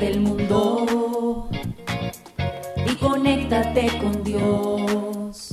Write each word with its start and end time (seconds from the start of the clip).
del 0.00 0.20
mundo 0.20 1.48
y 2.86 2.94
conéctate 2.96 3.88
con 3.98 4.22
Dios. 4.22 5.50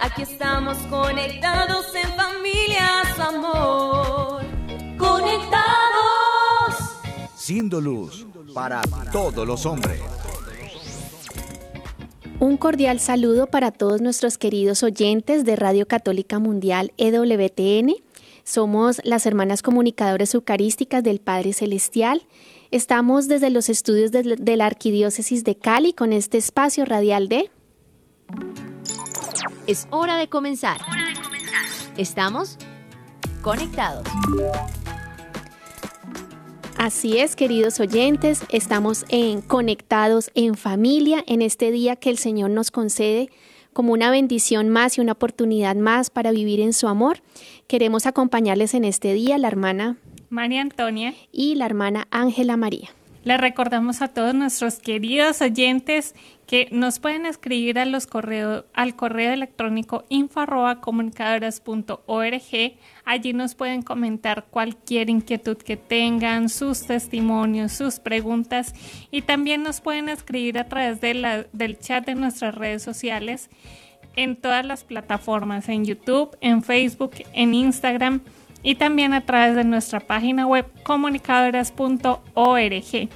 Aquí 0.00 0.22
estamos 0.22 0.76
conectados 0.90 1.86
en 1.94 2.08
familias, 2.14 3.18
amor. 3.18 4.42
Conectados. 4.98 5.64
Siendo 7.36 7.80
luz 7.80 8.26
para 8.52 8.82
todos 9.12 9.46
los 9.46 9.64
hombres. 9.64 10.00
Un 12.40 12.56
cordial 12.56 12.98
saludo 12.98 13.46
para 13.46 13.70
todos 13.70 14.00
nuestros 14.00 14.38
queridos 14.38 14.82
oyentes 14.82 15.44
de 15.44 15.56
Radio 15.56 15.86
Católica 15.86 16.40
Mundial 16.40 16.92
EWTN. 16.96 17.94
Somos 18.42 19.00
las 19.04 19.24
hermanas 19.24 19.62
comunicadoras 19.62 20.34
eucarísticas 20.34 21.02
del 21.02 21.20
Padre 21.20 21.52
Celestial. 21.52 22.26
Estamos 22.70 23.28
desde 23.28 23.50
los 23.50 23.68
estudios 23.68 24.10
de, 24.12 24.36
de 24.38 24.56
la 24.56 24.66
Arquidiócesis 24.66 25.44
de 25.44 25.56
Cali 25.56 25.92
con 25.92 26.12
este 26.12 26.38
espacio 26.38 26.84
radial 26.84 27.28
de... 27.28 27.50
Es 29.66 29.86
hora 29.90 30.16
de 30.16 30.28
comenzar. 30.28 30.80
Estamos 31.96 32.58
conectados. 33.42 34.06
Así 36.76 37.18
es, 37.18 37.36
queridos 37.36 37.80
oyentes, 37.80 38.42
estamos 38.50 39.06
en 39.08 39.40
conectados 39.40 40.30
en 40.34 40.54
familia 40.54 41.24
en 41.26 41.40
este 41.40 41.70
día 41.70 41.96
que 41.96 42.10
el 42.10 42.18
Señor 42.18 42.50
nos 42.50 42.70
concede 42.70 43.30
como 43.72 43.92
una 43.92 44.10
bendición 44.10 44.68
más 44.68 44.98
y 44.98 45.00
una 45.00 45.12
oportunidad 45.12 45.76
más 45.76 46.10
para 46.10 46.30
vivir 46.30 46.60
en 46.60 46.72
su 46.72 46.88
amor. 46.88 47.22
Queremos 47.68 48.06
acompañarles 48.06 48.74
en 48.74 48.84
este 48.84 49.14
día 49.14 49.38
la 49.38 49.48
hermana 49.48 49.96
María 50.34 50.60
Antonia 50.60 51.14
y 51.32 51.54
la 51.54 51.64
hermana 51.66 52.08
Ángela 52.10 52.56
María. 52.56 52.88
Les 53.22 53.40
recordamos 53.40 54.02
a 54.02 54.08
todos 54.08 54.34
nuestros 54.34 54.80
queridos 54.80 55.40
oyentes 55.40 56.16
que 56.46 56.68
nos 56.70 56.98
pueden 56.98 57.24
escribir 57.24 57.78
a 57.78 57.86
los 57.86 58.06
correos, 58.06 58.66
al 58.74 58.94
correo 58.96 59.32
electrónico 59.32 60.04
info@comunicadoras.org. 60.10 62.76
Allí 63.06 63.32
nos 63.32 63.54
pueden 63.54 63.80
comentar 63.80 64.44
cualquier 64.50 65.08
inquietud 65.08 65.56
que 65.56 65.78
tengan, 65.78 66.50
sus 66.50 66.86
testimonios, 66.86 67.72
sus 67.72 67.98
preguntas 67.98 68.74
y 69.10 69.22
también 69.22 69.62
nos 69.62 69.80
pueden 69.80 70.10
escribir 70.10 70.58
a 70.58 70.68
través 70.68 71.00
de 71.00 71.14
la, 71.14 71.46
del 71.52 71.78
chat 71.78 72.04
de 72.04 72.16
nuestras 72.16 72.54
redes 72.54 72.82
sociales 72.82 73.48
en 74.16 74.36
todas 74.36 74.66
las 74.66 74.84
plataformas, 74.84 75.70
en 75.70 75.86
YouTube, 75.86 76.36
en 76.42 76.62
Facebook, 76.62 77.12
en 77.32 77.54
Instagram 77.54 78.20
y 78.64 78.74
también 78.74 79.12
a 79.12 79.20
través 79.20 79.54
de 79.54 79.62
nuestra 79.62 80.00
página 80.00 80.46
web 80.46 80.66
comunicadoras.org. 80.82 83.08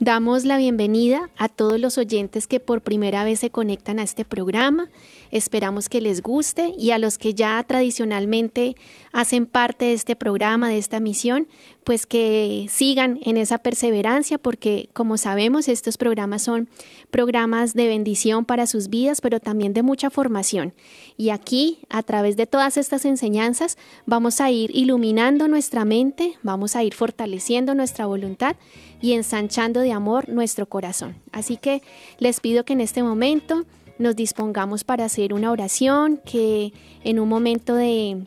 Damos 0.00 0.44
la 0.44 0.58
bienvenida 0.58 1.30
a 1.38 1.48
todos 1.48 1.80
los 1.80 1.96
oyentes 1.96 2.48
que 2.48 2.58
por 2.58 2.82
primera 2.82 3.24
vez 3.24 3.38
se 3.38 3.50
conectan 3.50 4.00
a 4.00 4.02
este 4.02 4.24
programa. 4.24 4.90
Esperamos 5.30 5.88
que 5.88 6.00
les 6.00 6.20
guste 6.20 6.74
y 6.76 6.90
a 6.90 6.98
los 6.98 7.16
que 7.16 7.32
ya 7.32 7.62
tradicionalmente 7.62 8.74
hacen 9.12 9.46
parte 9.46 9.86
de 9.86 9.92
este 9.94 10.16
programa, 10.16 10.68
de 10.68 10.78
esta 10.78 10.98
misión, 10.98 11.46
pues 11.84 12.06
que 12.06 12.66
sigan 12.70 13.20
en 13.22 13.36
esa 13.36 13.58
perseverancia 13.58 14.38
porque 14.38 14.88
como 14.92 15.18
sabemos 15.18 15.68
estos 15.68 15.96
programas 15.98 16.42
son 16.42 16.68
programas 17.10 17.74
de 17.74 17.86
bendición 17.86 18.44
para 18.44 18.66
sus 18.66 18.88
vidas, 18.88 19.20
pero 19.20 19.38
también 19.38 19.74
de 19.74 19.82
mucha 19.82 20.10
formación. 20.10 20.74
Y 21.16 21.30
aquí, 21.30 21.78
a 21.90 22.02
través 22.02 22.36
de 22.36 22.46
todas 22.46 22.76
estas 22.76 23.04
enseñanzas, 23.04 23.76
vamos 24.06 24.40
a 24.40 24.50
ir 24.50 24.70
iluminando 24.74 25.46
nuestra 25.46 25.84
mente, 25.84 26.34
vamos 26.42 26.74
a 26.74 26.82
ir 26.82 26.94
fortaleciendo 26.94 27.74
nuestra 27.74 28.06
voluntad 28.06 28.56
y 29.00 29.12
ensanchando 29.12 29.80
de 29.80 29.92
amor 29.92 30.28
nuestro 30.28 30.66
corazón. 30.66 31.16
Así 31.30 31.56
que 31.56 31.82
les 32.18 32.40
pido 32.40 32.64
que 32.64 32.72
en 32.72 32.80
este 32.80 33.02
momento 33.02 33.66
nos 33.98 34.16
dispongamos 34.16 34.84
para 34.84 35.04
hacer 35.04 35.32
una 35.34 35.50
oración, 35.50 36.20
que 36.24 36.72
en 37.04 37.20
un 37.20 37.28
momento 37.28 37.74
de, 37.74 38.26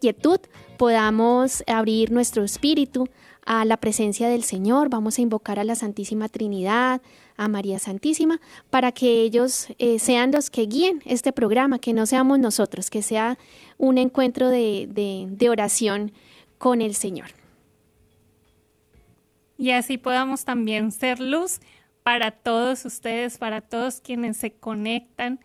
quietud 0.00 0.40
podamos 0.76 1.64
abrir 1.66 2.10
nuestro 2.10 2.44
espíritu 2.44 3.08
a 3.44 3.64
la 3.64 3.76
presencia 3.76 4.28
del 4.28 4.42
Señor. 4.42 4.88
Vamos 4.88 5.18
a 5.18 5.22
invocar 5.22 5.58
a 5.58 5.64
la 5.64 5.74
Santísima 5.74 6.28
Trinidad, 6.28 7.00
a 7.36 7.48
María 7.48 7.78
Santísima, 7.78 8.40
para 8.70 8.92
que 8.92 9.22
ellos 9.22 9.68
eh, 9.78 9.98
sean 9.98 10.32
los 10.32 10.50
que 10.50 10.66
guíen 10.66 11.02
este 11.04 11.32
programa, 11.32 11.78
que 11.78 11.92
no 11.92 12.06
seamos 12.06 12.38
nosotros, 12.38 12.90
que 12.90 13.02
sea 13.02 13.38
un 13.78 13.98
encuentro 13.98 14.48
de, 14.48 14.88
de, 14.90 15.26
de 15.30 15.50
oración 15.50 16.12
con 16.58 16.82
el 16.82 16.94
Señor. 16.94 17.28
Y 19.58 19.70
así 19.70 19.96
podamos 19.96 20.44
también 20.44 20.92
ser 20.92 21.20
luz 21.20 21.60
para 22.02 22.30
todos 22.30 22.84
ustedes, 22.84 23.38
para 23.38 23.60
todos 23.60 24.00
quienes 24.00 24.36
se 24.36 24.52
conectan. 24.52 25.40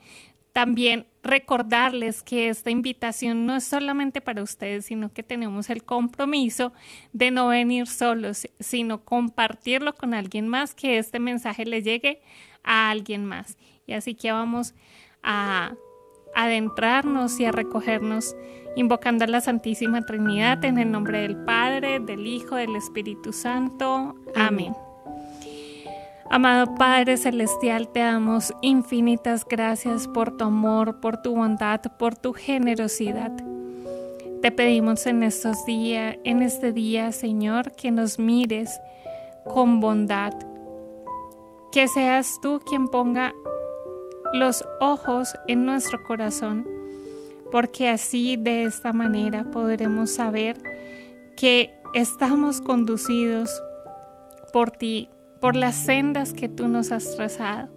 También 0.54 1.08
recordarles 1.24 2.24
que 2.24 2.50
esta 2.50 2.72
invitación 2.72 3.46
no 3.46 3.56
es 3.56 3.64
solamente 3.64 4.22
para 4.22 4.44
ustedes, 4.44 4.86
sino 4.86 5.14
que 5.14 5.24
tenemos 5.24 5.70
el 5.70 5.84
compromiso 5.84 6.74
de 7.14 7.32
no 7.32 7.48
venir 7.48 7.88
solos, 7.88 8.48
sino 8.60 9.04
compartirlo 9.06 9.94
con 9.94 10.14
alguien 10.14 10.48
más, 10.48 10.74
que 10.74 10.98
este 10.98 11.20
mensaje 11.20 11.66
le 11.66 11.82
llegue 11.82 12.22
a 12.64 12.90
alguien 12.90 13.26
más. 13.26 13.58
Y 13.86 13.94
así 13.94 14.16
que 14.16 14.32
vamos 14.32 14.74
a 15.24 15.74
adentrarnos 16.36 17.40
y 17.40 17.46
a 17.46 17.52
recogernos 17.52 18.36
invocando 18.76 19.26
a 19.26 19.28
la 19.28 19.42
Santísima 19.42 20.02
Trinidad 20.02 20.64
en 20.66 20.78
el 20.78 20.92
nombre 20.92 21.22
del 21.22 21.38
Padre, 21.44 22.00
del 22.00 22.26
Hijo, 22.26 22.56
del 22.56 22.76
Espíritu 22.76 23.34
Santo. 23.34 24.16
Amén. 24.36 24.74
Amado 26.34 26.76
Padre 26.76 27.18
Celestial, 27.18 27.90
te 27.90 28.00
damos 28.00 28.54
infinitas 28.62 29.44
gracias 29.44 30.08
por 30.08 30.38
tu 30.38 30.46
amor, 30.46 31.02
por 31.02 31.22
tu 31.22 31.36
bondad, 31.36 31.82
por 32.00 32.16
tu 32.16 32.32
generosidad. 32.32 33.34
Te 34.42 34.50
pedimos 34.50 35.06
en 35.08 35.24
estos 35.24 35.66
días, 35.66 36.16
en 36.24 36.42
este 36.42 36.72
día, 36.72 37.12
Señor, 37.12 37.74
que 37.74 37.92
nos 37.92 38.18
mires 38.18 38.80
con 39.44 39.82
bondad. 39.82 40.32
Que 41.70 41.90
seas 41.90 42.40
tú 42.42 42.62
quien 42.66 42.88
ponga 42.88 43.34
los 44.32 44.64
ojos 44.80 45.36
en 45.50 45.66
nuestro 45.66 46.02
corazón, 46.02 46.66
porque 47.52 47.90
así 47.90 48.38
de 48.38 48.64
esta 48.64 48.94
manera 48.94 49.44
podremos 49.52 50.12
saber 50.12 50.56
que 51.36 51.74
estamos 51.94 52.62
conducidos 52.62 53.52
por 54.54 54.72
ti, 54.72 55.10
por 55.42 55.56
las 55.56 55.76
sendas 55.76 56.34
que 56.34 56.48
tú 56.48 56.68
nos 56.68 56.92
has 56.92 57.16
trazado. 57.18 57.68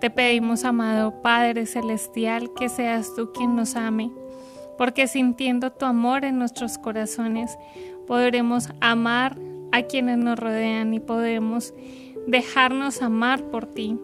Te 0.00 0.10
pedimos, 0.10 0.64
amado 0.64 1.22
Padre 1.22 1.64
Celestial, 1.66 2.52
que 2.54 2.68
seas 2.68 3.14
tú 3.16 3.32
quien 3.32 3.56
nos 3.56 3.76
ame, 3.76 4.12
porque 4.76 5.08
sintiendo 5.08 5.72
tu 5.72 5.86
amor 5.86 6.24
en 6.24 6.38
nuestros 6.38 6.76
corazones, 6.76 7.56
podremos 8.06 8.68
amar 8.80 9.36
a 9.72 9.82
quienes 9.82 10.18
nos 10.18 10.38
rodean 10.38 10.92
y 10.92 11.00
podemos 11.00 11.72
dejarnos 12.26 13.00
amar 13.00 13.42
por 13.44 13.66
ti. 13.66 13.98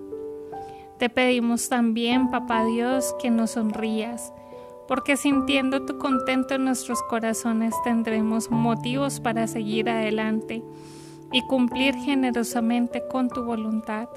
Te 0.98 1.10
pedimos 1.10 1.68
también, 1.68 2.30
Papá 2.30 2.64
Dios, 2.64 3.14
que 3.20 3.30
nos 3.30 3.50
sonrías, 3.50 4.32
porque 4.86 5.16
sintiendo 5.16 5.84
tu 5.84 5.98
contento 5.98 6.54
en 6.54 6.64
nuestros 6.64 7.02
corazones 7.02 7.74
tendremos 7.84 8.50
motivos 8.50 9.20
para 9.20 9.46
seguir 9.46 9.90
adelante 9.90 10.62
y 11.32 11.42
cumplir 11.42 11.94
generosamente 11.94 13.02
con 13.10 13.28
tu 13.28 13.44
voluntad. 13.44 14.08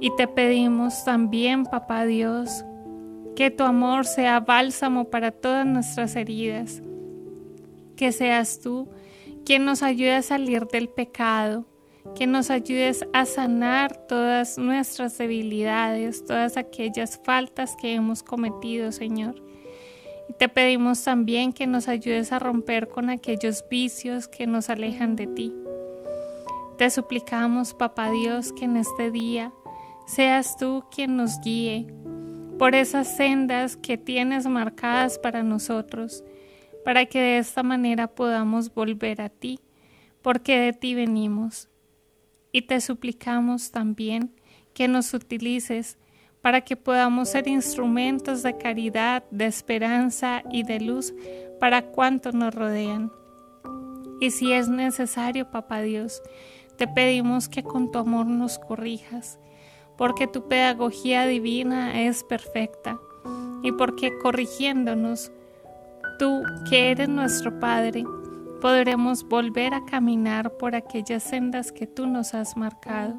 Y 0.00 0.10
te 0.16 0.26
pedimos 0.26 1.04
también, 1.04 1.64
Papá 1.64 2.04
Dios, 2.04 2.64
que 3.36 3.50
tu 3.50 3.64
amor 3.64 4.04
sea 4.04 4.40
bálsamo 4.40 5.04
para 5.04 5.30
todas 5.30 5.64
nuestras 5.64 6.16
heridas, 6.16 6.82
que 7.96 8.12
seas 8.12 8.60
tú 8.60 8.88
quien 9.44 9.64
nos 9.64 9.82
ayude 9.82 10.14
a 10.14 10.22
salir 10.22 10.66
del 10.66 10.88
pecado, 10.88 11.66
que 12.14 12.26
nos 12.26 12.50
ayudes 12.50 13.06
a 13.12 13.24
sanar 13.26 14.06
todas 14.06 14.58
nuestras 14.58 15.16
debilidades, 15.18 16.24
todas 16.24 16.56
aquellas 16.56 17.20
faltas 17.24 17.76
que 17.76 17.94
hemos 17.94 18.22
cometido, 18.22 18.92
Señor. 18.92 19.42
Y 20.28 20.32
te 20.34 20.48
pedimos 20.48 21.02
también 21.04 21.52
que 21.52 21.66
nos 21.66 21.88
ayudes 21.88 22.32
a 22.32 22.38
romper 22.38 22.88
con 22.88 23.10
aquellos 23.10 23.64
vicios 23.68 24.28
que 24.28 24.46
nos 24.46 24.68
alejan 24.68 25.16
de 25.16 25.26
ti. 25.26 25.52
Te 26.82 26.90
suplicamos, 26.90 27.74
Papá 27.74 28.10
Dios, 28.10 28.52
que 28.52 28.64
en 28.64 28.76
este 28.76 29.12
día 29.12 29.52
seas 30.04 30.56
tú 30.56 30.82
quien 30.90 31.16
nos 31.16 31.40
guíe 31.40 31.86
por 32.58 32.74
esas 32.74 33.16
sendas 33.16 33.76
que 33.76 33.96
tienes 33.96 34.48
marcadas 34.48 35.16
para 35.16 35.44
nosotros, 35.44 36.24
para 36.84 37.06
que 37.06 37.20
de 37.20 37.38
esta 37.38 37.62
manera 37.62 38.08
podamos 38.08 38.74
volver 38.74 39.20
a 39.20 39.28
ti, 39.28 39.60
porque 40.22 40.58
de 40.58 40.72
ti 40.72 40.96
venimos. 40.96 41.68
Y 42.50 42.62
te 42.62 42.80
suplicamos 42.80 43.70
también 43.70 44.34
que 44.74 44.88
nos 44.88 45.14
utilices 45.14 45.98
para 46.40 46.62
que 46.62 46.74
podamos 46.76 47.28
ser 47.28 47.46
instrumentos 47.46 48.42
de 48.42 48.58
caridad, 48.58 49.22
de 49.30 49.46
esperanza 49.46 50.42
y 50.50 50.64
de 50.64 50.80
luz 50.80 51.14
para 51.60 51.82
cuantos 51.82 52.34
nos 52.34 52.52
rodean. 52.52 53.12
Y 54.20 54.32
si 54.32 54.52
es 54.52 54.68
necesario, 54.68 55.48
Papá 55.48 55.80
Dios, 55.82 56.22
te 56.82 56.88
pedimos 56.88 57.48
que 57.48 57.62
con 57.62 57.92
tu 57.92 58.00
amor 58.00 58.26
nos 58.26 58.58
corrijas, 58.58 59.38
porque 59.96 60.26
tu 60.26 60.48
pedagogía 60.48 61.28
divina 61.28 62.02
es 62.02 62.24
perfecta 62.24 62.98
y 63.62 63.70
porque 63.70 64.10
corrigiéndonos, 64.20 65.30
tú 66.18 66.42
que 66.68 66.90
eres 66.90 67.08
nuestro 67.08 67.60
Padre, 67.60 68.02
podremos 68.60 69.22
volver 69.22 69.74
a 69.74 69.84
caminar 69.84 70.56
por 70.56 70.74
aquellas 70.74 71.22
sendas 71.22 71.70
que 71.70 71.86
tú 71.86 72.08
nos 72.08 72.34
has 72.34 72.56
marcado. 72.56 73.14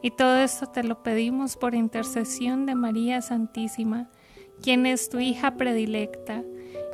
Y 0.00 0.12
todo 0.12 0.38
esto 0.38 0.68
te 0.68 0.82
lo 0.82 1.02
pedimos 1.02 1.58
por 1.58 1.74
intercesión 1.74 2.64
de 2.64 2.74
María 2.74 3.20
Santísima, 3.20 4.08
quien 4.62 4.86
es 4.86 5.10
tu 5.10 5.18
hija 5.18 5.58
predilecta 5.58 6.42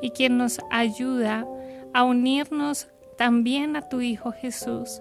y 0.02 0.10
quien 0.10 0.38
nos 0.38 0.58
ayuda 0.72 1.46
a 1.94 2.02
unirnos 2.02 2.88
también 3.16 3.76
a 3.76 3.88
tu 3.88 4.00
Hijo 4.00 4.32
Jesús 4.32 5.00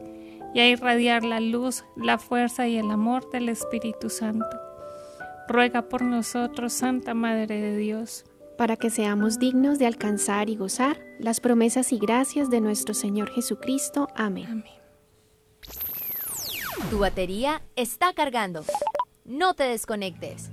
y 0.54 0.60
a 0.60 0.68
irradiar 0.68 1.24
la 1.24 1.40
luz, 1.40 1.86
la 1.96 2.18
fuerza 2.18 2.68
y 2.68 2.78
el 2.78 2.90
amor 2.92 3.30
del 3.30 3.50
Espíritu 3.50 4.10
Santo. 4.10 4.46
Ruega 5.48 5.90
por 5.90 6.02
nosotros, 6.02 6.74
Santa 6.74 7.14
Madre 7.14 7.62
de 7.62 7.78
Dios, 7.78 8.26
para 8.58 8.76
que 8.76 8.90
seamos 8.90 9.40
dignos 9.40 9.80
de 9.80 9.88
alcanzar 9.88 10.50
y 10.50 10.56
gozar 10.56 11.00
las 11.20 11.40
promesas 11.40 11.94
y 11.94 12.00
gracias 12.00 12.50
de 12.50 12.62
nuestro 12.62 12.94
Señor 12.94 13.30
Jesucristo. 13.32 14.08
Amén. 14.16 14.48
Amén. 14.50 14.78
Tu 16.90 17.00
batería 17.00 17.62
está 17.76 18.14
cargando. 18.14 18.64
No 19.26 19.54
te 19.54 19.64
desconectes. 19.64 20.52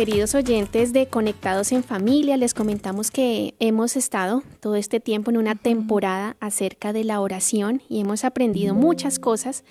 Queridos 0.00 0.34
oyentes 0.34 0.94
de 0.94 1.08
Conectados 1.08 1.72
en 1.72 1.84
Familia, 1.84 2.38
les 2.38 2.54
comentamos 2.54 3.10
que 3.10 3.52
hemos 3.60 3.96
estado 3.96 4.42
todo 4.60 4.76
este 4.76 4.98
tiempo 4.98 5.30
en 5.30 5.36
una 5.36 5.56
temporada 5.56 6.38
acerca 6.40 6.94
de 6.94 7.04
la 7.04 7.20
oración 7.20 7.82
y 7.86 8.00
hemos 8.00 8.24
aprendido 8.24 8.74
muchas 8.74 9.18
cosas 9.18 9.62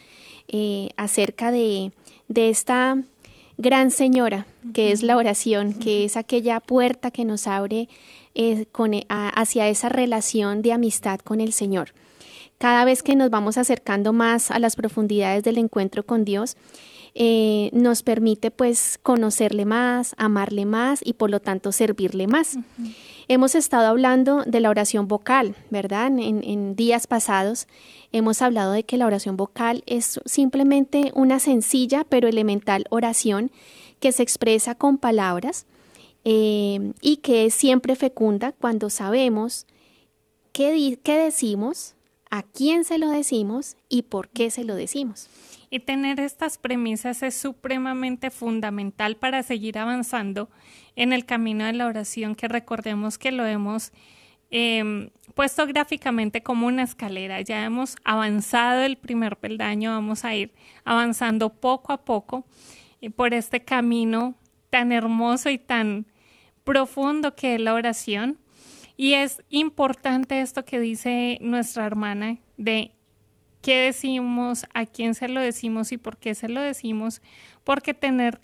eh, 0.47 0.89
acerca 0.97 1.49
de, 1.49 1.93
de 2.27 2.49
esta 2.49 3.01
gran 3.57 3.89
señora 3.89 4.45
que 4.71 4.91
es 4.91 5.01
la 5.01 5.17
oración, 5.17 5.73
que 5.73 6.05
es 6.05 6.15
aquella 6.15 6.59
puerta 6.59 7.09
que 7.09 7.25
nos 7.25 7.47
abre 7.47 7.89
eh, 8.35 8.67
con, 8.71 8.91
hacia 9.09 9.67
esa 9.67 9.89
relación 9.89 10.61
de 10.61 10.73
amistad 10.73 11.19
con 11.21 11.41
el 11.41 11.53
Señor. 11.53 11.95
Cada 12.59 12.85
vez 12.85 13.01
que 13.01 13.15
nos 13.15 13.31
vamos 13.31 13.57
acercando 13.57 14.13
más 14.13 14.51
a 14.51 14.59
las 14.59 14.75
profundidades 14.75 15.43
del 15.43 15.57
encuentro 15.57 16.05
con 16.05 16.23
Dios, 16.23 16.55
eh, 17.15 17.69
nos 17.73 18.03
permite 18.03 18.51
pues 18.51 18.99
conocerle 19.01 19.65
más, 19.65 20.15
amarle 20.17 20.65
más 20.65 21.01
y 21.03 21.13
por 21.13 21.29
lo 21.29 21.39
tanto 21.39 21.71
servirle 21.71 22.27
más. 22.27 22.57
Hemos 23.27 23.55
estado 23.55 23.87
hablando 23.87 24.43
de 24.45 24.59
la 24.59 24.69
oración 24.69 25.07
vocal, 25.07 25.55
¿verdad? 25.69 26.07
En, 26.07 26.43
en, 26.43 26.75
días 26.75 27.07
pasados 27.07 27.67
hemos 28.11 28.41
hablado 28.41 28.71
de 28.71 28.83
que 28.83 28.97
la 28.97 29.05
oración 29.05 29.37
vocal 29.37 29.83
es 29.85 30.19
simplemente 30.25 31.11
una 31.13 31.39
sencilla 31.39 32.05
pero 32.07 32.27
elemental 32.27 32.85
oración 32.89 33.51
que 33.99 34.11
se 34.11 34.23
expresa 34.23 34.75
con 34.75 34.97
palabras 34.97 35.65
eh, 36.25 36.93
y 37.01 37.17
que 37.17 37.45
es 37.45 37.53
siempre 37.53 37.95
fecunda 37.95 38.51
cuando 38.51 38.89
sabemos 38.89 39.65
qué, 40.51 40.99
qué 41.01 41.17
decimos, 41.17 41.95
a 42.29 42.43
quién 42.43 42.83
se 42.83 42.97
lo 42.97 43.09
decimos 43.09 43.75
y 43.89 44.03
por 44.03 44.29
qué 44.29 44.51
se 44.51 44.63
lo 44.63 44.75
decimos. 44.75 45.29
Y 45.71 45.79
tener 45.79 46.19
estas 46.19 46.57
premisas 46.57 47.21
es 47.23 47.35
supremamente 47.35 48.31
fundamental 48.31 49.15
para 49.15 49.43
seguir 49.43 49.77
avanzando 49.77 50.49
en 50.95 51.13
el 51.13 51.25
camino 51.25 51.65
de 51.65 51.73
la 51.73 51.85
oración, 51.85 52.35
que 52.35 52.47
recordemos 52.47 53.17
que 53.17 53.31
lo 53.31 53.45
hemos 53.45 53.91
eh, 54.51 55.11
puesto 55.35 55.67
gráficamente 55.67 56.41
como 56.41 56.67
una 56.67 56.83
escalera. 56.83 57.41
Ya 57.41 57.63
hemos 57.63 57.95
avanzado 58.03 58.81
el 58.81 58.97
primer 58.97 59.37
peldaño, 59.37 59.91
vamos 59.91 60.25
a 60.25 60.35
ir 60.35 60.53
avanzando 60.83 61.49
poco 61.49 61.93
a 61.93 62.03
poco 62.03 62.45
y 62.99 63.09
por 63.09 63.33
este 63.33 63.63
camino 63.63 64.35
tan 64.69 64.91
hermoso 64.91 65.49
y 65.49 65.57
tan 65.57 66.07
profundo 66.63 67.35
que 67.35 67.55
es 67.55 67.61
la 67.61 67.73
oración. 67.73 68.37
Y 69.01 69.13
es 69.13 69.41
importante 69.47 70.41
esto 70.41 70.65
que 70.65 70.77
dice 70.77 71.37
nuestra 71.39 71.85
hermana 71.85 72.39
de 72.57 72.91
qué 73.61 73.77
decimos, 73.77 74.65
a 74.73 74.85
quién 74.85 75.15
se 75.15 75.29
lo 75.29 75.39
decimos 75.39 75.93
y 75.93 75.97
por 75.97 76.17
qué 76.17 76.35
se 76.35 76.49
lo 76.49 76.59
decimos, 76.59 77.21
porque 77.63 77.93
tener 77.93 78.41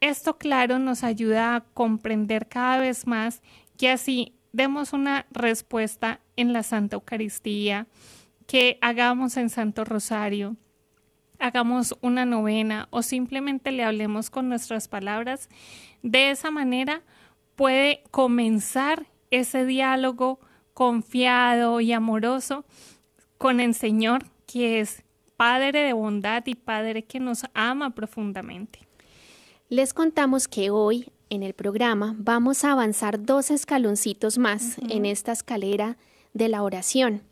esto 0.00 0.38
claro 0.38 0.78
nos 0.78 1.02
ayuda 1.02 1.56
a 1.56 1.60
comprender 1.62 2.46
cada 2.46 2.78
vez 2.78 3.08
más 3.08 3.42
que 3.76 3.90
así 3.90 4.34
demos 4.52 4.92
una 4.92 5.26
respuesta 5.32 6.20
en 6.36 6.52
la 6.52 6.62
Santa 6.62 6.94
Eucaristía, 6.94 7.88
que 8.46 8.78
hagamos 8.80 9.36
en 9.36 9.50
Santo 9.50 9.84
Rosario, 9.84 10.54
hagamos 11.40 11.98
una 12.02 12.24
novena 12.24 12.86
o 12.90 13.02
simplemente 13.02 13.72
le 13.72 13.82
hablemos 13.82 14.30
con 14.30 14.48
nuestras 14.48 14.86
palabras. 14.86 15.48
De 16.04 16.30
esa 16.30 16.52
manera 16.52 17.02
puede 17.56 18.04
comenzar 18.12 19.08
ese 19.30 19.64
diálogo 19.64 20.40
confiado 20.74 21.80
y 21.80 21.92
amoroso 21.92 22.64
con 23.38 23.60
el 23.60 23.74
Señor, 23.74 24.26
que 24.46 24.80
es 24.80 25.02
Padre 25.36 25.82
de 25.82 25.92
bondad 25.92 26.44
y 26.46 26.54
Padre 26.54 27.04
que 27.04 27.20
nos 27.20 27.44
ama 27.54 27.94
profundamente. 27.94 28.80
Les 29.68 29.92
contamos 29.92 30.48
que 30.48 30.70
hoy 30.70 31.10
en 31.28 31.42
el 31.42 31.52
programa 31.52 32.14
vamos 32.18 32.64
a 32.64 32.72
avanzar 32.72 33.24
dos 33.24 33.50
escaloncitos 33.50 34.38
más 34.38 34.78
en 34.88 35.04
esta 35.04 35.32
escalera 35.32 35.96
de 36.32 36.48
la 36.48 36.62
oración. 36.62 37.22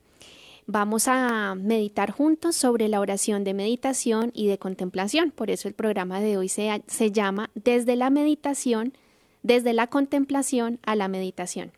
Vamos 0.66 1.08
a 1.08 1.54
meditar 1.54 2.10
juntos 2.10 2.56
sobre 2.56 2.88
la 2.88 3.00
oración 3.00 3.44
de 3.44 3.54
meditación 3.54 4.30
y 4.34 4.46
de 4.46 4.58
contemplación. 4.58 5.30
Por 5.30 5.50
eso 5.50 5.68
el 5.68 5.74
programa 5.74 6.20
de 6.20 6.38
hoy 6.38 6.48
se, 6.48 6.82
se 6.86 7.12
llama 7.12 7.50
Desde 7.54 7.96
la 7.96 8.08
meditación, 8.10 8.94
desde 9.42 9.74
la 9.74 9.86
contemplación 9.88 10.78
a 10.84 10.96
la 10.96 11.08
meditación. 11.08 11.72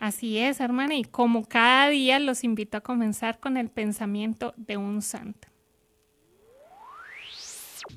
Así 0.00 0.38
es, 0.38 0.60
hermana, 0.60 0.94
y 0.94 1.04
como 1.04 1.44
cada 1.44 1.90
día 1.90 2.18
los 2.18 2.42
invito 2.42 2.78
a 2.78 2.80
comenzar 2.80 3.38
con 3.38 3.58
el 3.58 3.68
pensamiento 3.68 4.54
de 4.56 4.78
un 4.78 5.02
santo. 5.02 5.46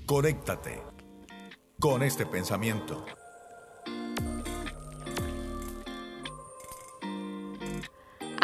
Conéctate 0.05 0.81
con 1.79 2.03
este 2.03 2.25
pensamiento. 2.25 3.05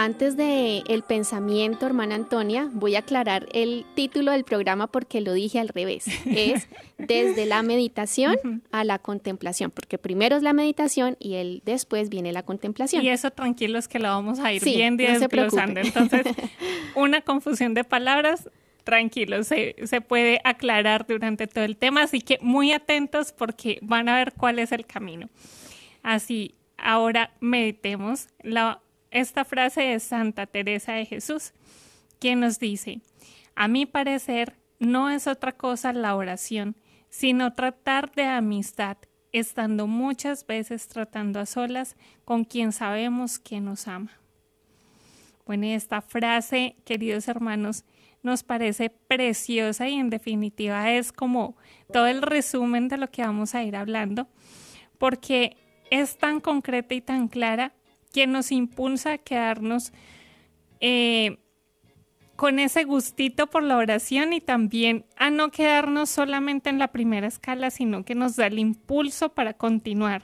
Antes 0.01 0.37
de 0.37 0.81
el 0.87 1.03
pensamiento, 1.03 1.85
hermana 1.85 2.15
Antonia, 2.15 2.69
voy 2.71 2.95
a 2.95 2.99
aclarar 2.99 3.47
el 3.51 3.85
título 3.95 4.31
del 4.31 4.45
programa 4.45 4.87
porque 4.87 5.19
lo 5.19 5.33
dije 5.33 5.59
al 5.59 5.67
revés. 5.67 6.05
Es 6.25 6.69
desde 6.97 7.45
la 7.45 7.63
meditación 7.63 8.63
a 8.71 8.85
la 8.85 8.99
contemplación, 8.99 9.71
porque 9.71 9.97
primero 9.97 10.37
es 10.37 10.41
la 10.41 10.53
meditación 10.53 11.17
y 11.19 11.33
el 11.33 11.61
después 11.65 12.07
viene 12.07 12.31
la 12.31 12.43
contemplación. 12.43 13.03
Y 13.03 13.09
eso 13.09 13.31
tranquilos 13.31 13.89
que 13.89 13.99
lo 13.99 14.07
vamos 14.07 14.39
a 14.39 14.53
ir 14.53 14.63
viendo 14.63 15.03
y 15.03 15.07
no 15.07 15.19
desglosando. 15.19 15.81
Entonces, 15.81 16.25
una 16.95 17.19
confusión 17.19 17.73
de 17.73 17.83
palabras, 17.83 18.49
tranquilos, 18.85 19.47
se, 19.47 19.75
se 19.83 19.99
puede 19.99 20.39
aclarar 20.45 21.07
durante 21.07 21.45
todo 21.45 21.65
el 21.65 21.75
tema, 21.75 22.03
así 22.03 22.21
que 22.21 22.39
muy 22.41 22.71
atentos 22.71 23.33
porque 23.33 23.79
van 23.81 24.07
a 24.07 24.15
ver 24.15 24.31
cuál 24.31 24.59
es 24.59 24.71
el 24.71 24.85
camino. 24.85 25.27
Así, 26.03 26.55
ahora 26.77 27.33
meditemos 27.41 28.27
la 28.43 28.79
esta 29.11 29.45
frase 29.45 29.93
es 29.93 30.03
Santa 30.03 30.45
Teresa 30.45 30.93
de 30.93 31.05
Jesús, 31.05 31.53
quien 32.19 32.39
nos 32.39 32.59
dice, 32.59 33.01
a 33.55 33.67
mi 33.67 33.85
parecer 33.85 34.55
no 34.79 35.09
es 35.09 35.27
otra 35.27 35.53
cosa 35.53 35.93
la 35.93 36.15
oración, 36.15 36.75
sino 37.09 37.53
tratar 37.53 38.11
de 38.11 38.23
amistad, 38.23 38.97
estando 39.31 39.87
muchas 39.87 40.45
veces 40.45 40.87
tratando 40.87 41.39
a 41.39 41.45
solas 41.45 41.95
con 42.25 42.43
quien 42.43 42.71
sabemos 42.71 43.39
que 43.39 43.59
nos 43.59 43.87
ama. 43.87 44.11
Bueno, 45.45 45.65
esta 45.65 46.01
frase, 46.01 46.75
queridos 46.85 47.27
hermanos, 47.27 47.83
nos 48.21 48.43
parece 48.43 48.89
preciosa 48.89 49.87
y 49.87 49.95
en 49.95 50.09
definitiva 50.09 50.91
es 50.91 51.11
como 51.11 51.55
todo 51.91 52.07
el 52.07 52.21
resumen 52.21 52.87
de 52.87 52.97
lo 52.97 53.09
que 53.09 53.23
vamos 53.23 53.55
a 53.55 53.63
ir 53.63 53.75
hablando, 53.75 54.27
porque 54.97 55.57
es 55.89 56.17
tan 56.17 56.39
concreta 56.39 56.93
y 56.93 57.01
tan 57.01 57.27
clara 57.27 57.73
quien 58.11 58.31
nos 58.31 58.51
impulsa 58.51 59.13
a 59.13 59.17
quedarnos 59.17 59.93
eh, 60.79 61.37
con 62.35 62.57
ese 62.57 62.85
gustito 62.85 63.47
por 63.47 63.63
la 63.63 63.75
oración 63.75 64.31
y 64.31 64.39
también 64.39 65.05
a 65.17 65.29
no 65.29 65.51
quedarnos 65.51 66.09
solamente 66.09 66.69
en 66.69 66.79
la 66.79 66.87
primera 66.87 67.27
escala, 67.27 67.69
sino 67.69 68.05
que 68.05 68.15
nos 68.15 68.37
da 68.37 68.47
el 68.47 68.59
impulso 68.59 69.33
para 69.33 69.53
continuar. 69.53 70.21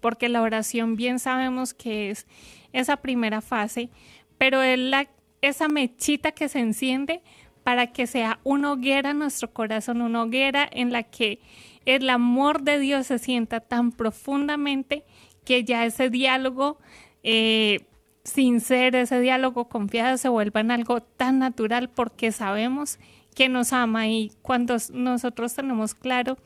Porque 0.00 0.30
la 0.30 0.40
oración 0.40 0.96
bien 0.96 1.18
sabemos 1.18 1.74
que 1.74 2.10
es 2.10 2.26
esa 2.72 2.96
primera 2.96 3.42
fase, 3.42 3.90
pero 4.38 4.62
es 4.62 4.78
la, 4.78 5.08
esa 5.42 5.68
mechita 5.68 6.32
que 6.32 6.48
se 6.48 6.60
enciende 6.60 7.22
para 7.62 7.88
que 7.88 8.06
sea 8.06 8.40
una 8.42 8.72
hoguera 8.72 9.10
en 9.10 9.18
nuestro 9.18 9.52
corazón, 9.52 10.00
una 10.00 10.22
hoguera 10.22 10.66
en 10.72 10.92
la 10.92 11.02
que 11.02 11.40
el 11.84 12.08
amor 12.10 12.62
de 12.62 12.78
Dios 12.78 13.08
se 13.08 13.18
sienta 13.18 13.60
tan 13.60 13.92
profundamente 13.92 15.04
que 15.44 15.64
ya 15.64 15.84
ese 15.84 16.10
diálogo 16.10 16.78
eh, 17.22 17.80
sin 18.24 18.60
ser 18.60 18.94
ese 18.94 19.20
diálogo 19.20 19.68
confiado, 19.68 20.16
se 20.16 20.28
vuelva 20.28 20.60
en 20.60 20.70
algo 20.70 21.00
tan 21.00 21.38
natural 21.38 21.90
porque 21.90 22.32
sabemos 22.32 22.98
que 23.34 23.48
nos 23.48 23.72
ama 23.72 24.06
y 24.08 24.32
cuando 24.42 24.76
nosotros 24.92 25.54
tenemos 25.54 25.94
claro 25.94 26.38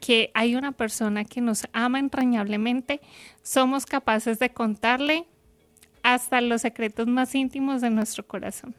que 0.00 0.30
hay 0.34 0.54
una 0.54 0.72
persona 0.72 1.24
que 1.24 1.40
nos 1.40 1.66
ama 1.72 1.98
entrañablemente, 1.98 3.00
somos 3.42 3.86
capaces 3.86 4.38
de 4.38 4.50
contarle 4.50 5.24
hasta 6.02 6.40
los 6.40 6.62
secretos 6.62 7.06
más 7.06 7.34
íntimos 7.34 7.80
de 7.80 7.88
nuestro 7.88 8.26
corazón. 8.26 8.74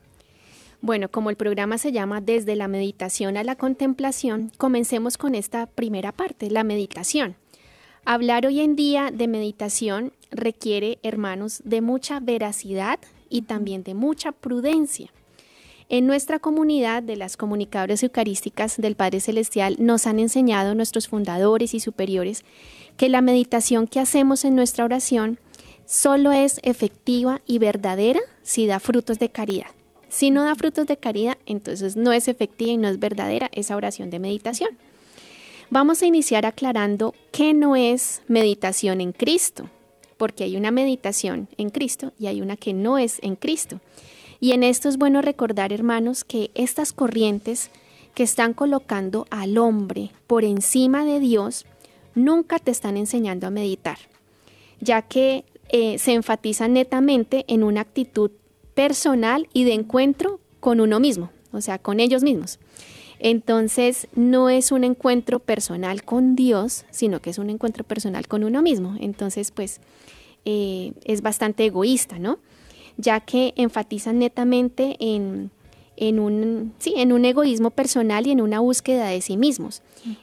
Bueno, 0.81 1.09
como 1.09 1.31
el 1.31 1.35
programa 1.35 1.79
se 1.79 1.91
llama 1.91 2.21
Desde 2.21 2.55
la 2.55 2.67
meditación 2.67 3.37
a 3.37 3.43
la 3.43 3.55
contemplación, 3.55 4.51
comencemos 4.57 5.17
con 5.17 5.33
esta 5.33 5.65
primera 5.65 6.11
parte, 6.11 6.51
la 6.51 6.63
meditación. 6.63 7.35
Hablar 8.07 8.45
hoy 8.45 8.61
en 8.61 8.75
día 8.75 9.09
de 9.11 9.27
meditación 9.27 10.13
requiere, 10.29 10.99
hermanos, 11.01 11.63
de 11.65 11.81
mucha 11.81 12.19
veracidad 12.19 12.99
y 13.31 13.41
también 13.41 13.81
de 13.81 13.95
mucha 13.95 14.31
prudencia. 14.31 15.11
En 15.89 16.05
nuestra 16.05 16.37
comunidad 16.37 17.01
de 17.01 17.15
las 17.15 17.35
comunicadoras 17.35 18.03
eucarísticas 18.03 18.77
del 18.77 18.95
Padre 18.95 19.21
Celestial 19.21 19.77
nos 19.79 20.05
han 20.05 20.19
enseñado 20.19 20.75
nuestros 20.75 21.07
fundadores 21.07 21.73
y 21.73 21.79
superiores 21.79 22.45
que 22.95 23.09
la 23.09 23.21
meditación 23.21 23.87
que 23.87 23.99
hacemos 23.99 24.45
en 24.45 24.55
nuestra 24.55 24.85
oración 24.85 25.39
solo 25.87 26.31
es 26.31 26.59
efectiva 26.61 27.41
y 27.47 27.57
verdadera 27.57 28.19
si 28.43 28.67
da 28.67 28.79
frutos 28.79 29.17
de 29.17 29.29
caridad. 29.29 29.71
Si 30.09 30.29
no 30.29 30.43
da 30.43 30.53
frutos 30.53 30.85
de 30.85 30.97
caridad, 30.97 31.39
entonces 31.47 31.95
no 31.95 32.13
es 32.13 32.27
efectiva 32.27 32.71
y 32.71 32.77
no 32.77 32.87
es 32.87 32.99
verdadera 32.99 33.49
esa 33.51 33.75
oración 33.75 34.11
de 34.11 34.19
meditación. 34.19 34.77
Vamos 35.75 36.01
a 36.01 36.05
iniciar 36.05 36.45
aclarando 36.45 37.13
qué 37.33 37.53
no 37.53 37.75
es 37.75 38.21
meditación 38.29 39.01
en 39.01 39.11
Cristo, 39.11 39.69
porque 40.15 40.45
hay 40.45 40.55
una 40.55 40.71
meditación 40.71 41.49
en 41.57 41.69
Cristo 41.69 42.13
y 42.17 42.27
hay 42.27 42.41
una 42.41 42.55
que 42.55 42.71
no 42.71 42.97
es 42.97 43.19
en 43.21 43.35
Cristo. 43.35 43.81
Y 44.39 44.53
en 44.53 44.63
esto 44.63 44.87
es 44.87 44.95
bueno 44.95 45.21
recordar, 45.21 45.73
hermanos, 45.73 46.23
que 46.23 46.49
estas 46.55 46.93
corrientes 46.93 47.71
que 48.13 48.23
están 48.23 48.53
colocando 48.53 49.27
al 49.31 49.57
hombre 49.57 50.11
por 50.27 50.45
encima 50.45 51.03
de 51.03 51.19
Dios, 51.19 51.65
nunca 52.13 52.57
te 52.57 52.71
están 52.71 52.95
enseñando 52.95 53.45
a 53.45 53.49
meditar, 53.49 53.97
ya 54.79 55.01
que 55.01 55.43
eh, 55.67 55.99
se 55.99 56.13
enfatizan 56.13 56.71
netamente 56.71 57.43
en 57.49 57.65
una 57.65 57.81
actitud 57.81 58.31
personal 58.75 59.49
y 59.51 59.65
de 59.65 59.73
encuentro 59.73 60.39
con 60.61 60.79
uno 60.79 61.01
mismo, 61.01 61.31
o 61.51 61.59
sea, 61.59 61.79
con 61.79 61.99
ellos 61.99 62.23
mismos. 62.23 62.59
Entonces, 63.19 64.07
no 64.15 64.49
es 64.49 64.71
un 64.71 64.83
encuentro 64.83 65.39
personal 65.39 66.03
con 66.03 66.35
Dios, 66.35 66.85
sino 66.91 67.21
que 67.21 67.29
es 67.29 67.37
un 67.37 67.49
encuentro 67.49 67.83
personal 67.83 68.27
con 68.27 68.43
uno 68.43 68.61
mismo. 68.61 68.95
Entonces, 68.99 69.51
pues, 69.51 69.79
eh, 70.45 70.93
es 71.03 71.21
bastante 71.21 71.65
egoísta, 71.65 72.19
¿no? 72.19 72.39
Ya 72.97 73.19
que 73.19 73.53
enfatizan 73.57 74.19
netamente 74.19 74.95
en, 74.99 75.49
un, 76.19 76.73
sí, 76.77 76.93
en 76.97 77.11
un 77.11 77.25
egoísmo 77.25 77.71
personal 77.71 78.27
y 78.27 78.31
en 78.31 78.41
una 78.41 78.59
búsqueda 78.59 79.07
de 79.07 79.21
sí 79.21 79.37
mismos, 79.37 79.81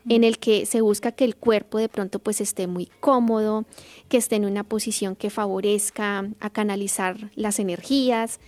en 0.08 0.22
el 0.22 0.38
que 0.38 0.64
se 0.64 0.80
busca 0.80 1.12
que 1.12 1.24
el 1.24 1.34
cuerpo 1.34 1.78
de 1.78 1.88
pronto 1.88 2.18
pues 2.18 2.40
esté 2.40 2.66
muy 2.66 2.86
cómodo, 3.00 3.64
que 4.08 4.16
esté 4.16 4.36
en 4.36 4.44
una 4.44 4.64
posición 4.64 5.16
que 5.16 5.28
favorezca 5.28 6.28
a 6.40 6.50
canalizar 6.50 7.30
las 7.34 7.58
energías, 7.58 8.38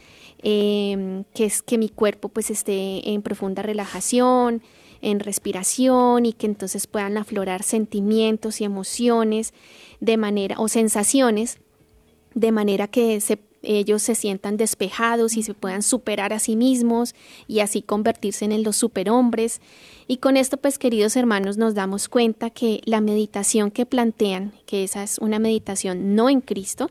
Em, 0.47 1.25
que 1.33 1.47
es 1.47 1.63
que 1.63 1.79
mi 1.79 1.89
cuerpo 1.89 2.29
pues 2.29 2.51
esté 2.51 3.09
en 3.09 3.23
profunda 3.23 3.63
relajación, 3.63 4.61
en 5.01 5.21
respiración 5.21 6.27
y 6.27 6.35
que 6.35 6.45
entonces 6.45 6.87
puedan 6.87 7.17
aflorar 7.17 7.63
sentimientos 7.63 8.61
y 8.61 8.65
emociones 8.65 9.55
de 10.01 10.19
manera 10.19 10.57
o 10.59 10.69
sensaciones 10.69 11.57
de 12.35 12.53
manera 12.53 12.89
que 12.89 13.23
ellos 13.63 14.03
se 14.03 14.15
sientan 14.15 14.59
despejados 14.59 15.39
y 15.39 15.43
se 15.43 15.55
puedan 15.55 15.83
superar 15.83 16.35
a 16.35 16.39
sí 16.39 16.57
mismos 16.57 17.15
y 17.49 17.61
así 17.61 17.81
convertirse 17.81 18.45
en 18.45 18.63
los 18.63 18.77
superhombres. 18.77 19.63
Y 20.09 20.19
con 20.19 20.37
esto, 20.37 20.59
pues 20.59 20.79
queridos 20.79 21.17
hermanos, 21.17 21.57
nos 21.57 21.75
damos 21.75 22.07
cuenta 22.11 22.51
que 22.51 22.83
la 22.85 23.01
meditación 23.01 23.71
que 23.71 23.87
plantean, 23.87 24.53
que 24.67 24.85
esa 24.85 25.05
es 25.05 25.17
una 25.17 25.39
meditación 25.39 26.15
no 26.15 26.29
en 26.29 26.43
Cristo, 26.43 26.91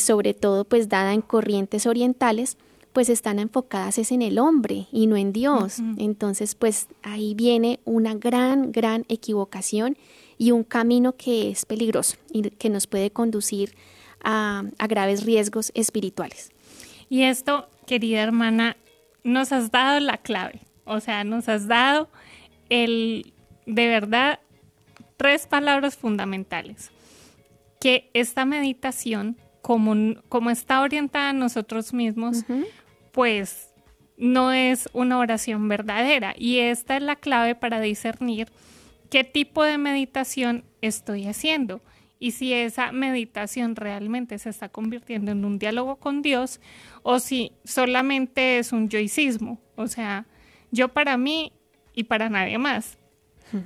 sobre 0.00 0.34
todo 0.34 0.64
pues 0.64 0.88
dada 0.88 1.12
en 1.12 1.20
corrientes 1.20 1.86
orientales, 1.86 2.56
pues 2.94 3.08
están 3.08 3.40
enfocadas 3.40 3.98
es 3.98 4.12
en 4.12 4.22
el 4.22 4.38
hombre 4.38 4.86
y 4.92 5.08
no 5.08 5.16
en 5.16 5.32
Dios. 5.32 5.80
Entonces, 5.98 6.54
pues 6.54 6.86
ahí 7.02 7.34
viene 7.34 7.80
una 7.84 8.14
gran, 8.14 8.70
gran 8.70 9.04
equivocación 9.08 9.98
y 10.38 10.52
un 10.52 10.62
camino 10.62 11.16
que 11.16 11.50
es 11.50 11.66
peligroso 11.66 12.16
y 12.32 12.42
que 12.50 12.70
nos 12.70 12.86
puede 12.86 13.10
conducir 13.10 13.74
a, 14.22 14.62
a 14.78 14.86
graves 14.86 15.24
riesgos 15.24 15.72
espirituales. 15.74 16.52
Y 17.08 17.24
esto, 17.24 17.68
querida 17.84 18.22
hermana, 18.22 18.76
nos 19.24 19.50
has 19.50 19.72
dado 19.72 19.98
la 19.98 20.18
clave, 20.18 20.60
o 20.84 21.00
sea, 21.00 21.24
nos 21.24 21.48
has 21.48 21.66
dado 21.66 22.08
el, 22.68 23.32
de 23.66 23.88
verdad, 23.88 24.38
tres 25.16 25.48
palabras 25.48 25.96
fundamentales. 25.96 26.92
Que 27.80 28.08
esta 28.14 28.44
meditación, 28.44 29.36
como, 29.62 30.14
como 30.28 30.50
está 30.50 30.80
orientada 30.80 31.30
a 31.30 31.32
nosotros 31.32 31.92
mismos, 31.92 32.44
pues 33.14 33.72
no 34.18 34.52
es 34.52 34.88
una 34.92 35.18
oración 35.18 35.68
verdadera. 35.68 36.34
Y 36.36 36.58
esta 36.58 36.96
es 36.96 37.02
la 37.02 37.16
clave 37.16 37.54
para 37.54 37.80
discernir 37.80 38.48
qué 39.08 39.22
tipo 39.22 39.62
de 39.62 39.78
meditación 39.78 40.64
estoy 40.82 41.26
haciendo 41.26 41.80
y 42.18 42.32
si 42.32 42.52
esa 42.52 42.90
meditación 42.90 43.76
realmente 43.76 44.38
se 44.38 44.50
está 44.50 44.68
convirtiendo 44.68 45.30
en 45.30 45.44
un 45.44 45.58
diálogo 45.58 45.96
con 45.96 46.22
Dios 46.22 46.60
o 47.02 47.20
si 47.20 47.52
solamente 47.64 48.58
es 48.58 48.72
un 48.72 48.88
yoicismo, 48.88 49.60
o 49.76 49.86
sea, 49.86 50.26
yo 50.72 50.88
para 50.88 51.16
mí 51.16 51.52
y 51.94 52.04
para 52.04 52.28
nadie 52.28 52.58
más. 52.58 52.98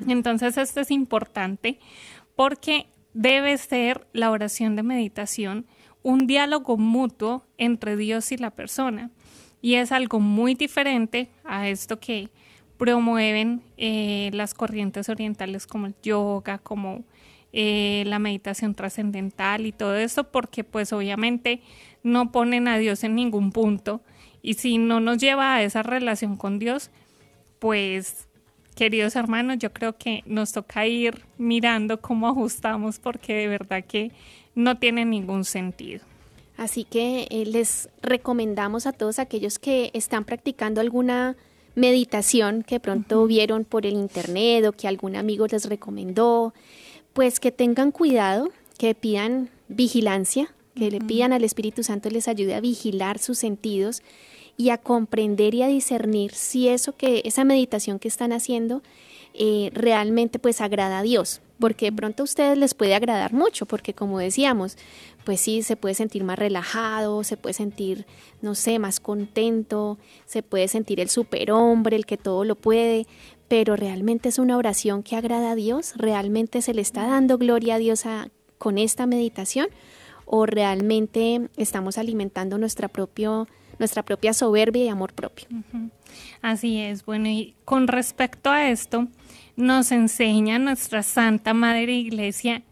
Entonces 0.06 0.58
esto 0.58 0.80
es 0.80 0.90
importante 0.90 1.78
porque 2.36 2.88
debe 3.14 3.56
ser 3.56 4.06
la 4.12 4.30
oración 4.30 4.76
de 4.76 4.82
meditación 4.82 5.66
un 6.02 6.26
diálogo 6.26 6.76
mutuo 6.76 7.46
entre 7.56 7.96
Dios 7.96 8.30
y 8.32 8.36
la 8.36 8.50
persona 8.50 9.10
y 9.60 9.74
es 9.74 9.92
algo 9.92 10.20
muy 10.20 10.54
diferente 10.54 11.28
a 11.44 11.68
esto 11.68 11.98
que 11.98 12.28
promueven 12.76 13.62
eh, 13.76 14.30
las 14.32 14.54
corrientes 14.54 15.08
orientales 15.08 15.66
como 15.66 15.86
el 15.86 15.94
yoga, 16.02 16.58
como 16.58 17.04
eh, 17.52 18.04
la 18.06 18.18
meditación 18.18 18.74
trascendental 18.74 19.66
y 19.66 19.72
todo 19.72 19.96
eso, 19.96 20.24
porque 20.24 20.64
pues 20.64 20.92
obviamente 20.92 21.60
no 22.02 22.30
ponen 22.30 22.68
a 22.68 22.78
Dios 22.78 23.02
en 23.04 23.16
ningún 23.16 23.50
punto 23.52 24.00
y 24.42 24.54
si 24.54 24.78
no 24.78 25.00
nos 25.00 25.18
lleva 25.18 25.54
a 25.54 25.62
esa 25.62 25.82
relación 25.82 26.36
con 26.36 26.58
Dios, 26.58 26.90
pues 27.58 28.28
queridos 28.76 29.16
hermanos, 29.16 29.58
yo 29.58 29.72
creo 29.72 29.96
que 29.96 30.22
nos 30.24 30.52
toca 30.52 30.86
ir 30.86 31.24
mirando 31.36 32.00
cómo 32.00 32.28
ajustamos 32.28 33.00
porque 33.00 33.34
de 33.34 33.48
verdad 33.48 33.84
que 33.84 34.12
no 34.54 34.78
tiene 34.78 35.04
ningún 35.04 35.44
sentido. 35.44 36.04
Así 36.58 36.82
que 36.82 37.28
eh, 37.30 37.46
les 37.46 37.88
recomendamos 38.02 38.86
a 38.86 38.92
todos 38.92 39.20
aquellos 39.20 39.60
que 39.60 39.92
están 39.94 40.24
practicando 40.24 40.80
alguna 40.80 41.36
meditación 41.76 42.64
que 42.64 42.80
pronto 42.80 43.24
vieron 43.26 43.64
por 43.64 43.86
el 43.86 43.94
internet 43.94 44.66
o 44.66 44.72
que 44.72 44.88
algún 44.88 45.14
amigo 45.14 45.46
les 45.46 45.66
recomendó, 45.66 46.52
pues 47.12 47.38
que 47.38 47.52
tengan 47.52 47.92
cuidado, 47.92 48.50
que 48.76 48.96
pidan 48.96 49.50
vigilancia, 49.68 50.52
que 50.74 50.90
le 50.90 51.00
pidan 51.00 51.32
al 51.32 51.44
Espíritu 51.44 51.84
Santo 51.84 52.10
les 52.10 52.26
ayude 52.26 52.56
a 52.56 52.60
vigilar 52.60 53.20
sus 53.20 53.38
sentidos 53.38 54.02
y 54.56 54.70
a 54.70 54.78
comprender 54.78 55.54
y 55.54 55.62
a 55.62 55.68
discernir 55.68 56.34
si 56.34 56.68
eso 56.68 56.96
que 56.96 57.22
esa 57.24 57.44
meditación 57.44 58.00
que 58.00 58.08
están 58.08 58.32
haciendo 58.32 58.82
eh, 59.32 59.70
realmente 59.74 60.40
pues 60.40 60.60
agrada 60.60 60.98
a 60.98 61.02
Dios, 61.02 61.40
porque 61.58 61.86
de 61.86 61.92
pronto 61.92 62.22
a 62.22 62.24
ustedes 62.24 62.56
les 62.56 62.74
puede 62.74 62.94
agradar 62.94 63.32
mucho, 63.32 63.66
porque 63.66 63.94
como 63.94 64.18
decíamos, 64.18 64.76
pues 65.24 65.40
sí, 65.40 65.62
se 65.62 65.76
puede 65.76 65.94
sentir 65.94 66.24
más 66.24 66.38
relajado, 66.38 67.24
se 67.24 67.36
puede 67.36 67.54
sentir, 67.54 68.06
no 68.40 68.54
sé, 68.54 68.78
más 68.78 69.00
contento, 69.00 69.98
se 70.24 70.42
puede 70.42 70.68
sentir 70.68 71.00
el 71.00 71.08
superhombre, 71.08 71.96
el 71.96 72.06
que 72.06 72.16
todo 72.16 72.44
lo 72.44 72.54
puede, 72.54 73.06
pero 73.48 73.76
realmente 73.76 74.28
es 74.28 74.38
una 74.38 74.56
oración 74.56 75.02
que 75.02 75.16
agrada 75.16 75.52
a 75.52 75.54
Dios, 75.54 75.94
realmente 75.96 76.62
se 76.62 76.74
le 76.74 76.82
está 76.82 77.06
dando 77.06 77.38
gloria 77.38 77.76
a 77.76 77.78
Dios 77.78 78.04
con 78.58 78.78
esta 78.78 79.06
meditación 79.06 79.68
o 80.26 80.46
realmente 80.46 81.48
estamos 81.56 81.96
alimentando 81.96 82.58
nuestra, 82.58 82.88
propio, 82.88 83.48
nuestra 83.78 84.02
propia 84.02 84.34
soberbia 84.34 84.84
y 84.84 84.88
amor 84.88 85.14
propio. 85.14 85.46
Así 86.42 86.80
es, 86.80 87.04
bueno, 87.04 87.28
y 87.28 87.54
con 87.64 87.88
respecto 87.88 88.50
a 88.50 88.68
esto, 88.68 89.08
nos 89.58 89.90
enseña 89.90 90.60
nuestra 90.60 91.02
Santa 91.02 91.52
Madre 91.52 91.92
Iglesia 91.92 92.62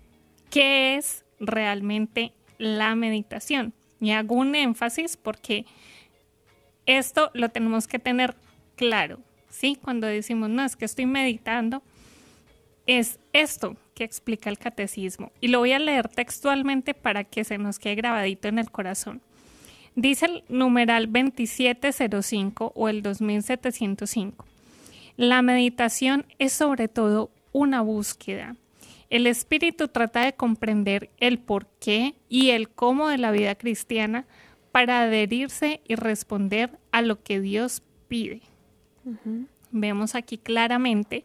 qué 0.50 0.94
es 0.94 1.24
realmente 1.40 2.32
la 2.58 2.94
meditación. 2.94 3.74
Y 4.00 4.12
hago 4.12 4.36
un 4.36 4.54
énfasis 4.54 5.16
porque 5.16 5.66
esto 6.86 7.32
lo 7.34 7.48
tenemos 7.48 7.88
que 7.88 7.98
tener 7.98 8.36
claro, 8.76 9.18
¿sí? 9.50 9.76
Cuando 9.82 10.06
decimos, 10.06 10.48
no, 10.48 10.64
es 10.64 10.76
que 10.76 10.84
estoy 10.84 11.06
meditando, 11.06 11.82
es 12.86 13.18
esto 13.32 13.76
que 13.96 14.04
explica 14.04 14.48
el 14.48 14.56
catecismo. 14.56 15.32
Y 15.40 15.48
lo 15.48 15.58
voy 15.58 15.72
a 15.72 15.80
leer 15.80 16.06
textualmente 16.08 16.94
para 16.94 17.24
que 17.24 17.42
se 17.42 17.58
nos 17.58 17.80
quede 17.80 17.96
grabadito 17.96 18.46
en 18.46 18.60
el 18.60 18.70
corazón. 18.70 19.20
Dice 19.96 20.26
el 20.26 20.44
numeral 20.48 21.06
2705 21.06 22.72
o 22.76 22.88
el 22.88 23.02
2705. 23.02 24.46
La 25.16 25.40
meditación 25.42 26.26
es 26.38 26.52
sobre 26.52 26.88
todo 26.88 27.30
una 27.52 27.80
búsqueda. 27.80 28.56
El 29.08 29.26
espíritu 29.26 29.88
trata 29.88 30.24
de 30.24 30.34
comprender 30.34 31.10
el 31.18 31.38
por 31.38 31.66
qué 31.80 32.14
y 32.28 32.50
el 32.50 32.68
cómo 32.68 33.08
de 33.08 33.18
la 33.18 33.30
vida 33.30 33.54
cristiana 33.54 34.26
para 34.72 35.00
adherirse 35.00 35.80
y 35.86 35.94
responder 35.94 36.78
a 36.92 37.00
lo 37.00 37.22
que 37.22 37.40
Dios 37.40 37.82
pide. 38.08 38.42
Vemos 39.70 40.14
aquí 40.14 40.36
claramente 40.36 41.24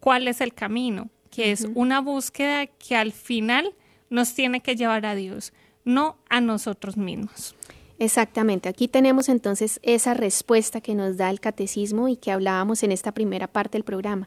cuál 0.00 0.26
es 0.26 0.40
el 0.40 0.54
camino, 0.54 1.08
que 1.30 1.52
es 1.52 1.68
una 1.74 2.00
búsqueda 2.00 2.66
que 2.66 2.96
al 2.96 3.12
final 3.12 3.74
nos 4.08 4.34
tiene 4.34 4.60
que 4.60 4.74
llevar 4.74 5.06
a 5.06 5.14
Dios, 5.14 5.52
no 5.84 6.16
a 6.28 6.40
nosotros 6.40 6.96
mismos. 6.96 7.54
Exactamente, 8.00 8.70
aquí 8.70 8.88
tenemos 8.88 9.28
entonces 9.28 9.78
esa 9.82 10.14
respuesta 10.14 10.80
que 10.80 10.94
nos 10.94 11.18
da 11.18 11.28
el 11.28 11.38
catecismo 11.38 12.08
y 12.08 12.16
que 12.16 12.32
hablábamos 12.32 12.82
en 12.82 12.92
esta 12.92 13.12
primera 13.12 13.46
parte 13.46 13.76
del 13.76 13.84
programa. 13.84 14.26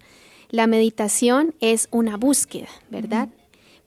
La 0.52 0.68
meditación 0.68 1.56
es 1.60 1.88
una 1.90 2.16
búsqueda, 2.16 2.68
¿verdad? 2.92 3.30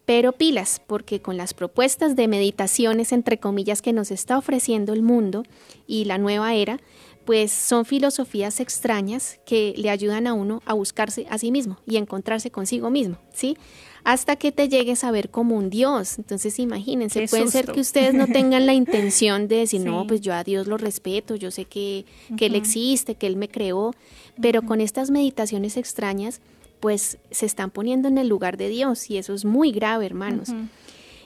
Pero 0.04 0.32
pilas, 0.32 0.82
porque 0.84 1.22
con 1.22 1.36
las 1.36 1.54
propuestas 1.54 2.16
de 2.16 2.26
meditaciones, 2.26 3.12
entre 3.12 3.38
comillas, 3.38 3.80
que 3.80 3.92
nos 3.92 4.10
está 4.10 4.36
ofreciendo 4.36 4.92
el 4.92 5.02
mundo 5.02 5.44
y 5.86 6.06
la 6.06 6.18
nueva 6.18 6.52
era, 6.52 6.80
pues 7.26 7.50
son 7.50 7.84
filosofías 7.84 8.60
extrañas 8.60 9.40
que 9.44 9.74
le 9.76 9.90
ayudan 9.90 10.28
a 10.28 10.32
uno 10.32 10.62
a 10.64 10.74
buscarse 10.74 11.26
a 11.28 11.38
sí 11.38 11.50
mismo 11.50 11.76
y 11.84 11.96
encontrarse 11.96 12.52
consigo 12.52 12.88
mismo, 12.88 13.18
¿sí? 13.34 13.58
Hasta 14.04 14.36
que 14.36 14.52
te 14.52 14.68
llegues 14.68 15.02
a 15.02 15.10
ver 15.10 15.30
como 15.30 15.56
un 15.56 15.68
Dios. 15.68 16.18
Entonces, 16.18 16.60
imagínense, 16.60 17.26
puede 17.26 17.48
ser 17.48 17.72
que 17.72 17.80
ustedes 17.80 18.14
no 18.14 18.28
tengan 18.28 18.64
la 18.64 18.74
intención 18.74 19.48
de 19.48 19.56
decir, 19.56 19.80
no, 19.80 20.06
pues 20.06 20.20
yo 20.20 20.32
a 20.32 20.44
Dios 20.44 20.68
lo 20.68 20.78
respeto, 20.78 21.34
yo 21.34 21.50
sé 21.50 21.64
que, 21.64 22.04
Él 22.38 22.54
existe, 22.54 23.16
que 23.16 23.26
Él 23.26 23.34
me 23.34 23.48
creó, 23.48 23.92
pero 24.40 24.62
con 24.62 24.80
estas 24.80 25.10
meditaciones 25.10 25.76
extrañas, 25.76 26.40
pues 26.78 27.18
se 27.32 27.46
están 27.46 27.72
poniendo 27.72 28.06
en 28.06 28.18
el 28.18 28.28
lugar 28.28 28.56
de 28.56 28.68
Dios 28.68 29.10
y 29.10 29.18
eso 29.18 29.34
es 29.34 29.44
muy 29.44 29.72
grave, 29.72 30.06
hermanos. 30.06 30.50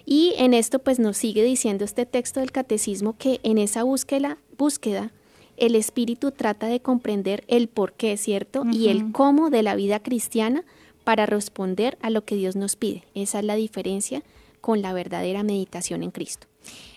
Y 0.07 0.33
en 0.38 0.54
esto, 0.54 0.78
pues 0.78 0.99
nos 0.99 1.19
sigue 1.19 1.45
diciendo 1.45 1.85
este 1.85 2.07
texto 2.07 2.40
del 2.40 2.52
catecismo 2.52 3.14
que 3.19 3.40
en 3.42 3.59
esa 3.59 3.83
búsqueda, 3.83 4.38
búsqueda 4.57 5.12
el 5.61 5.76
espíritu 5.76 6.33
trata 6.33 6.67
de 6.67 6.81
comprender 6.81 7.45
el 7.47 7.69
por 7.69 7.93
qué, 7.93 8.17
¿cierto? 8.17 8.64
Y 8.73 8.88
el 8.88 9.12
cómo 9.12 9.50
de 9.50 9.62
la 9.62 9.76
vida 9.76 10.00
cristiana 10.00 10.64
para 11.05 11.26
responder 11.26 11.99
a 12.02 12.11
lo 12.11 12.25
que 12.25 12.35
Dios 12.35 12.57
nos 12.57 12.76
pide. 12.76 13.05
Esa 13.14 13.38
es 13.40 13.45
la 13.45 13.55
diferencia 13.55 14.23
con 14.61 14.83
la 14.83 14.93
verdadera 14.93 15.43
meditación 15.43 16.02
en 16.02 16.11
Cristo. 16.11 16.47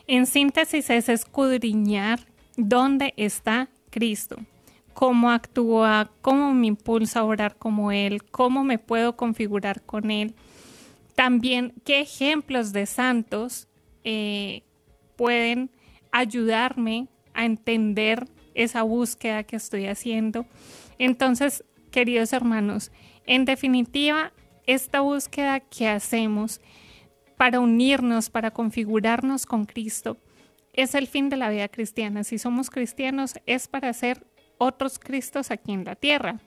En 0.08 0.26
síntesis 0.26 0.90
es 0.90 1.10
escudriñar 1.10 2.22
dónde 2.56 3.14
está 3.18 3.70
Cristo, 3.90 4.38
cómo 4.94 5.32
actúa, 5.32 6.12
cómo 6.22 6.54
me 6.54 6.68
impulsa 6.68 7.20
a 7.20 7.26
orar 7.26 7.58
como 7.58 7.92
Él, 7.92 8.24
cómo 8.24 8.64
me 8.64 8.80
puedo 8.80 9.16
configurar 9.16 9.82
con 9.82 10.10
Él. 10.10 10.36
También 11.16 11.74
qué 11.84 12.02
ejemplos 12.02 12.72
de 12.72 12.86
santos 12.86 13.68
eh, 14.04 14.64
pueden 15.16 15.70
ayudarme 16.12 17.08
a 17.34 17.46
entender 17.46 18.28
esa 18.56 18.84
búsqueda 18.84 19.44
que 19.44 19.56
estoy 19.56 19.88
haciendo. 19.88 20.46
Entonces, 20.98 21.64
queridos 21.92 22.34
hermanos, 22.34 22.92
en 23.26 23.46
definitiva, 23.46 24.34
esta 24.66 25.02
búsqueda 25.02 25.60
que 25.60 25.88
hacemos 25.88 26.62
para 27.38 27.60
unirnos, 27.60 28.30
para 28.30 28.52
configurarnos 28.52 29.46
con 29.46 29.66
Cristo, 29.66 30.18
es 30.74 30.96
el 30.96 31.08
fin 31.08 31.30
de 31.30 31.38
la 31.38 31.50
vida 31.50 31.68
cristiana. 31.68 32.24
Si 32.24 32.38
somos 32.38 32.70
cristianos, 32.70 33.36
es 33.46 33.68
para 33.68 33.94
ser 33.94 34.26
otros 34.58 35.00
Cristos 35.00 35.52
aquí 35.52 35.72
en 35.72 35.86
la 35.86 35.96
tierra 35.96 36.40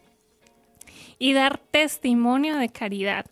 y 1.18 1.32
dar 1.32 1.58
testimonio 1.58 2.56
de 2.56 2.68
caridad. 2.68 3.26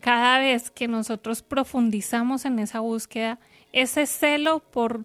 Cada 0.00 0.38
vez 0.38 0.70
que 0.70 0.88
nosotros 0.88 1.42
profundizamos 1.42 2.44
en 2.44 2.58
esa 2.58 2.80
búsqueda, 2.80 3.40
ese 3.72 4.06
celo 4.06 4.60
por 4.60 5.04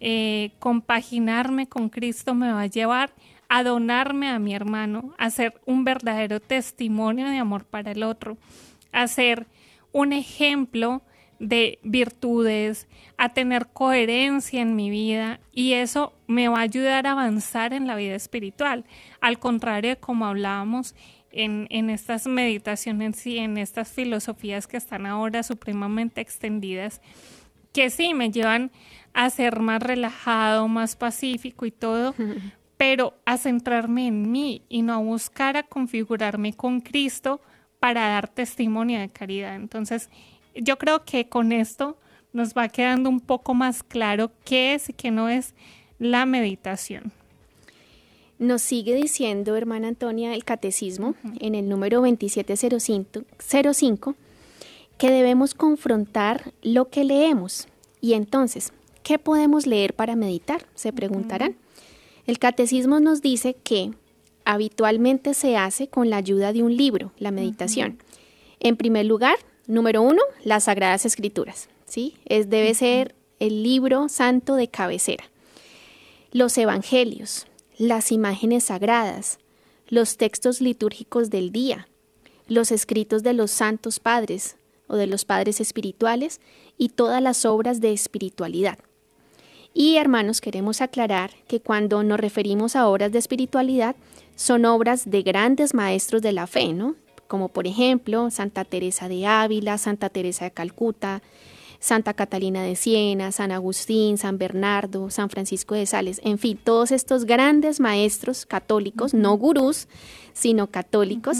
eh, 0.00 0.52
compaginarme 0.58 1.68
con 1.68 1.88
Cristo 1.88 2.34
me 2.34 2.52
va 2.52 2.62
a 2.62 2.66
llevar 2.66 3.12
a 3.48 3.62
donarme 3.62 4.28
a 4.28 4.38
mi 4.38 4.54
hermano, 4.54 5.14
a 5.18 5.30
ser 5.30 5.60
un 5.64 5.84
verdadero 5.84 6.38
testimonio 6.40 7.28
de 7.28 7.38
amor 7.38 7.64
para 7.64 7.92
el 7.92 8.02
otro, 8.02 8.36
a 8.92 9.08
ser 9.08 9.46
un 9.92 10.12
ejemplo 10.12 11.02
de 11.38 11.78
virtudes, 11.82 12.88
a 13.16 13.30
tener 13.30 13.68
coherencia 13.68 14.60
en 14.60 14.76
mi 14.76 14.90
vida 14.90 15.40
y 15.52 15.74
eso 15.74 16.12
me 16.26 16.48
va 16.48 16.58
a 16.58 16.62
ayudar 16.62 17.06
a 17.06 17.12
avanzar 17.12 17.72
en 17.72 17.86
la 17.86 17.96
vida 17.96 18.14
espiritual. 18.14 18.84
Al 19.20 19.38
contrario 19.38 19.90
de 19.90 19.96
como 19.96 20.26
hablábamos 20.26 20.94
en, 21.30 21.66
en 21.70 21.90
estas 21.90 22.26
meditaciones 22.26 23.26
y 23.26 23.38
en 23.38 23.56
estas 23.56 23.92
filosofías 23.92 24.66
que 24.66 24.76
están 24.76 25.06
ahora 25.06 25.42
supremamente 25.42 26.20
extendidas, 26.20 27.00
que 27.72 27.90
sí 27.90 28.14
me 28.14 28.30
llevan 28.30 28.72
a 29.18 29.28
ser 29.30 29.58
más 29.58 29.82
relajado, 29.82 30.68
más 30.68 30.94
pacífico 30.94 31.66
y 31.66 31.72
todo, 31.72 32.14
pero 32.76 33.14
a 33.24 33.36
centrarme 33.36 34.06
en 34.06 34.30
mí 34.30 34.62
y 34.68 34.82
no 34.82 34.94
a 34.94 34.98
buscar 34.98 35.56
a 35.56 35.64
configurarme 35.64 36.52
con 36.52 36.80
Cristo 36.80 37.40
para 37.80 38.08
dar 38.08 38.28
testimonio 38.28 39.00
de 39.00 39.08
caridad. 39.08 39.56
Entonces, 39.56 40.08
yo 40.54 40.78
creo 40.78 41.04
que 41.04 41.28
con 41.28 41.50
esto 41.50 41.98
nos 42.32 42.54
va 42.54 42.68
quedando 42.68 43.10
un 43.10 43.18
poco 43.18 43.54
más 43.54 43.82
claro 43.82 44.30
qué 44.44 44.74
es 44.74 44.88
y 44.88 44.92
qué 44.92 45.10
no 45.10 45.28
es 45.28 45.52
la 45.98 46.24
meditación. 46.24 47.10
Nos 48.38 48.62
sigue 48.62 48.94
diciendo, 48.94 49.56
hermana 49.56 49.88
Antonia, 49.88 50.32
el 50.32 50.44
catecismo 50.44 51.16
en 51.40 51.56
el 51.56 51.68
número 51.68 52.02
2705 52.02 54.14
que 54.96 55.10
debemos 55.10 55.54
confrontar 55.54 56.52
lo 56.62 56.88
que 56.88 57.02
leemos. 57.02 57.66
Y 58.00 58.12
entonces, 58.12 58.72
¿Qué 59.08 59.18
podemos 59.18 59.66
leer 59.66 59.94
para 59.94 60.16
meditar? 60.16 60.66
Se 60.74 60.92
preguntarán. 60.92 61.56
El 62.26 62.38
catecismo 62.38 63.00
nos 63.00 63.22
dice 63.22 63.54
que 63.54 63.92
habitualmente 64.44 65.32
se 65.32 65.56
hace 65.56 65.88
con 65.88 66.10
la 66.10 66.18
ayuda 66.18 66.52
de 66.52 66.62
un 66.62 66.76
libro, 66.76 67.12
la 67.18 67.30
meditación. 67.30 68.02
En 68.60 68.76
primer 68.76 69.06
lugar, 69.06 69.36
número 69.66 70.02
uno, 70.02 70.20
las 70.44 70.64
Sagradas 70.64 71.06
Escrituras. 71.06 71.70
¿sí? 71.86 72.18
Es, 72.26 72.50
debe 72.50 72.74
ser 72.74 73.14
el 73.40 73.62
libro 73.62 74.10
santo 74.10 74.56
de 74.56 74.68
cabecera. 74.68 75.24
Los 76.30 76.58
evangelios, 76.58 77.46
las 77.78 78.12
imágenes 78.12 78.64
sagradas, 78.64 79.38
los 79.88 80.18
textos 80.18 80.60
litúrgicos 80.60 81.30
del 81.30 81.50
día, 81.50 81.88
los 82.46 82.70
escritos 82.72 83.22
de 83.22 83.32
los 83.32 83.52
santos 83.52 84.00
padres 84.00 84.56
o 84.86 84.96
de 84.96 85.06
los 85.06 85.24
padres 85.24 85.62
espirituales 85.62 86.42
y 86.76 86.90
todas 86.90 87.22
las 87.22 87.46
obras 87.46 87.80
de 87.80 87.94
espiritualidad. 87.94 88.78
Y 89.74 89.96
hermanos, 89.96 90.40
queremos 90.40 90.80
aclarar 90.80 91.30
que 91.46 91.60
cuando 91.60 92.02
nos 92.02 92.18
referimos 92.18 92.74
a 92.74 92.88
obras 92.88 93.12
de 93.12 93.18
espiritualidad, 93.18 93.96
son 94.34 94.64
obras 94.64 95.10
de 95.10 95.22
grandes 95.22 95.74
maestros 95.74 96.22
de 96.22 96.32
la 96.32 96.46
fe, 96.46 96.72
¿no? 96.72 96.96
Como 97.26 97.48
por 97.48 97.66
ejemplo 97.66 98.30
Santa 98.30 98.64
Teresa 98.64 99.08
de 99.08 99.26
Ávila, 99.26 99.78
Santa 99.78 100.08
Teresa 100.08 100.44
de 100.44 100.50
Calcuta, 100.50 101.22
Santa 101.80 102.14
Catalina 102.14 102.62
de 102.62 102.74
Siena, 102.74 103.30
San 103.30 103.52
Agustín, 103.52 104.18
San 104.18 104.38
Bernardo, 104.38 105.10
San 105.10 105.30
Francisco 105.30 105.74
de 105.74 105.86
Sales, 105.86 106.20
en 106.24 106.38
fin, 106.38 106.58
todos 106.62 106.90
estos 106.90 107.24
grandes 107.24 107.78
maestros 107.78 108.46
católicos, 108.46 109.14
no 109.14 109.36
gurús, 109.36 109.86
sino 110.32 110.68
católicos, 110.68 111.38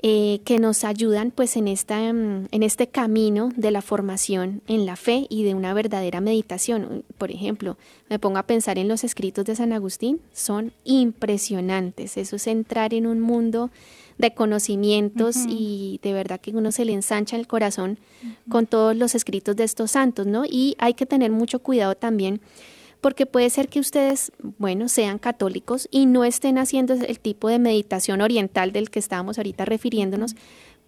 eh, 0.00 0.40
que 0.44 0.60
nos 0.60 0.84
ayudan 0.84 1.32
pues 1.32 1.56
en, 1.56 1.66
esta, 1.66 2.12
mm, 2.12 2.46
en 2.52 2.62
este 2.62 2.86
camino 2.86 3.50
de 3.56 3.72
la 3.72 3.82
formación 3.82 4.62
en 4.68 4.86
la 4.86 4.94
fe 4.94 5.26
y 5.28 5.42
de 5.42 5.54
una 5.54 5.74
verdadera 5.74 6.20
meditación. 6.20 7.02
Por 7.18 7.32
ejemplo, 7.32 7.76
me 8.08 8.20
pongo 8.20 8.38
a 8.38 8.44
pensar 8.44 8.78
en 8.78 8.86
los 8.86 9.02
escritos 9.02 9.44
de 9.44 9.56
San 9.56 9.72
Agustín, 9.72 10.20
son 10.32 10.72
impresionantes. 10.84 12.16
Eso 12.16 12.36
es 12.36 12.46
entrar 12.46 12.94
en 12.94 13.08
un 13.08 13.18
mundo 13.18 13.70
de 14.18 14.34
conocimientos 14.34 15.36
y 15.48 15.98
de 16.02 16.12
verdad 16.12 16.40
que 16.40 16.50
uno 16.50 16.70
se 16.70 16.84
le 16.84 16.92
ensancha 16.92 17.36
el 17.36 17.48
corazón 17.48 17.98
con 18.48 18.66
todos 18.66 18.96
los 18.96 19.16
escritos 19.16 19.56
de 19.56 19.64
estos 19.64 19.92
santos, 19.92 20.26
¿no? 20.26 20.44
Y 20.44 20.76
hay 20.78 20.94
que 20.94 21.06
tener 21.06 21.32
mucho 21.32 21.58
cuidado 21.58 21.96
también 21.96 22.40
porque 23.00 23.26
puede 23.26 23.50
ser 23.50 23.68
que 23.68 23.80
ustedes, 23.80 24.32
bueno, 24.58 24.88
sean 24.88 25.18
católicos 25.18 25.88
y 25.90 26.06
no 26.06 26.24
estén 26.24 26.58
haciendo 26.58 26.94
el 26.94 27.20
tipo 27.20 27.48
de 27.48 27.58
meditación 27.58 28.20
oriental 28.20 28.72
del 28.72 28.90
que 28.90 28.98
estábamos 28.98 29.38
ahorita 29.38 29.64
refiriéndonos, 29.64 30.34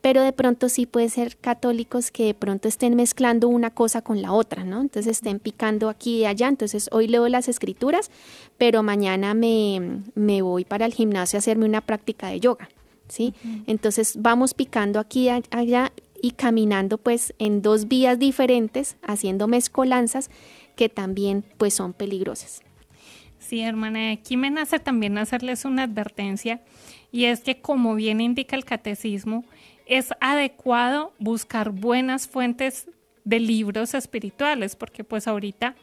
pero 0.01 0.23
de 0.23 0.33
pronto 0.33 0.69
sí 0.69 0.87
puede 0.87 1.09
ser 1.11 1.37
católicos 1.37 2.11
que 2.11 2.25
de 2.25 2.35
pronto 2.35 2.69
estén 2.69 2.97
mezclando 2.97 3.49
una 3.49 3.71
cosa 3.71 4.03
con 4.03 4.23
la 4.23 4.33
otra, 4.33 4.65
¿no? 4.65 4.81
Entonces 4.81 5.19
estén 5.19 5.39
picando 5.39 5.89
aquí 5.89 6.21
y 6.21 6.25
allá, 6.25 6.49
entonces 6.49 6.89
hoy 6.93 7.07
leo 7.07 7.29
las 7.29 7.49
escrituras, 7.49 8.11
pero 8.57 8.83
mañana 8.83 9.35
me, 9.35 10.03
me 10.15 10.43
voy 10.43 10.65
para 10.65 10.87
el 10.87 10.95
gimnasio 10.95 11.37
a 11.37 11.41
hacerme 11.41 11.67
una 11.67 11.83
práctica 11.83 12.29
de 12.29 12.41
yoga, 12.41 12.71
¿sí? 13.09 13.35
Entonces 13.67 14.15
vamos 14.19 14.55
picando 14.55 14.99
aquí 15.01 15.29
y 15.29 15.43
allá 15.51 15.93
y 16.23 16.33
caminando 16.33 16.99
pues 16.99 17.35
en 17.39 17.63
dos 17.63 17.89
vías 17.89 18.19
diferentes, 18.19 18.97
haciendo 19.03 19.49
mezcolanzas 19.49 20.31
que 20.81 20.89
también 20.89 21.45
pues 21.59 21.75
son 21.75 21.93
peligrosas. 21.93 22.63
Sí, 23.39 23.61
hermana, 23.61 24.13
aquí 24.13 24.39
me 24.39 24.49
nace 24.49 24.79
también 24.79 25.19
hacerles 25.19 25.67
una 25.67 25.83
advertencia 25.83 26.63
y 27.13 27.27
es 27.27 27.41
que 27.41 27.61
como 27.61 27.95
bien 27.97 28.23
indica 28.23 28.57
el 28.57 28.65
catecismo, 28.65 29.45
es 29.85 30.15
adecuado 30.23 31.13
buscar 31.19 31.69
buenas 31.69 32.29
fuentes 32.29 32.89
de 33.25 33.41
libros 33.41 33.93
espirituales, 33.93 34.75
porque 34.75 35.05
pues 35.05 35.29
ahorita 35.29 35.77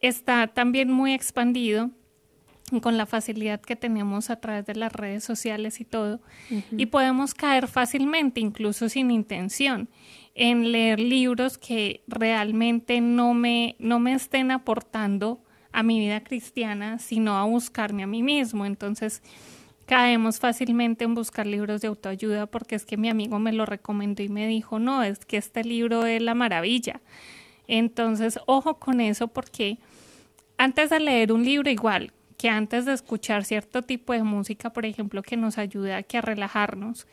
está 0.00 0.46
también 0.46 0.92
muy 0.92 1.12
expandido 1.12 1.90
con 2.82 2.96
la 2.96 3.06
facilidad 3.06 3.60
que 3.60 3.74
tenemos 3.74 4.30
a 4.30 4.36
través 4.36 4.66
de 4.66 4.76
las 4.76 4.92
redes 4.92 5.24
sociales 5.24 5.80
y 5.80 5.84
todo, 5.84 6.20
y 6.70 6.86
podemos 6.86 7.34
caer 7.34 7.66
fácilmente, 7.66 8.38
incluso 8.38 8.88
sin 8.88 9.10
intención, 9.10 9.88
en 10.38 10.70
leer 10.70 11.00
libros 11.00 11.56
que 11.56 12.02
realmente 12.06 13.00
no 13.00 13.32
me, 13.32 13.74
no 13.78 13.98
me 13.98 14.12
estén 14.12 14.50
aportando 14.50 15.40
a 15.72 15.82
mi 15.82 15.98
vida 15.98 16.22
cristiana, 16.22 16.98
sino 16.98 17.38
a 17.38 17.44
buscarme 17.44 18.02
a 18.02 18.06
mí 18.06 18.22
mismo. 18.22 18.66
Entonces, 18.66 19.22
caemos 19.86 20.38
fácilmente 20.38 21.04
en 21.04 21.14
buscar 21.14 21.46
libros 21.46 21.80
de 21.80 21.88
autoayuda 21.88 22.46
porque 22.46 22.74
es 22.74 22.84
que 22.84 22.98
mi 22.98 23.08
amigo 23.08 23.38
me 23.38 23.52
lo 23.52 23.64
recomendó 23.64 24.22
y 24.22 24.28
me 24.28 24.46
dijo, 24.46 24.78
no, 24.78 25.02
es 25.02 25.24
que 25.24 25.38
este 25.38 25.64
libro 25.64 26.04
es 26.04 26.20
la 26.20 26.34
maravilla. 26.34 27.00
Entonces, 27.66 28.38
ojo 28.46 28.78
con 28.78 29.00
eso 29.00 29.28
porque 29.28 29.78
antes 30.58 30.90
de 30.90 31.00
leer 31.00 31.32
un 31.32 31.46
libro 31.46 31.70
igual, 31.70 32.12
que 32.36 32.50
antes 32.50 32.84
de 32.84 32.92
escuchar 32.92 33.44
cierto 33.44 33.80
tipo 33.80 34.12
de 34.12 34.22
música, 34.22 34.70
por 34.70 34.84
ejemplo, 34.84 35.22
que 35.22 35.38
nos 35.38 35.56
ayuda 35.56 35.96
a, 35.96 36.02
que 36.02 36.18
a 36.18 36.20
relajarnos, 36.20 37.06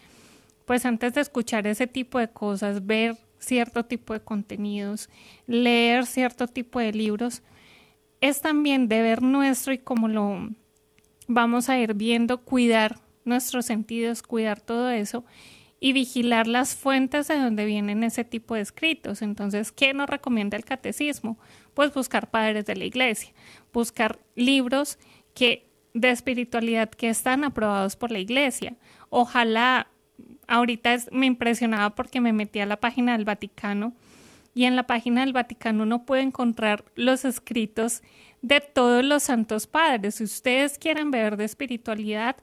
pues 0.65 0.85
antes 0.85 1.13
de 1.13 1.21
escuchar 1.21 1.67
ese 1.67 1.87
tipo 1.87 2.19
de 2.19 2.29
cosas, 2.29 2.85
ver 2.85 3.17
cierto 3.39 3.83
tipo 3.85 4.13
de 4.13 4.21
contenidos, 4.21 5.09
leer 5.47 6.05
cierto 6.05 6.47
tipo 6.47 6.79
de 6.79 6.93
libros, 6.93 7.43
es 8.21 8.41
también 8.41 8.87
deber 8.87 9.21
nuestro 9.21 9.73
y 9.73 9.77
como 9.77 10.07
lo 10.07 10.49
vamos 11.27 11.69
a 11.69 11.77
ir 11.77 11.93
viendo, 11.93 12.41
cuidar 12.41 12.99
nuestros 13.25 13.65
sentidos, 13.65 14.23
cuidar 14.23 14.61
todo 14.61 14.89
eso 14.89 15.25
y 15.79 15.91
vigilar 15.91 16.47
las 16.47 16.75
fuentes 16.75 17.27
de 17.27 17.37
donde 17.37 17.65
vienen 17.65 18.03
ese 18.03 18.23
tipo 18.23 18.55
de 18.55 18.61
escritos. 18.61 19.21
Entonces, 19.21 19.73
¿qué 19.73 19.93
nos 19.93 20.09
recomienda 20.09 20.55
el 20.55 20.63
catecismo? 20.63 21.37
Pues 21.73 21.93
buscar 21.93 22.31
padres 22.31 22.65
de 22.65 22.77
la 22.77 22.85
iglesia, 22.85 23.33
buscar 23.73 24.19
libros 24.35 24.97
que 25.33 25.67
de 25.93 26.09
espiritualidad 26.09 26.89
que 26.89 27.09
están 27.09 27.43
aprobados 27.43 27.97
por 27.97 28.11
la 28.11 28.19
iglesia. 28.19 28.75
Ojalá, 29.09 29.87
ahorita 30.47 30.95
me 31.11 31.25
impresionaba 31.25 31.95
porque 31.95 32.21
me 32.21 32.33
metí 32.33 32.59
a 32.59 32.65
la 32.65 32.77
página 32.77 33.13
del 33.13 33.25
Vaticano 33.25 33.93
y 34.53 34.65
en 34.65 34.75
la 34.75 34.83
página 34.83 35.21
del 35.21 35.33
Vaticano 35.33 35.83
uno 35.83 36.05
puede 36.05 36.21
encontrar 36.21 36.85
los 36.95 37.25
escritos 37.25 38.03
de 38.41 38.61
todos 38.61 39.03
los 39.03 39.23
santos 39.23 39.67
padres. 39.67 40.15
Si 40.15 40.23
ustedes 40.23 40.77
quieren 40.77 41.11
ver 41.11 41.37
de 41.37 41.45
espiritualidad, 41.45 42.35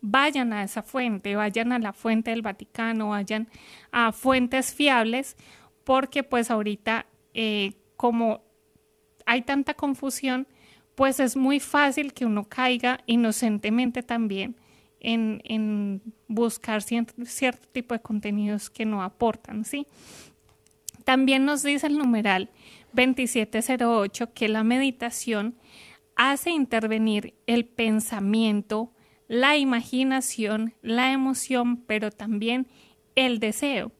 vayan 0.00 0.52
a 0.52 0.62
esa 0.62 0.82
fuente, 0.82 1.36
vayan 1.36 1.72
a 1.72 1.78
la 1.78 1.92
fuente 1.92 2.30
del 2.30 2.42
Vaticano, 2.42 3.10
vayan 3.10 3.48
a 3.90 4.12
fuentes 4.12 4.74
fiables, 4.74 5.36
porque 5.84 6.22
pues 6.22 6.50
ahorita 6.50 7.06
eh, 7.32 7.74
como 7.96 8.42
hay 9.26 9.42
tanta 9.42 9.74
confusión, 9.74 10.46
pues 10.94 11.20
es 11.20 11.36
muy 11.36 11.60
fácil 11.60 12.12
que 12.12 12.26
uno 12.26 12.44
caiga 12.44 13.00
inocentemente 13.06 14.02
también 14.02 14.56
en, 15.04 16.02
buscar 16.28 16.82
cierto, 16.82 17.12
cierto, 17.24 17.68
tipo 17.68 17.94
de 17.94 18.00
contenidos 18.00 18.70
que 18.70 18.84
no 18.84 19.02
aportan, 19.02 19.64
¿sí? 19.64 19.86
También 21.04 21.44
nos 21.44 21.62
dice 21.62 21.86
el 21.86 21.98
numeral 21.98 22.50
2708 22.94 24.32
que 24.32 24.48
la 24.48 24.64
meditación 24.64 25.54
hace 26.16 26.50
intervenir 26.50 27.34
el 27.46 27.66
pensamiento, 27.66 28.92
la 29.28 29.56
imaginación, 29.56 30.74
la 30.80 31.12
emoción, 31.12 31.76
pero 31.76 32.10
también 32.10 32.66
el 33.14 33.38
deseo. 33.38 33.92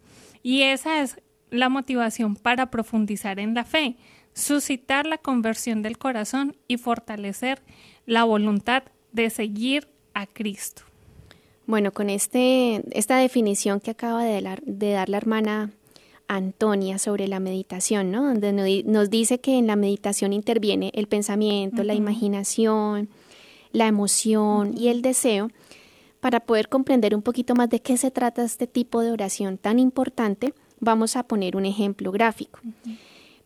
Y 0.42 0.62
esa 0.62 1.02
es 1.02 1.20
la 1.50 1.68
motivación 1.68 2.36
para 2.36 2.70
profundizar 2.70 3.38
en 3.38 3.54
la 3.54 3.64
fe, 3.64 3.96
suscitar 4.32 5.06
la 5.06 5.18
conversión 5.18 5.82
del 5.82 5.98
corazón 5.98 6.56
y 6.68 6.78
fortalecer 6.78 7.62
la 8.06 8.24
voluntad 8.24 8.84
de 9.12 9.30
seguir 9.30 9.88
a 10.14 10.26
Cristo. 10.26 10.82
Bueno, 11.66 11.92
con 11.92 12.10
este, 12.10 12.82
esta 12.90 13.16
definición 13.16 13.80
que 13.80 13.90
acaba 13.90 14.24
de, 14.24 14.58
de 14.64 14.90
dar 14.92 15.08
la 15.08 15.16
hermana 15.16 15.70
Antonia 16.28 16.98
sobre 16.98 17.28
la 17.28 17.40
meditación, 17.40 18.10
¿no? 18.10 18.24
Donde 18.24 18.82
nos 18.84 19.10
dice 19.10 19.40
que 19.40 19.58
en 19.58 19.66
la 19.66 19.76
meditación 19.76 20.32
interviene 20.32 20.90
el 20.94 21.06
pensamiento, 21.06 21.82
la 21.84 21.94
imaginación, 21.94 23.08
la 23.72 23.86
emoción 23.86 24.76
y 24.76 24.88
el 24.88 25.02
deseo. 25.02 25.50
Para 26.20 26.40
poder 26.40 26.68
comprender 26.68 27.14
un 27.14 27.22
poquito 27.22 27.54
más 27.54 27.68
de 27.68 27.80
qué 27.80 27.96
se 27.98 28.10
trata 28.10 28.44
este 28.44 28.66
tipo 28.66 29.02
de 29.02 29.12
oración 29.12 29.58
tan 29.58 29.78
importante, 29.78 30.54
vamos 30.80 31.16
a 31.16 31.24
poner 31.24 31.56
un 31.56 31.66
ejemplo 31.66 32.12
gráfico. 32.12 32.60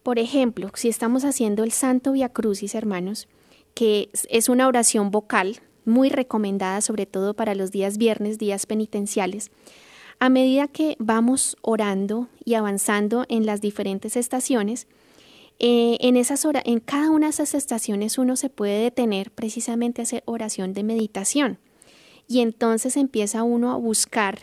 Por 0.05 0.19
ejemplo, 0.19 0.71
si 0.75 0.89
estamos 0.89 1.25
haciendo 1.25 1.65
el 1.65 1.73
Santo 1.73 2.13
Via 2.13 2.29
Crucis, 2.29 2.75
hermanos, 2.75 3.27
que 3.75 4.11
es 4.29 4.49
una 4.49 4.69
oración 4.69 5.11
vocal 5.11 5.61
muy 5.89 6.09
recomendada 6.09 6.81
sobre 6.81 7.07
todo 7.07 7.35
para 7.35 7.55
los 7.55 7.73
días 7.73 7.99
viernes, 7.99 8.39
días 8.39 8.67
penitenciales, 8.67 9.51
a 10.21 10.29
medida 10.29 10.69
que 10.69 10.97
vamos 10.99 11.57
orando 11.63 12.29
y 12.45 12.55
avanzando 12.55 13.25
en 13.29 13.47
las 13.47 13.61
diferentes 13.61 14.17
estaciones, 14.17 14.87
eh, 15.61 15.97
en, 16.01 16.17
esas 16.17 16.47
en 16.65 16.81
cada 16.81 17.11
una 17.11 17.27
de 17.27 17.31
esas 17.31 17.55
estaciones 17.55 18.19
uno 18.19 18.37
se 18.37 18.49
puede 18.49 18.81
detener 18.83 19.31
precisamente 19.31 20.03
a 20.03 20.05
hacer 20.05 20.23
oración 20.25 20.73
de 20.73 20.85
meditación. 20.85 21.59
Y 22.29 22.41
entonces 22.41 22.97
empieza 22.97 23.43
uno 23.43 23.73
a 23.73 23.77
buscar 23.77 24.39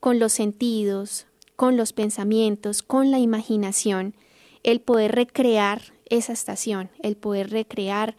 con 0.00 0.18
los 0.18 0.32
sentidos, 0.32 1.26
con 1.56 1.76
los 1.76 1.92
pensamientos, 1.92 2.82
con 2.82 3.10
la 3.10 3.18
imaginación, 3.18 4.14
el 4.62 4.80
poder 4.80 5.12
recrear 5.12 5.82
esa 6.08 6.32
estación, 6.32 6.90
el 7.00 7.16
poder 7.16 7.50
recrear, 7.50 8.16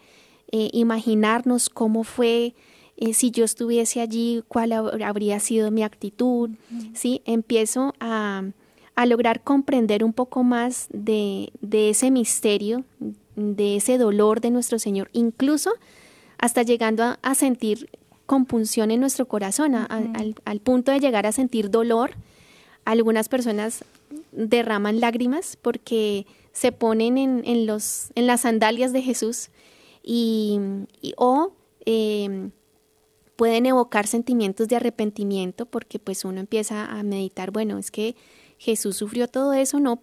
eh, 0.50 0.70
imaginarnos 0.72 1.68
cómo 1.68 2.04
fue 2.04 2.54
eh, 3.00 3.14
si 3.14 3.30
yo 3.30 3.44
estuviese 3.44 4.00
allí, 4.00 4.42
cuál 4.48 4.72
habría 4.72 5.38
sido 5.38 5.70
mi 5.70 5.84
actitud, 5.84 6.50
¿sí? 6.94 7.22
Empiezo 7.26 7.94
a, 8.00 8.42
lograr 9.06 9.42
comprender 9.42 10.02
un 10.02 10.12
poco 10.12 10.42
más 10.42 10.88
de, 10.92 11.52
ese 11.70 12.10
misterio, 12.10 12.84
de 13.36 13.76
ese 13.76 13.98
dolor 13.98 14.40
de 14.40 14.50
nuestro 14.50 14.80
Señor, 14.80 15.10
incluso 15.12 15.70
hasta 16.38 16.62
llegando 16.62 17.16
a, 17.22 17.34
sentir 17.36 17.88
compunción 18.26 18.90
en 18.90 18.98
nuestro 18.98 19.28
corazón, 19.28 19.76
al, 19.76 20.60
punto 20.64 20.90
de 20.90 20.98
llegar 20.98 21.24
a 21.26 21.32
sentir 21.32 21.70
dolor. 21.70 22.16
Algunas 22.84 23.28
personas 23.28 23.84
derraman 24.32 24.98
lágrimas 24.98 25.56
porque 25.60 26.26
se 26.52 26.72
ponen 26.72 27.16
en, 27.18 27.66
los, 27.66 28.10
en 28.16 28.26
las 28.26 28.40
sandalias 28.40 28.92
de 28.92 29.02
Jesús 29.02 29.50
y, 30.10 30.58
o 31.18 31.52
em, 31.84 32.50
pueden 33.36 33.66
evocar 33.66 34.06
sentimientos 34.06 34.66
de 34.66 34.76
arrepentimiento 34.76 35.66
porque 35.66 35.98
pues 35.98 36.24
uno 36.24 36.40
empieza 36.40 36.86
a 36.86 37.02
meditar, 37.02 37.50
bueno, 37.50 37.76
es 37.76 37.90
que 37.90 38.16
Jesús 38.56 38.96
sufrió 38.96 39.28
todo 39.28 39.52
eso, 39.52 39.78
no, 39.80 40.00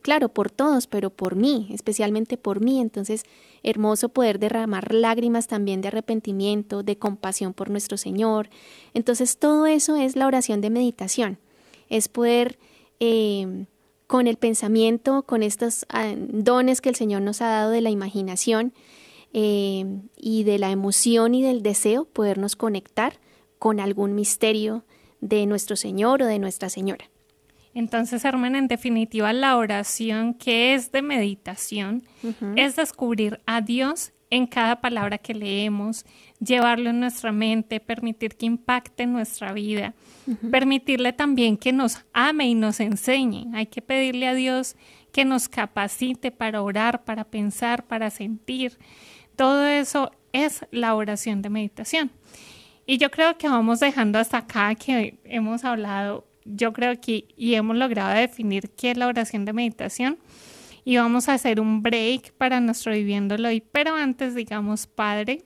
claro, 0.00 0.28
por 0.28 0.52
todos, 0.52 0.86
pero 0.86 1.10
por 1.10 1.34
mí, 1.34 1.68
especialmente 1.72 2.36
por 2.36 2.60
mí. 2.60 2.80
Entonces, 2.80 3.24
hermoso 3.64 4.10
poder 4.10 4.38
derramar 4.38 4.94
lágrimas 4.94 5.48
también 5.48 5.80
de 5.80 5.88
arrepentimiento, 5.88 6.84
de 6.84 6.96
compasión 6.96 7.52
por 7.52 7.68
nuestro 7.68 7.96
Señor. 7.96 8.48
Entonces, 8.94 9.38
todo 9.38 9.66
eso 9.66 9.96
es 9.96 10.14
la 10.14 10.28
oración 10.28 10.60
de 10.60 10.70
meditación, 10.70 11.38
es 11.88 12.06
poder... 12.06 12.58
Eh, 13.00 13.66
con 14.06 14.28
el 14.28 14.36
pensamiento, 14.36 15.22
con 15.22 15.42
estos 15.42 15.84
ah, 15.88 16.14
dones 16.16 16.80
que 16.80 16.88
el 16.88 16.94
Señor 16.94 17.22
nos 17.22 17.42
ha 17.42 17.48
dado 17.48 17.72
de 17.72 17.80
la 17.80 17.90
imaginación, 17.90 18.72
eh, 19.38 19.84
y 20.16 20.44
de 20.44 20.58
la 20.58 20.70
emoción 20.70 21.34
y 21.34 21.42
del 21.42 21.62
deseo 21.62 22.06
podernos 22.06 22.56
conectar 22.56 23.20
con 23.58 23.80
algún 23.80 24.14
misterio 24.14 24.86
de 25.20 25.44
nuestro 25.44 25.76
Señor 25.76 26.22
o 26.22 26.26
de 26.26 26.38
Nuestra 26.38 26.70
Señora. 26.70 27.10
Entonces, 27.74 28.24
hermana, 28.24 28.56
en 28.56 28.66
definitiva, 28.66 29.34
la 29.34 29.58
oración 29.58 30.32
que 30.32 30.72
es 30.72 30.90
de 30.90 31.02
meditación 31.02 32.04
es 32.56 32.76
descubrir 32.76 33.42
a 33.44 33.60
Dios 33.60 34.14
en 34.30 34.46
cada 34.46 34.80
palabra 34.80 35.18
que 35.18 35.34
leemos, 35.34 36.06
llevarlo 36.40 36.88
en 36.88 37.00
nuestra 37.00 37.30
mente, 37.30 37.78
permitir 37.78 38.36
que 38.36 38.46
impacte 38.46 39.04
nuestra 39.04 39.52
vida, 39.52 39.92
permitirle 40.50 41.12
también 41.12 41.58
que 41.58 41.74
nos 41.74 42.06
ame 42.14 42.48
y 42.48 42.54
nos 42.54 42.80
enseñe. 42.80 43.48
Hay 43.52 43.66
que 43.66 43.82
pedirle 43.82 44.28
a 44.28 44.34
Dios 44.34 44.76
que 45.12 45.26
nos 45.26 45.48
capacite 45.48 46.30
para 46.30 46.62
orar, 46.62 47.04
para 47.04 47.24
pensar, 47.24 47.86
para 47.86 48.08
sentir. 48.08 48.78
Todo 49.36 49.66
eso 49.66 50.10
es 50.32 50.64
la 50.70 50.94
oración 50.94 51.42
de 51.42 51.50
meditación. 51.50 52.10
Y 52.86 52.98
yo 52.98 53.10
creo 53.10 53.36
que 53.36 53.48
vamos 53.48 53.80
dejando 53.80 54.18
hasta 54.18 54.38
acá 54.38 54.74
que 54.74 55.18
hemos 55.24 55.64
hablado, 55.64 56.26
yo 56.44 56.72
creo 56.72 57.00
que 57.00 57.26
y 57.36 57.54
hemos 57.54 57.76
logrado 57.76 58.14
definir 58.14 58.70
qué 58.70 58.92
es 58.92 58.96
la 58.96 59.08
oración 59.08 59.44
de 59.44 59.52
meditación. 59.52 60.18
y 60.84 60.98
vamos 60.98 61.28
a 61.28 61.34
hacer 61.34 61.60
un 61.60 61.82
break 61.82 62.32
para 62.34 62.60
nuestro 62.60 62.92
viviéndolo 62.92 63.48
hoy. 63.48 63.60
Pero 63.60 63.96
antes 63.96 64.36
digamos, 64.36 64.86
Padre, 64.86 65.44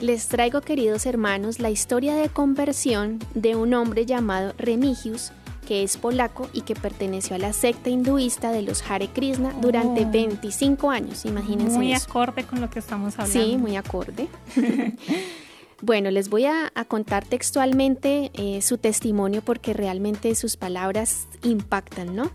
Les 0.00 0.28
traigo, 0.28 0.60
queridos 0.62 1.04
hermanos, 1.04 1.58
la 1.58 1.70
historia 1.70 2.14
de 2.14 2.30
conversión 2.30 3.18
de 3.34 3.56
un 3.56 3.74
hombre 3.74 4.06
llamado 4.06 4.54
Remigius, 4.56 5.32
que 5.70 5.84
es 5.84 5.98
polaco 5.98 6.50
y 6.52 6.62
que 6.62 6.74
perteneció 6.74 7.36
a 7.36 7.38
la 7.38 7.52
secta 7.52 7.90
hinduista 7.90 8.50
de 8.50 8.62
los 8.62 8.82
Hare 8.90 9.06
Krishna 9.06 9.52
durante 9.60 10.04
Oh. 10.04 10.10
25 10.10 10.90
años. 10.90 11.24
Imagínense 11.24 11.76
Muy 11.76 11.92
eso. 11.92 12.10
acorde 12.10 12.42
con 12.42 12.60
lo 12.60 12.68
que 12.68 12.80
estamos 12.80 13.16
hablando. 13.16 13.40
Sí, 13.40 13.56
muy 13.56 13.76
acorde. 13.76 14.26
bueno, 15.80 16.10
les 16.10 16.28
voy 16.28 16.46
a, 16.46 16.72
a 16.74 16.84
contar 16.86 17.24
textualmente 17.24 18.32
eh, 18.34 18.62
su 18.62 18.78
testimonio 18.78 19.42
porque 19.42 19.72
realmente 19.72 20.34
sus 20.34 20.56
palabras 20.56 21.28
impactan, 21.44 22.16
¿no? 22.16 22.32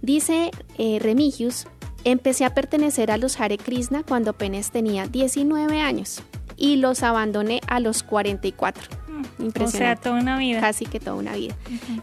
Dice 0.00 0.52
eh, 0.78 1.00
Remigius, 1.00 1.66
empecé 2.04 2.44
a 2.44 2.54
pertenecer 2.54 3.10
a 3.10 3.16
los 3.16 3.40
Hare 3.40 3.58
Krishna 3.58 4.04
cuando 4.04 4.30
apenas 4.30 4.70
tenía 4.70 5.08
19 5.08 5.80
años 5.80 6.22
y 6.56 6.76
los 6.76 7.02
abandoné 7.02 7.62
a 7.66 7.80
los 7.80 8.04
44. 8.04 8.99
O 9.20 9.36
sea, 9.36 9.46
Impresionante 9.46 10.02
toda 10.02 10.20
una 10.20 10.38
vida. 10.38 10.60
casi 10.60 10.86
que 10.86 11.00
toda 11.00 11.16
una 11.16 11.34
vida. 11.34 11.54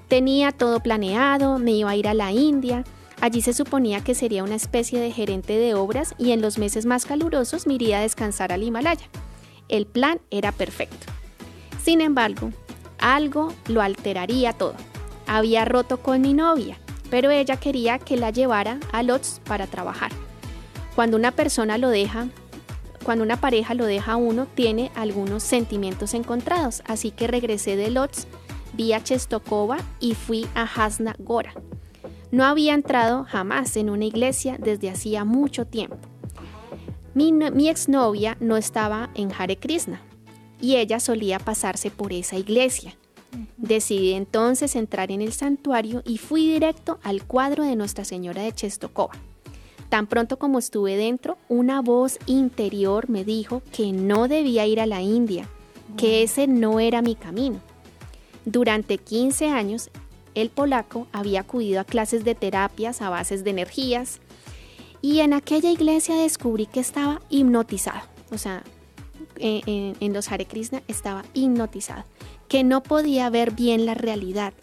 Tenía 0.07 0.51
todo 0.51 0.79
planeado, 0.81 1.59
me 1.59 1.71
iba 1.71 1.89
a 1.89 1.95
ir 1.95 2.07
a 2.07 2.13
la 2.13 2.31
India. 2.31 2.83
Allí 3.19 3.41
se 3.41 3.53
suponía 3.53 4.03
que 4.03 4.13
sería 4.13 4.43
una 4.43 4.55
especie 4.55 4.99
de 4.99 5.11
gerente 5.11 5.57
de 5.57 5.73
obras 5.73 6.13
y 6.17 6.31
en 6.31 6.41
los 6.41 6.57
meses 6.57 6.85
más 6.85 7.05
calurosos 7.05 7.65
me 7.67 7.73
iría 7.73 7.97
a 7.97 8.01
descansar 8.01 8.51
al 8.51 8.63
Himalaya. 8.63 9.07
El 9.69 9.85
plan 9.85 10.19
era 10.29 10.51
perfecto. 10.51 11.07
Sin 11.83 12.01
embargo, 12.01 12.51
algo 12.99 13.53
lo 13.67 13.81
alteraría 13.81 14.53
todo. 14.53 14.75
Había 15.25 15.65
roto 15.65 15.97
con 15.97 16.21
mi 16.21 16.33
novia, 16.33 16.77
pero 17.09 17.31
ella 17.31 17.57
quería 17.57 17.99
que 17.99 18.17
la 18.17 18.29
llevara 18.29 18.79
a 18.91 19.03
Lodz 19.03 19.39
para 19.39 19.67
trabajar. 19.67 20.11
Cuando 20.95 21.17
una 21.17 21.31
persona 21.31 21.77
lo 21.77 21.89
deja, 21.89 22.27
cuando 23.07 23.23
una 23.23 23.39
pareja 23.39 23.73
lo 23.73 23.85
deja 23.85 24.11
a 24.11 24.15
uno, 24.17 24.47
tiene 24.53 24.91
algunos 24.93 25.41
sentimientos 25.41 26.13
encontrados, 26.13 26.83
así 26.85 27.11
que 27.11 27.25
regresé 27.27 27.77
de 27.77 27.89
Lodz, 27.89 28.25
vi 28.73 28.91
a 28.91 29.01
Chestokova 29.01 29.77
y 30.01 30.13
fui 30.13 30.45
a 30.55 30.63
Hasna 30.63 31.15
Gora. 31.17 31.53
No 32.31 32.43
había 32.43 32.73
entrado 32.73 33.23
jamás 33.23 33.77
en 33.77 33.89
una 33.89 34.03
iglesia 34.03 34.57
desde 34.59 34.89
hacía 34.89 35.23
mucho 35.23 35.65
tiempo. 35.65 35.95
Mi, 37.13 37.31
no- 37.31 37.49
mi 37.51 37.69
exnovia 37.69 38.35
no 38.41 38.57
estaba 38.57 39.09
en 39.15 39.31
Hare 39.31 39.55
Krishna 39.55 40.01
y 40.59 40.75
ella 40.75 40.99
solía 40.99 41.39
pasarse 41.39 41.89
por 41.89 42.11
esa 42.11 42.35
iglesia. 42.35 42.97
Decidí 43.55 44.15
entonces 44.15 44.75
entrar 44.75 45.13
en 45.13 45.21
el 45.21 45.31
santuario 45.31 46.03
y 46.05 46.17
fui 46.17 46.51
directo 46.51 46.99
al 47.03 47.23
cuadro 47.23 47.63
de 47.63 47.77
Nuestra 47.77 48.03
Señora 48.03 48.41
de 48.41 48.51
Chestokova. 48.51 49.13
Tan 49.89 50.07
pronto 50.07 50.37
como 50.37 50.59
estuve 50.59 50.97
dentro, 50.97 51.37
una 51.47 51.81
voz 51.81 52.19
interior 52.25 53.09
me 53.09 53.23
dijo 53.23 53.61
que 53.71 53.93
no 53.93 54.27
debía 54.27 54.65
ir 54.65 54.81
a 54.81 54.85
la 54.85 55.01
India, 55.01 55.47
que 55.95 56.23
ese 56.23 56.47
no 56.47 56.79
era 56.79 57.01
mi 57.01 57.15
camino. 57.15 57.59
Durante 58.43 58.97
15 58.97 59.47
años, 59.47 59.89
el 60.35 60.49
polaco 60.49 61.07
había 61.13 61.41
acudido 61.41 61.79
a 61.79 61.85
clases 61.85 62.25
de 62.25 62.35
terapias 62.35 63.01
a 63.01 63.09
bases 63.09 63.43
de 63.43 63.51
energías 63.51 64.19
y 65.01 65.19
en 65.19 65.33
aquella 65.33 65.71
iglesia 65.71 66.15
descubrí 66.15 66.65
que 66.65 66.81
estaba 66.81 67.21
hipnotizado. 67.29 68.01
O 68.31 68.37
sea, 68.37 68.63
eh, 69.37 69.61
en, 69.65 69.95
en 69.99 70.13
los 70.13 70.29
Hare 70.29 70.45
Krishna 70.45 70.83
estaba 70.87 71.23
hipnotizado, 71.33 72.03
que 72.49 72.65
no 72.65 72.83
podía 72.83 73.29
ver 73.29 73.51
bien 73.51 73.85
la 73.85 73.93
realidad. 73.93 74.53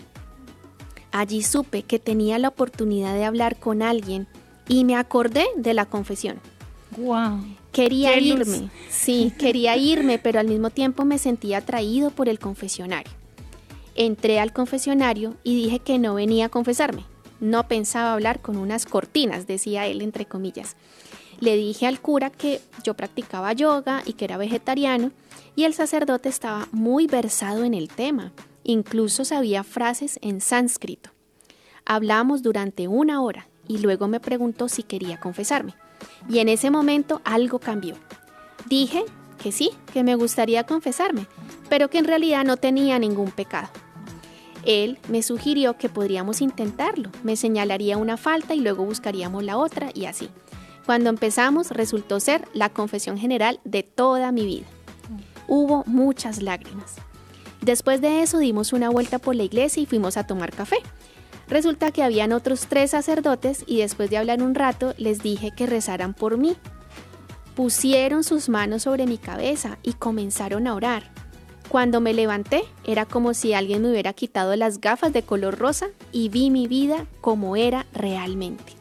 Allí 1.13 1.43
supe 1.43 1.83
que 1.83 1.99
tenía 1.99 2.39
la 2.39 2.49
oportunidad 2.49 3.15
de 3.15 3.25
hablar 3.25 3.59
con 3.59 3.83
alguien 3.83 4.29
y 4.69 4.85
me 4.85 4.97
acordé 4.97 5.47
de 5.57 5.75
la 5.75 5.87
confesión. 5.87 6.41
Wow. 6.97 7.45
Quería 7.73 8.17
luz. 8.21 8.47
irme, 8.49 8.71
sí, 8.89 9.33
quería 9.39 9.77
irme, 9.77 10.19
pero 10.19 10.39
al 10.41 10.49
mismo 10.49 10.71
tiempo 10.71 11.05
me 11.05 11.19
sentía 11.19 11.59
atraído 11.59 12.11
por 12.11 12.29
el 12.29 12.39
confesionario. 12.39 13.13
Entré 13.97 14.41
al 14.41 14.53
confesionario 14.53 15.37
y 15.45 15.57
dije 15.57 15.79
que 15.81 15.99
no 15.99 16.15
venía 16.15 16.47
a 16.47 16.49
confesarme. 16.49 17.05
No 17.41 17.69
pensaba 17.69 18.13
hablar 18.13 18.41
con 18.41 18.57
unas 18.57 18.87
cortinas, 18.87 19.47
decía 19.47 19.87
él 19.87 20.03
entre 20.03 20.25
comillas. 20.25 20.77
Le 21.41 21.57
dije 21.57 21.87
al 21.87 22.01
cura 22.01 22.31
que 22.31 22.61
yo 22.85 22.95
practicaba 22.95 23.53
yoga 23.53 24.03
y 24.07 24.15
que 24.15 24.25
era 24.25 24.37
vegetariano 24.37 25.11
y 25.57 25.65
el 25.65 25.75
sacerdote 25.75 26.29
estaba 26.29 26.69
muy 26.73 27.07
versado 27.07 27.65
en 27.65 27.75
el 27.75 27.89
tema. 27.89 28.33
Incluso 28.63 29.25
sabía 29.25 29.63
frases 29.63 30.19
en 30.23 30.41
sánscrito. 30.41 31.11
Hablamos 31.85 32.43
durante 32.43 32.89
una 32.89 33.21
hora 33.21 33.47
y 33.69 33.79
luego 33.79 34.09
me 34.09 34.21
preguntó 34.21 34.69
si 34.69 34.83
quería 34.83 35.19
confesarme. 35.19 35.75
Y 36.29 36.39
en 36.39 36.49
ese 36.49 36.71
momento 36.71 37.21
algo 37.25 37.59
cambió. 37.59 37.95
Dije 38.67 39.05
que 39.43 39.53
sí, 39.53 39.71
que 39.93 40.03
me 40.03 40.15
gustaría 40.15 40.65
confesarme, 40.65 41.27
pero 41.69 41.91
que 41.91 41.99
en 41.99 42.07
realidad 42.07 42.45
no 42.45 42.57
tenía 42.57 42.99
ningún 42.99 43.31
pecado. 43.31 43.69
Él 44.65 44.99
me 45.09 45.23
sugirió 45.23 45.77
que 45.77 45.89
podríamos 45.89 46.41
intentarlo, 46.41 47.11
me 47.23 47.37
señalaría 47.37 47.99
una 47.99 48.17
falta 48.17 48.55
y 48.55 48.61
luego 48.61 48.85
buscaríamos 48.85 49.45
la 49.45 49.59
otra 49.59 49.91
y 49.93 50.07
así. 50.07 50.31
Cuando 50.87 51.11
empezamos 51.11 51.71
resultó 51.71 52.21
ser 52.21 52.49
la 52.53 52.69
confesión 52.71 53.19
general 53.19 53.61
de 53.65 53.83
toda 53.83 54.33
mi 54.33 54.47
vida. 54.47 54.67
Hubo 55.49 55.85
muchas 55.87 56.43
lágrimas. 56.43 56.97
Después 57.61 58.01
de 58.01 58.23
eso 58.23 58.39
dimos 58.39 58.73
una 58.73 58.91
vuelta 58.91 59.19
por 59.19 59.35
la 59.35 59.43
iglesia 59.43 59.83
y 59.83 59.87
fuimos 59.87 60.17
a 60.17 60.27
tomar 60.27 60.53
café. 60.53 60.77
Resulta 61.49 61.91
que 61.91 62.03
habían 62.03 62.33
otros 62.33 62.67
tres 62.69 62.93
sacerdotes 62.93 63.65
y 63.67 63.79
después 63.79 64.11
de 64.11 64.19
hablar 64.19 64.43
un 64.43 64.55
rato 64.55 64.95
les 64.97 65.23
dije 65.23 65.53
que 65.55 65.67
rezaran 65.67 66.15
por 66.15 66.39
mí. 66.39 66.57
Pusieron 67.55 68.25
sus 68.25 68.49
manos 68.49 68.83
sobre 68.83 69.07
mi 69.07 69.19
cabeza 69.19 69.79
y 69.83 69.93
comenzaron 69.93 70.67
a 70.67 70.75
orar. 70.75 71.11
Cuando 71.69 72.01
me 72.01 72.15
levanté 72.15 72.65
era 72.85 73.05
como 73.05 73.35
si 73.35 73.53
alguien 73.53 73.83
me 73.83 73.91
hubiera 73.91 74.13
quitado 74.13 74.55
las 74.57 74.81
gafas 74.81 75.13
de 75.13 75.23
color 75.23 75.59
rosa 75.59 75.89
y 76.13 76.29
vi 76.29 76.51
mi 76.51 76.67
vida 76.67 77.07
como 77.21 77.57
era 77.57 77.87
realmente. 77.93 78.75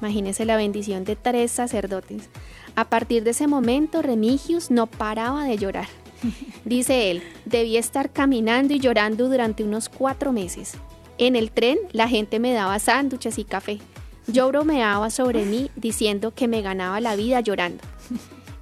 Imagínense 0.00 0.44
la 0.44 0.56
bendición 0.56 1.04
de 1.04 1.16
tres 1.16 1.50
sacerdotes. 1.50 2.28
A 2.74 2.84
partir 2.84 3.24
de 3.24 3.30
ese 3.30 3.46
momento, 3.46 4.02
Remigius 4.02 4.70
no 4.70 4.86
paraba 4.86 5.44
de 5.44 5.56
llorar. 5.56 5.88
Dice 6.64 7.10
él, 7.10 7.22
debí 7.46 7.76
estar 7.76 8.10
caminando 8.10 8.74
y 8.74 8.80
llorando 8.80 9.28
durante 9.28 9.64
unos 9.64 9.88
cuatro 9.88 10.32
meses. 10.32 10.74
En 11.18 11.34
el 11.34 11.50
tren 11.50 11.78
la 11.92 12.08
gente 12.08 12.38
me 12.38 12.52
daba 12.52 12.78
sándwiches 12.78 13.38
y 13.38 13.44
café. 13.44 13.78
Yo 14.26 14.48
bromeaba 14.48 15.10
sobre 15.10 15.44
mí 15.44 15.70
diciendo 15.76 16.34
que 16.34 16.48
me 16.48 16.60
ganaba 16.60 17.00
la 17.00 17.16
vida 17.16 17.40
llorando. 17.40 17.82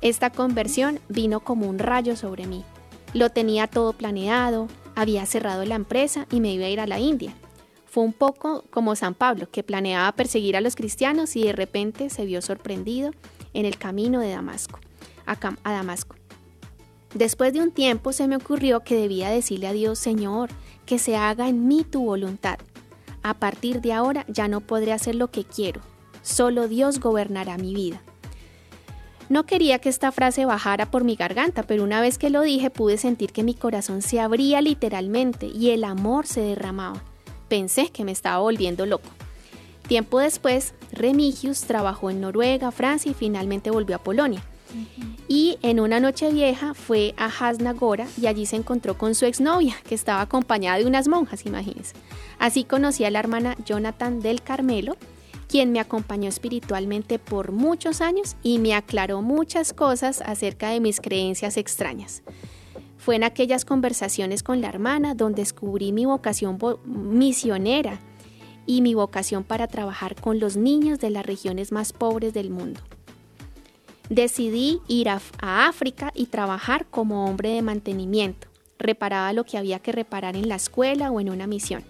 Esta 0.01 0.31
conversión 0.31 1.01
vino 1.09 1.41
como 1.41 1.67
un 1.67 1.79
rayo 1.79 2.17
sobre 2.17 2.47
mí. 2.47 2.65
Lo 3.15 3.31
tenía 3.31 3.67
todo 3.67 3.93
planeado, 3.93 4.69
había 4.95 5.25
cerrado 5.27 5.65
la 5.65 5.75
empresa 5.75 6.27
y 6.31 6.41
me 6.41 6.53
iba 6.53 6.67
a 6.67 6.69
ir 6.69 6.81
a 6.81 6.87
la 6.87 7.01
India. 7.01 7.35
Fue 7.87 8.05
un 8.05 8.13
poco 8.13 8.65
como 8.71 8.97
San 8.97 9.15
Pablo, 9.15 9.49
que 9.51 9.63
planeaba 9.63 10.11
perseguir 10.13 10.57
a 10.57 10.61
los 10.61 10.77
cristianos 10.77 11.37
y 11.37 11.45
de 11.45 11.53
repente 11.53 12.11
se 12.11 12.25
vio 12.25 12.43
sorprendido 12.43 13.13
en 13.53 13.67
el 13.67 13.79
camino 13.79 14.21
de 14.21 14.31
Damasco, 14.31 14.81
a, 15.27 15.39
a 15.63 15.73
Damasco. 15.73 16.17
Después 17.15 17.53
de 17.53 17.63
un 17.63 17.71
tiempo 17.71 18.13
se 18.13 18.27
me 18.27 18.37
ocurrió 18.37 18.81
que 18.81 18.97
debía 18.97 19.31
decirle 19.31 19.69
a 19.69 19.73
Dios, 19.73 19.99
Señor, 20.01 20.51
que 20.87 20.99
se 20.99 21.17
haga 21.17 21.49
en 21.49 21.67
mí 21.67 21.85
tu 21.85 22.05
voluntad. 22.05 22.59
A 23.23 23.35
partir 23.35 23.81
de 23.81 23.93
ahora 23.93 24.25
ya 24.29 24.49
no 24.49 24.61
podré 24.61 24.93
hacer 24.93 25.15
lo 25.15 25.31
que 25.31 25.45
quiero, 25.45 25.81
Solo 26.25 26.69
Dios 26.69 27.01
gobernará 27.01 27.59
mi 27.59 27.75
vida. 27.75 28.01
No 29.29 29.45
quería 29.45 29.79
que 29.79 29.91
esta 29.91 30.11
frase 30.11 30.47
bajara 30.47 30.91
por 30.91 31.05
mi 31.05 31.17
garganta, 31.17 31.65
pero 31.65 31.85
una 31.85 32.01
vez 32.01 32.17
que 32.17 32.31
lo 32.31 32.41
dije 32.41 32.71
pude 32.71 32.97
sentir 32.97 33.31
que 33.31 33.43
mi 33.43 33.55
corazón 33.55 34.01
se 34.01 34.21
abría 34.21 34.63
literalmente 34.63 35.47
y 35.47 35.71
el 35.71 35.85
amor 35.85 36.27
se 36.27 36.41
derramaba. 36.41 37.03
Pensé 37.49 37.91
que 37.91 38.05
me 38.05 38.13
estaba 38.13 38.39
volviendo 38.39 38.87
loco. 38.87 39.09
Tiempo 39.87 40.19
después, 40.19 40.73
Remigius 40.93 41.63
trabajó 41.63 42.09
en 42.09 42.23
Noruega, 42.23 42.71
Francia 42.71 43.11
y 43.11 43.15
finalmente 43.15 43.71
volvió 43.71 43.97
a 43.97 44.03
Polonia. 44.03 44.43
Y 45.29 45.59
en 45.63 45.81
una 45.81 46.01
noche 46.01 46.31
vieja 46.31 46.75
fue 46.75 47.15
a 47.17 47.27
Hasnagora 47.27 48.07
y 48.21 48.27
allí 48.27 48.47
se 48.47 48.57
encontró 48.57 48.99
con 48.99 49.15
su 49.15 49.25
exnovia, 49.25 49.77
que 49.89 49.95
estaba 49.95 50.21
acompañada 50.21 50.79
de 50.79 50.87
unas 50.87 51.09
monjas, 51.09 51.47
imagínense. 51.47 51.95
Así 52.39 52.65
conocí 52.65 53.05
a 53.05 53.11
la 53.11 53.21
hermana 53.21 53.57
Jonathan 53.65 54.21
del 54.21 54.43
Carmelo, 54.43 54.97
quien 55.49 55.73
me 55.73 55.81
acompañó 55.81 56.29
espiritualmente 56.29 57.19
por 57.19 57.53
muchos 57.53 58.01
años 58.01 58.37
y 58.43 58.59
me 58.59 58.75
aclaró 58.75 59.23
muchas 59.23 59.73
cosas 59.73 60.21
acerca 60.21 60.71
de 60.71 60.81
mis 60.81 61.01
creencias 61.01 61.57
extrañas. 61.57 62.23
Fue 62.99 63.17
en 63.17 63.25
aquellas 63.25 63.65
conversaciones 63.65 64.43
con 64.43 64.61
la 64.61 64.69
hermana 64.69 65.15
donde 65.15 65.43
descubrí 65.43 65.93
mi 65.93 66.07
vocación 66.07 66.59
misionera 66.85 68.01
y 68.67 68.81
mi 68.81 68.95
vocación 68.95 69.45
para 69.45 69.69
trabajar 69.69 70.19
con 70.21 70.41
los 70.41 70.57
niños 70.57 70.99
de 70.99 71.11
las 71.11 71.27
regiones 71.27 71.71
más 71.71 71.93
pobres 71.93 72.33
del 72.33 72.51
mundo. 72.51 72.81
Decidí 74.11 74.81
ir 74.87 75.09
a, 75.09 75.21
África 75.41 76.13
y 76.15 76.27
trabajar 76.27 76.87
como 76.87 77.27
hombre 77.27 77.51
de 77.51 77.63
mantenimiento. 77.63 78.49
Reparaba 78.79 79.33
lo 79.33 79.45
que 79.45 79.57
había 79.57 79.79
que 79.79 79.93
reparar 79.93 80.37
en 80.37 80.49
la 80.49 80.57
escuela 80.57 81.11
o 81.11 81.21
en 81.21 81.31
una 81.31 81.47
misión. 81.47 81.83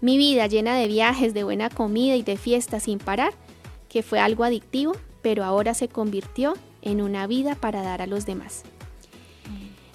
Mi 0.00 0.18
vida 0.18 0.46
llena 0.46 0.76
de 0.76 0.88
viajes, 0.88 1.32
de 1.32 1.44
buena 1.44 1.70
comida 1.70 2.16
y 2.16 2.22
de 2.22 2.36
fiestas 2.36 2.84
sin 2.84 2.98
parar, 2.98 3.32
que 3.88 4.02
fue 4.02 4.18
algo 4.18 4.44
adictivo, 4.44 4.96
pero 5.22 5.44
ahora 5.44 5.74
se 5.74 5.88
convirtió 5.88 6.54
en 6.82 7.00
una 7.00 7.26
vida 7.26 7.54
para 7.54 7.82
dar 7.82 8.02
a 8.02 8.06
los 8.06 8.26
demás. 8.26 8.64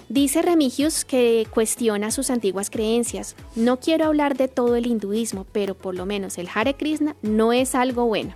Dice 0.08 0.42
Remigius 0.42 1.04
que 1.04 1.46
cuestiona 1.54 2.10
sus 2.10 2.30
antiguas 2.30 2.68
creencias. 2.68 3.36
No 3.54 3.78
quiero 3.78 4.06
hablar 4.06 4.36
de 4.36 4.48
todo 4.48 4.74
el 4.74 4.88
hinduismo, 4.88 5.46
pero 5.52 5.76
por 5.76 5.94
lo 5.94 6.04
menos 6.04 6.36
el 6.38 6.48
Hare 6.52 6.74
Krishna 6.74 7.14
no 7.22 7.52
es 7.52 7.76
algo 7.76 8.06
bueno. 8.06 8.34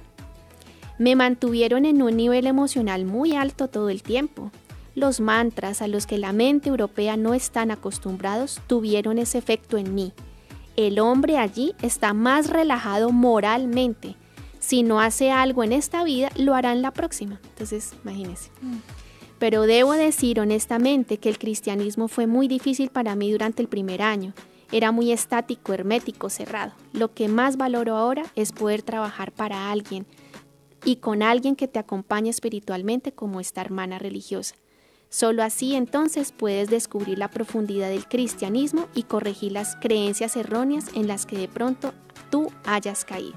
Me 0.99 1.17
mantuvieron 1.17 1.87
en 1.87 2.03
un 2.03 2.17
nivel 2.17 2.47
emocional 2.47 3.05
muy 3.05 3.35
alto 3.35 3.69
todo 3.69 3.91
el 3.91 4.03
tiempo. 4.03 4.51
Los 4.95 5.21
mantras 5.21 5.83
a 5.83 5.89
los 5.89 6.07
que 6.07 6.19
la 6.19 6.33
mente 6.33 6.69
europea 6.69 7.17
no 7.17 7.35
están 7.35 7.71
acostumbrados 7.73 8.61
tuvieron 8.69 9.19
ese 9.19 9.39
efecto 9.39 9.77
en 9.77 9.95
mí. 9.95 10.13
El 10.77 11.01
hombre 11.01 11.37
allí 11.37 11.75
está 11.83 12.15
más 12.15 12.49
relajado 12.49 13.11
moralmente. 13.11 14.17
Si 14.61 14.83
no 14.83 15.01
hace 15.01 15.31
algo 15.31 15.63
en 15.65 15.73
esta 15.73 16.05
vida, 16.05 16.31
lo 16.37 16.55
hará 16.55 16.73
en 16.73 16.83
la 16.83 16.93
próxima. 16.93 17.41
Entonces, 17.51 17.93
imagínense. 18.05 18.51
Mm. 18.63 18.77
Pero 19.39 19.63
debo 19.63 19.93
decir 19.93 20.41
honestamente 20.41 21.19
que 21.19 21.29
el 21.29 21.39
cristianismo 21.39 22.09
fue 22.09 22.27
muy 22.27 22.49
difícil 22.49 22.89
para 22.89 23.15
mí 23.15 23.31
durante 23.31 23.63
el 23.63 23.69
primer 23.69 24.01
año. 24.01 24.33
Era 24.73 24.91
muy 24.91 25.13
estático, 25.13 25.73
hermético, 25.73 26.31
cerrado. 26.31 26.73
Lo 26.93 27.13
que 27.13 27.29
más 27.29 27.57
valoro 27.57 27.97
ahora 27.97 28.25
es 28.37 28.53
poder 28.53 28.83
trabajar 28.83 29.33
para 29.33 29.71
alguien, 29.71 30.07
y 30.85 30.97
con 30.97 31.23
alguien 31.23 31.57
que 31.57 31.69
te 31.69 31.79
acompañe 31.79 32.31
espiritualmente 32.31 33.13
como 33.13 33.41
esta 33.41 33.61
hermana 33.61 33.99
religiosa. 33.99 34.55
Solo 35.09 35.43
así 35.45 35.75
entonces 35.75 36.33
puedes 36.33 36.71
descubrir 36.71 37.19
la 37.19 37.31
profundidad 37.31 37.89
del 37.89 38.09
cristianismo 38.09 38.89
y 38.95 39.05
corregir 39.05 39.53
las 39.53 39.77
creencias 39.77 40.37
erróneas 40.37 40.87
en 40.95 41.07
las 41.07 41.25
que 41.25 41.39
de 41.39 41.47
pronto 41.47 41.95
tú 42.31 42.51
hayas 42.65 43.05
caído. 43.05 43.37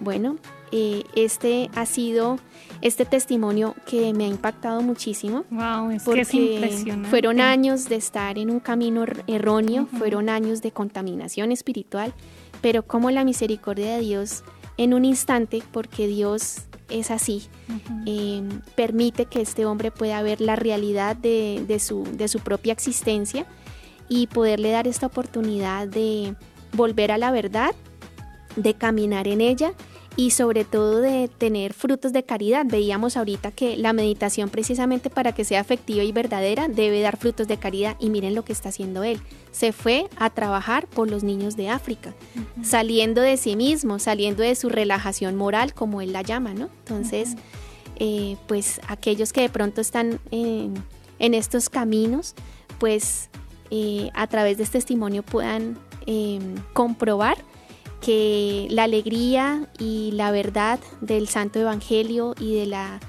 Bueno, 0.00 0.36
eh, 0.72 1.04
este 1.14 1.70
ha 1.74 1.86
sido 1.86 2.38
este 2.82 3.06
testimonio 3.06 3.74
que 3.86 4.12
me 4.12 4.24
ha 4.24 4.28
impactado 4.28 4.82
muchísimo. 4.82 5.44
Wow, 5.50 5.90
es 5.90 6.02
porque 6.02 6.24
que 6.24 6.98
fueron 7.08 7.40
años 7.40 7.88
de 7.88 7.96
estar 7.96 8.36
en 8.36 8.50
un 8.50 8.60
camino 8.60 9.06
erróneo, 9.26 9.86
fueron 9.86 10.28
años 10.28 10.60
de 10.60 10.72
contaminación 10.72 11.52
espiritual, 11.52 12.12
pero 12.60 12.82
como 12.82 13.10
la 13.10 13.24
misericordia 13.24 13.94
de 13.94 14.00
Dios 14.00 14.44
en 14.76 14.94
un 14.94 15.04
instante, 15.04 15.62
porque 15.72 16.06
Dios 16.06 16.62
es 16.90 17.10
así, 17.10 17.48
eh, 18.06 18.42
permite 18.74 19.26
que 19.26 19.40
este 19.40 19.66
hombre 19.66 19.90
pueda 19.90 20.22
ver 20.22 20.40
la 20.40 20.56
realidad 20.56 21.16
de, 21.16 21.78
su, 21.80 22.04
de 22.04 22.28
su 22.28 22.40
propia 22.40 22.72
existencia 22.72 23.46
y 24.08 24.26
poderle 24.26 24.70
dar 24.70 24.86
esta 24.86 25.06
oportunidad 25.06 25.88
de 25.88 26.34
volver 26.72 27.10
a 27.12 27.18
la 27.18 27.30
verdad, 27.30 27.74
de 28.56 28.74
caminar 28.74 29.26
en 29.28 29.40
ella 29.40 29.72
y 30.16 30.30
sobre 30.30 30.64
todo 30.64 31.00
de 31.00 31.28
tener 31.28 31.74
frutos 31.74 32.12
de 32.12 32.22
caridad. 32.22 32.64
Veíamos 32.66 33.16
ahorita 33.16 33.50
que 33.50 33.76
la 33.76 33.92
meditación 33.92 34.48
precisamente 34.48 35.10
para 35.10 35.32
que 35.32 35.44
sea 35.44 35.60
efectiva 35.60 36.04
y 36.04 36.12
verdadera 36.12 36.68
debe 36.68 37.00
dar 37.00 37.16
frutos 37.16 37.48
de 37.48 37.56
caridad 37.56 37.96
y 37.98 38.10
miren 38.10 38.34
lo 38.34 38.44
que 38.44 38.52
está 38.52 38.68
haciendo 38.68 39.02
él. 39.02 39.20
Se 39.50 39.72
fue 39.72 40.08
a 40.16 40.30
trabajar 40.30 40.86
por 40.86 41.10
los 41.10 41.24
niños 41.24 41.56
de 41.56 41.68
África, 41.68 42.14
saliendo 42.62 43.20
de 43.20 43.36
sí 43.36 43.56
mismo, 43.56 43.98
saliendo 43.98 44.42
de 44.42 44.54
su 44.54 44.68
relajación 44.68 45.36
moral 45.36 45.74
como 45.74 46.00
él 46.00 46.12
la 46.12 46.22
llama, 46.22 46.54
¿no? 46.54 46.68
Entonces, 46.84 47.36
eh, 47.96 48.36
pues 48.46 48.80
aquellos 48.88 49.32
que 49.32 49.42
de 49.42 49.48
pronto 49.48 49.80
están 49.80 50.20
en, 50.30 50.84
estos 51.18 51.68
caminos, 51.70 52.34
pues 52.78 53.30
eh, 53.70 54.10
a 54.14 54.26
través 54.26 54.58
de 54.58 54.64
este 54.64 54.78
testimonio 54.78 55.22
puedan 55.22 55.78
eh, 56.06 56.38
comprobar 56.72 57.38
que 58.04 58.66
la 58.70 58.84
alegría 58.84 59.68
y 59.78 60.10
la 60.12 60.30
verdad 60.30 60.78
del 61.00 61.28
Santo 61.28 61.58
Evangelio 61.58 62.34
y 62.38 62.54
de 62.54 62.66
la, 62.66 63.00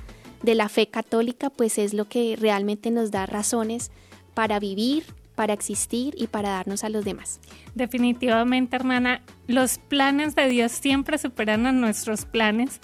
de 0.41 0.55
la 0.55 0.69
fe 0.69 0.87
católica 0.87 1.49
pues 1.49 1.77
es 1.77 1.93
lo 1.93 2.05
que 2.07 2.37
realmente 2.39 2.91
nos 2.91 3.11
da 3.11 3.25
razones 3.25 3.91
para 4.33 4.59
vivir, 4.59 5.03
para 5.35 5.53
existir 5.53 6.15
y 6.17 6.27
para 6.27 6.49
darnos 6.49 6.85
a 6.85 6.89
los 6.89 7.03
demás. 7.03 7.41
Definitivamente, 7.73 8.77
hermana, 8.77 9.21
los 9.47 9.79
planes 9.79 10.33
de 10.33 10.47
Dios 10.47 10.71
siempre 10.71 11.17
superan 11.17 11.65
a 11.65 11.73
nuestros 11.73 12.23
planes, 12.25 12.79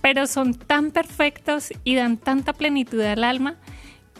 pero 0.00 0.26
son 0.26 0.54
tan 0.54 0.92
perfectos 0.92 1.68
y 1.84 1.94
dan 1.94 2.16
tanta 2.16 2.54
plenitud 2.54 3.02
al 3.02 3.22
alma 3.22 3.56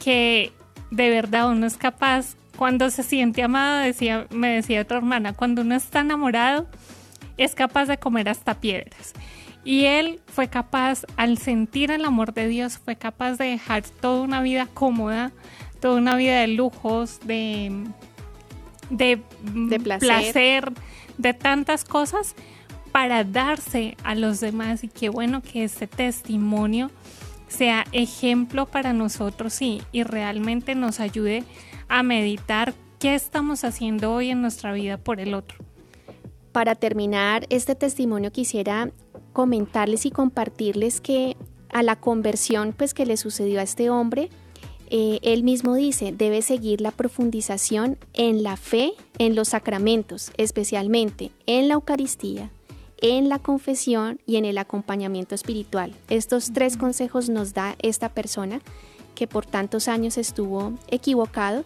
que 0.05 0.53
de 0.91 1.09
verdad 1.09 1.51
uno 1.51 1.67
es 1.67 1.79
capaz, 1.79 2.37
cuando 2.57 2.91
se 2.91 3.03
siente 3.03 3.43
amado, 3.43 3.79
decía, 3.79 4.27
me 4.31 4.57
decía 4.57 4.83
otra 4.83 4.99
hermana, 4.99 5.33
cuando 5.33 5.63
uno 5.63 5.77
está 5.77 6.01
enamorado, 6.01 6.67
es 7.39 7.55
capaz 7.55 7.87
de 7.87 7.97
comer 7.97 8.29
hasta 8.29 8.61
piedras. 8.61 9.15
Y 9.65 9.85
él 9.85 10.21
fue 10.27 10.49
capaz, 10.49 11.05
al 11.17 11.39
sentir 11.39 11.91
el 11.91 12.05
amor 12.05 12.33
de 12.33 12.49
Dios, 12.49 12.79
fue 12.79 12.97
capaz 12.97 13.37
de 13.37 13.47
dejar 13.47 13.83
toda 13.83 14.23
una 14.23 14.43
vida 14.43 14.67
cómoda, 14.73 15.33
toda 15.81 15.97
una 15.97 16.17
vida 16.17 16.41
de 16.41 16.49
lujos, 16.49 17.21
de, 17.25 17.85
de, 18.91 19.21
placer. 19.79 20.73
de 21.19 21.35
tantas 21.35 21.85
cosas 21.85 22.35
para 22.93 23.25
darse 23.25 23.97
a 24.05 24.15
los 24.15 24.41
demás. 24.41 24.85
Y 24.85 24.89
qué 24.89 25.09
bueno 25.09 25.43
que 25.43 25.65
este 25.65 25.87
testimonio 25.87 26.91
sea 27.49 27.85
ejemplo 27.93 28.67
para 28.67 28.93
nosotros 28.93 29.61
y, 29.63 29.83
y 29.93 30.03
realmente 30.03 30.75
nos 30.75 31.01
ayude 31.01 31.45
a 31.89 32.03
meditar 32.03 32.75
qué 32.99 33.15
estamos 33.15 33.65
haciendo 33.65 34.13
hoy 34.13 34.31
en 34.31 34.43
nuestra 34.43 34.73
vida 34.73 34.99
por 34.99 35.21
el 35.21 35.35
otro 35.35 35.68
para 36.59 36.75
terminar 36.75 37.47
este 37.51 37.77
testimonio 37.77 38.33
quisiera 38.33 38.91
comentarles 39.33 40.07
y 40.07 40.11
compartirles 40.11 41.01
que 41.01 41.37
a 41.69 41.85
la 41.85 41.95
conversión 41.95 42.75
pues 42.77 42.95
que 42.95 43.07
le 43.07 43.17
sucedió 43.17 43.61
a 43.61 43.63
este 43.63 43.91
hombre, 43.91 44.29
eh, 44.91 45.21
él 45.23 45.45
mismo 45.45 45.77
dice, 45.77 46.11
debe 46.11 46.43
seguir 46.43 46.81
la 46.81 46.91
profundización 46.91 47.97
en 48.13 48.43
la 48.43 48.57
fe, 48.57 48.95
en 49.19 49.37
los 49.37 49.51
sacramentos, 49.51 50.33
especialmente 50.37 51.31
en 51.47 51.69
la 51.69 51.75
Eucaristía, 51.75 52.51
en 53.01 53.29
la 53.29 53.39
confesión 53.39 54.19
y 54.27 54.35
en 54.35 54.45
el 54.45 54.59
acompañamiento 54.59 55.37
espiritual. 55.37 55.95
Estos 56.09 56.53
tres 56.53 56.77
consejos 56.77 57.29
nos 57.29 57.55
da 57.55 57.77
esta 57.79 58.09
persona 58.09 58.63
que 59.19 59.27
por 59.27 59.45
tantos 59.45 59.89
años 59.89 60.17
estuvo 60.17 60.75
equivocado 60.87 61.65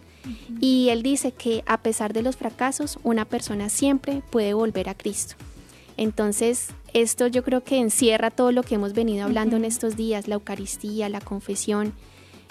y 0.59 0.89
él 0.89 1.03
dice 1.03 1.33
que 1.33 1.63
a 1.67 1.77
pesar 1.77 2.11
de 2.11 2.23
los 2.23 2.35
fracasos, 2.35 2.97
una 3.03 3.25
persona 3.25 3.69
siempre 3.69 4.23
puede 4.31 4.55
volver 4.55 4.89
a 4.89 4.95
Cristo. 4.95 5.35
Entonces, 5.95 6.69
esto 6.95 7.27
yo 7.27 7.43
creo 7.43 7.63
que 7.63 7.77
encierra 7.77 8.31
todo 8.31 8.51
lo 8.51 8.63
que 8.63 8.73
hemos 8.73 8.93
venido 8.93 9.23
hablando 9.25 9.55
en 9.55 9.65
estos 9.65 9.95
días, 9.95 10.27
la 10.27 10.33
Eucaristía, 10.33 11.09
la 11.09 11.21
confesión, 11.21 11.93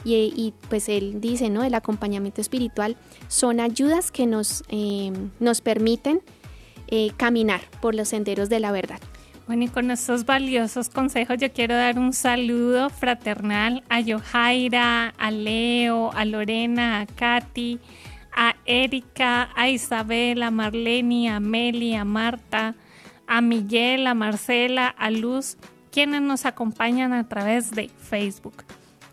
y, 0.05 0.55
pues 0.69 0.89
él 0.89 1.21
dice, 1.21 1.51
¿no? 1.51 1.65
El 1.65 1.75
acompañamiento 1.75 2.41
espiritual 2.41 2.97
son 3.27 3.59
ayudas 3.59 4.13
que 4.13 4.27
nos, 4.27 4.63
eh, 4.69 5.13
nos 5.41 5.63
permiten 5.63 6.21
eh, 6.87 7.11
caminar 7.17 7.63
por 7.81 7.97
los 7.97 8.09
senderos 8.09 8.49
de 8.49 8.61
la 8.61 8.71
verdad. 8.71 9.01
Bueno, 9.47 9.65
y 9.65 9.69
con 9.69 9.91
estos 9.91 10.25
valiosos 10.25 10.89
consejos 10.89 11.37
yo 11.39 11.53
quiero 11.53 11.75
dar 11.75 11.99
un 11.99 12.13
saludo 12.13 12.91
fraternal 12.91 13.83
a 13.89 14.01
Yohaira, 14.01 15.09
a 15.19 15.31
Leo, 15.31 16.13
a 16.13 16.25
Lorena, 16.25 17.01
a 17.01 17.07
Katy, 17.07 17.81
a 18.35 18.55
Erika, 18.65 19.51
a 19.57 19.69
Isabel, 19.69 20.43
a 20.43 20.51
Marlene, 20.51 21.29
a 21.29 21.41
Meli, 21.41 21.95
a 21.95 22.05
Marta, 22.05 22.77
a 23.27 23.41
Miguel, 23.41 24.07
a 24.07 24.15
Marcela, 24.15 24.87
a 24.87 25.11
Luz 25.11 25.57
quienes 25.93 26.23
nos 26.23 26.47
acompañan 26.47 27.13
a 27.13 27.29
través 27.29 27.71
de 27.71 27.89
Facebook, 27.89 28.65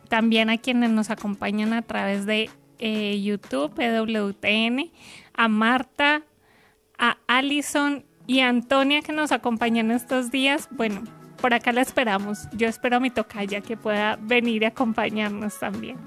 también 0.07 0.49
a 0.49 0.57
quienes 0.57 0.89
nos 0.89 1.09
acompañan 1.09 1.73
a 1.73 1.81
través 1.81 2.25
de 2.25 2.49
eh, 2.79 3.21
YouTube, 3.21 3.77
EWTN, 3.77 4.89
a 5.33 5.47
Marta, 5.49 6.23
a 6.97 7.17
Alison 7.27 8.05
y 8.29 8.41
Antonia 8.41 9.01
que 9.01 9.11
nos 9.11 9.31
acompañan 9.31 9.89
estos 9.89 10.29
días. 10.29 10.67
Bueno, 10.69 11.01
por 11.41 11.55
acá 11.55 11.71
la 11.71 11.81
esperamos. 11.81 12.47
Yo 12.53 12.67
espero 12.67 12.97
a 12.97 12.99
mi 12.99 13.09
tocaya 13.09 13.61
que 13.61 13.75
pueda 13.75 14.17
venir 14.21 14.61
y 14.61 14.65
acompañarnos 14.65 15.57
también. 15.57 15.97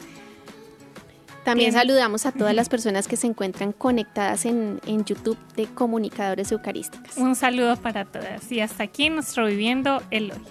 También 1.44 1.72
saludamos 1.72 2.24
a 2.24 2.30
todas 2.30 2.54
las 2.54 2.68
personas 2.68 3.08
que 3.08 3.16
se 3.16 3.26
encuentran 3.26 3.72
conectadas 3.72 4.46
en, 4.46 4.80
en, 4.86 5.04
YouTube 5.04 5.36
de 5.56 5.66
Comunicadores 5.66 6.52
Eucarísticas. 6.52 7.16
Un 7.16 7.34
saludo 7.34 7.74
para 7.74 8.04
todas 8.04 8.52
y 8.52 8.60
hasta 8.60 8.84
aquí 8.84 9.10
nuestro 9.10 9.46
Viviendo 9.46 10.00
el 10.12 10.30
Hoy. 10.30 10.42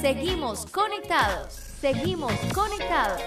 Seguimos 0.00 0.66
conectados, 0.66 1.52
seguimos 1.80 2.32
conectados. 2.54 3.20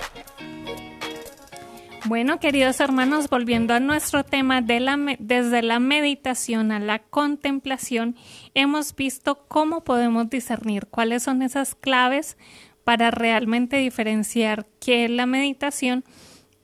Bueno, 2.06 2.39
queridos 2.39 2.80
hermanos, 2.80 3.30
volviendo 3.30 3.76
a 3.76 3.80
nuestro 3.80 4.24
tema 4.24 4.62
de 4.62 4.80
la, 4.80 4.97
desde 5.20 5.62
la 5.62 5.80
meditación 5.80 6.72
a 6.72 6.80
la 6.80 6.97
contemplación, 6.97 8.16
hemos 8.56 8.95
visto 8.95 9.45
cómo 9.47 9.84
podemos 9.84 10.28
discernir 10.28 10.88
cuáles 10.88 11.22
son 11.22 11.43
esas 11.43 11.76
claves 11.76 12.38
para 12.84 13.12
realmente 13.12 13.78
diferenciar 13.78 14.66
qué 14.80 15.06
es 15.06 15.12
la 15.12 15.28
meditación 15.28 16.04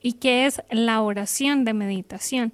y 0.02 0.14
qué 0.14 0.48
es 0.48 0.64
la 0.72 1.02
oración 1.02 1.66
de 1.66 1.74
meditación. 1.74 2.54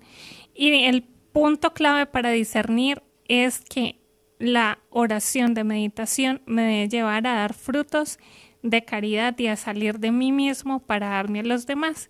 Y 0.54 0.84
el 0.84 1.04
punto 1.04 1.74
clave 1.74 2.06
para 2.06 2.32
discernir 2.32 3.02
es 3.30 3.62
que 3.62 4.02
la 4.40 4.80
oración 4.90 5.54
de 5.54 5.64
meditación 5.64 6.42
me 6.46 6.64
debe 6.64 6.90
llevar 6.90 7.28
a 7.28 7.36
dar 7.36 7.54
frutos 7.54 8.20
de 8.62 8.84
caridad 8.84 9.40
y 9.40 9.48
a 9.48 9.56
salir 9.56 10.00
de 10.00 10.12
mí 10.12 10.34
mismo 10.34 10.80
para 10.80 11.10
darme 11.10 11.40
a 11.40 11.44
los 11.44 11.66
demás. 11.66 12.10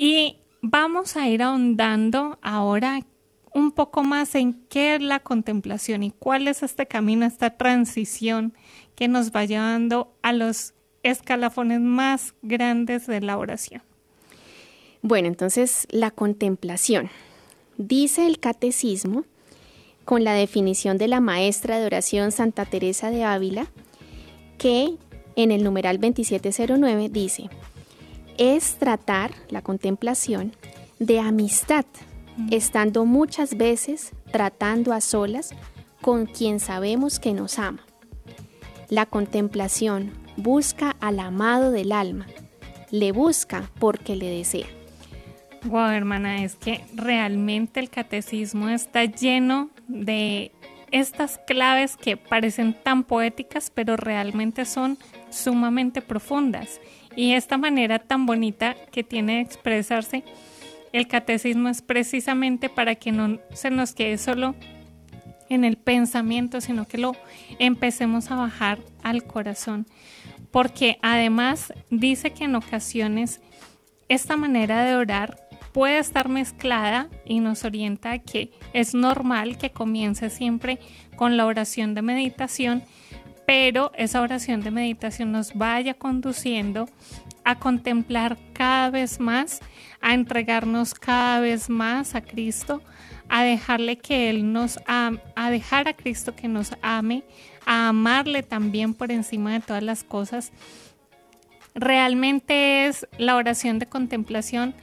Y 0.00 0.36
vamos 0.62 1.16
a 1.16 1.26
ir 1.28 1.42
ahondando 1.42 2.38
ahora 2.40 3.00
un 3.52 3.72
poco 3.72 4.04
más 4.04 4.36
en 4.36 4.52
qué 4.68 4.94
es 4.94 5.02
la 5.02 5.18
contemplación 5.18 6.04
y 6.04 6.12
cuál 6.12 6.46
es 6.46 6.62
este 6.62 6.86
camino, 6.86 7.26
esta 7.26 7.56
transición 7.56 8.54
que 8.94 9.08
nos 9.08 9.32
va 9.32 9.44
llevando 9.44 10.14
a 10.22 10.32
los 10.32 10.72
escalafones 11.02 11.80
más 11.80 12.34
grandes 12.42 13.08
de 13.08 13.20
la 13.20 13.38
oración. 13.38 13.82
Bueno, 15.02 15.26
entonces 15.26 15.88
la 15.90 16.12
contemplación. 16.12 17.10
Dice 17.76 18.28
el 18.28 18.38
catecismo, 18.38 19.24
con 20.04 20.22
la 20.22 20.34
definición 20.34 20.96
de 20.96 21.08
la 21.08 21.18
maestra 21.20 21.80
de 21.80 21.86
oración 21.86 22.30
Santa 22.30 22.66
Teresa 22.66 23.10
de 23.10 23.24
Ávila, 23.24 23.66
que 24.58 24.94
en 25.34 25.50
el 25.50 25.64
numeral 25.64 25.98
2709 25.98 27.08
dice, 27.08 27.50
es 28.38 28.76
tratar 28.76 29.32
la 29.50 29.62
contemplación 29.62 30.52
de 30.98 31.20
amistad, 31.20 31.84
estando 32.50 33.04
muchas 33.04 33.56
veces 33.56 34.12
tratando 34.32 34.92
a 34.92 35.00
solas 35.00 35.50
con 36.00 36.26
quien 36.26 36.60
sabemos 36.60 37.18
que 37.18 37.34
nos 37.34 37.58
ama. 37.58 37.84
La 38.88 39.06
contemplación 39.06 40.12
busca 40.36 40.96
al 41.00 41.18
amado 41.18 41.72
del 41.72 41.92
alma, 41.92 42.26
le 42.90 43.12
busca 43.12 43.70
porque 43.78 44.16
le 44.16 44.30
desea. 44.30 44.68
Wow, 45.64 45.90
hermana, 45.90 46.44
es 46.44 46.54
que 46.54 46.84
realmente 46.94 47.80
el 47.80 47.90
catecismo 47.90 48.68
está 48.68 49.04
lleno 49.04 49.70
de 49.88 50.52
estas 50.92 51.38
claves 51.46 51.96
que 51.96 52.16
parecen 52.16 52.74
tan 52.74 53.02
poéticas, 53.02 53.70
pero 53.74 53.96
realmente 53.96 54.64
son 54.64 54.98
sumamente 55.30 56.00
profundas. 56.00 56.80
Y 57.18 57.32
esta 57.32 57.58
manera 57.58 57.98
tan 57.98 58.26
bonita 58.26 58.76
que 58.92 59.02
tiene 59.02 59.34
de 59.34 59.40
expresarse 59.40 60.22
el 60.92 61.08
catecismo 61.08 61.68
es 61.68 61.82
precisamente 61.82 62.68
para 62.68 62.94
que 62.94 63.10
no 63.10 63.40
se 63.52 63.70
nos 63.70 63.92
quede 63.92 64.18
solo 64.18 64.54
en 65.48 65.64
el 65.64 65.78
pensamiento, 65.78 66.60
sino 66.60 66.86
que 66.86 66.96
lo 66.96 67.16
empecemos 67.58 68.30
a 68.30 68.36
bajar 68.36 68.78
al 69.02 69.24
corazón. 69.24 69.88
Porque 70.52 71.00
además 71.02 71.72
dice 71.90 72.30
que 72.30 72.44
en 72.44 72.54
ocasiones 72.54 73.40
esta 74.08 74.36
manera 74.36 74.84
de 74.84 74.94
orar 74.94 75.48
puede 75.72 75.98
estar 75.98 76.28
mezclada 76.28 77.08
y 77.24 77.40
nos 77.40 77.64
orienta 77.64 78.12
a 78.12 78.18
que 78.20 78.52
es 78.72 78.94
normal 78.94 79.58
que 79.58 79.70
comience 79.70 80.30
siempre 80.30 80.78
con 81.16 81.36
la 81.36 81.46
oración 81.46 81.96
de 81.96 82.02
meditación 82.02 82.84
pero 83.48 83.92
esa 83.94 84.20
oración 84.20 84.60
de 84.60 84.70
meditación 84.70 85.32
nos 85.32 85.54
vaya 85.54 85.94
conduciendo 85.94 86.86
a 87.44 87.58
contemplar 87.58 88.36
cada 88.52 88.90
vez 88.90 89.20
más, 89.20 89.60
a 90.02 90.12
entregarnos 90.12 90.92
cada 90.92 91.40
vez 91.40 91.70
más 91.70 92.14
a 92.14 92.20
Cristo, 92.20 92.82
a 93.30 93.44
dejarle 93.44 93.96
que 93.96 94.28
Él 94.28 94.52
nos 94.52 94.78
ame, 94.86 95.20
a 95.34 95.48
dejar 95.48 95.88
a 95.88 95.94
Cristo 95.94 96.36
que 96.36 96.46
nos 96.46 96.72
ame, 96.82 97.24
a 97.64 97.88
amarle 97.88 98.42
también 98.42 98.92
por 98.92 99.10
encima 99.10 99.54
de 99.54 99.60
todas 99.60 99.82
las 99.82 100.04
cosas. 100.04 100.52
Realmente 101.74 102.84
es 102.84 103.08
la 103.16 103.34
oración 103.34 103.78
de 103.78 103.86
contemplación, 103.86 104.74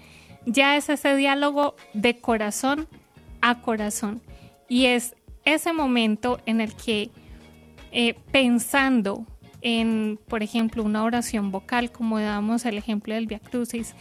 ya 0.48 0.76
es 0.76 0.90
ese 0.90 1.16
diálogo 1.16 1.76
de 1.94 2.18
corazón 2.18 2.88
a 3.42 3.62
corazón 3.62 4.24
y 4.68 4.88
es 4.88 5.16
ese 5.44 5.72
momento 5.72 6.40
en 6.48 6.62
el 6.62 6.76
que 6.76 7.12
eh, 7.98 8.14
pensando 8.34 9.26
en, 9.62 10.20
por 10.28 10.44
ejemplo, 10.44 10.84
una 10.84 11.06
oración 11.06 11.50
vocal, 11.50 11.94
como 11.94 12.20
damos 12.20 12.66
el 12.66 12.78
ejemplo 12.78 13.14
del 13.16 13.26
Via 13.26 13.40
Crucis, 13.40 13.96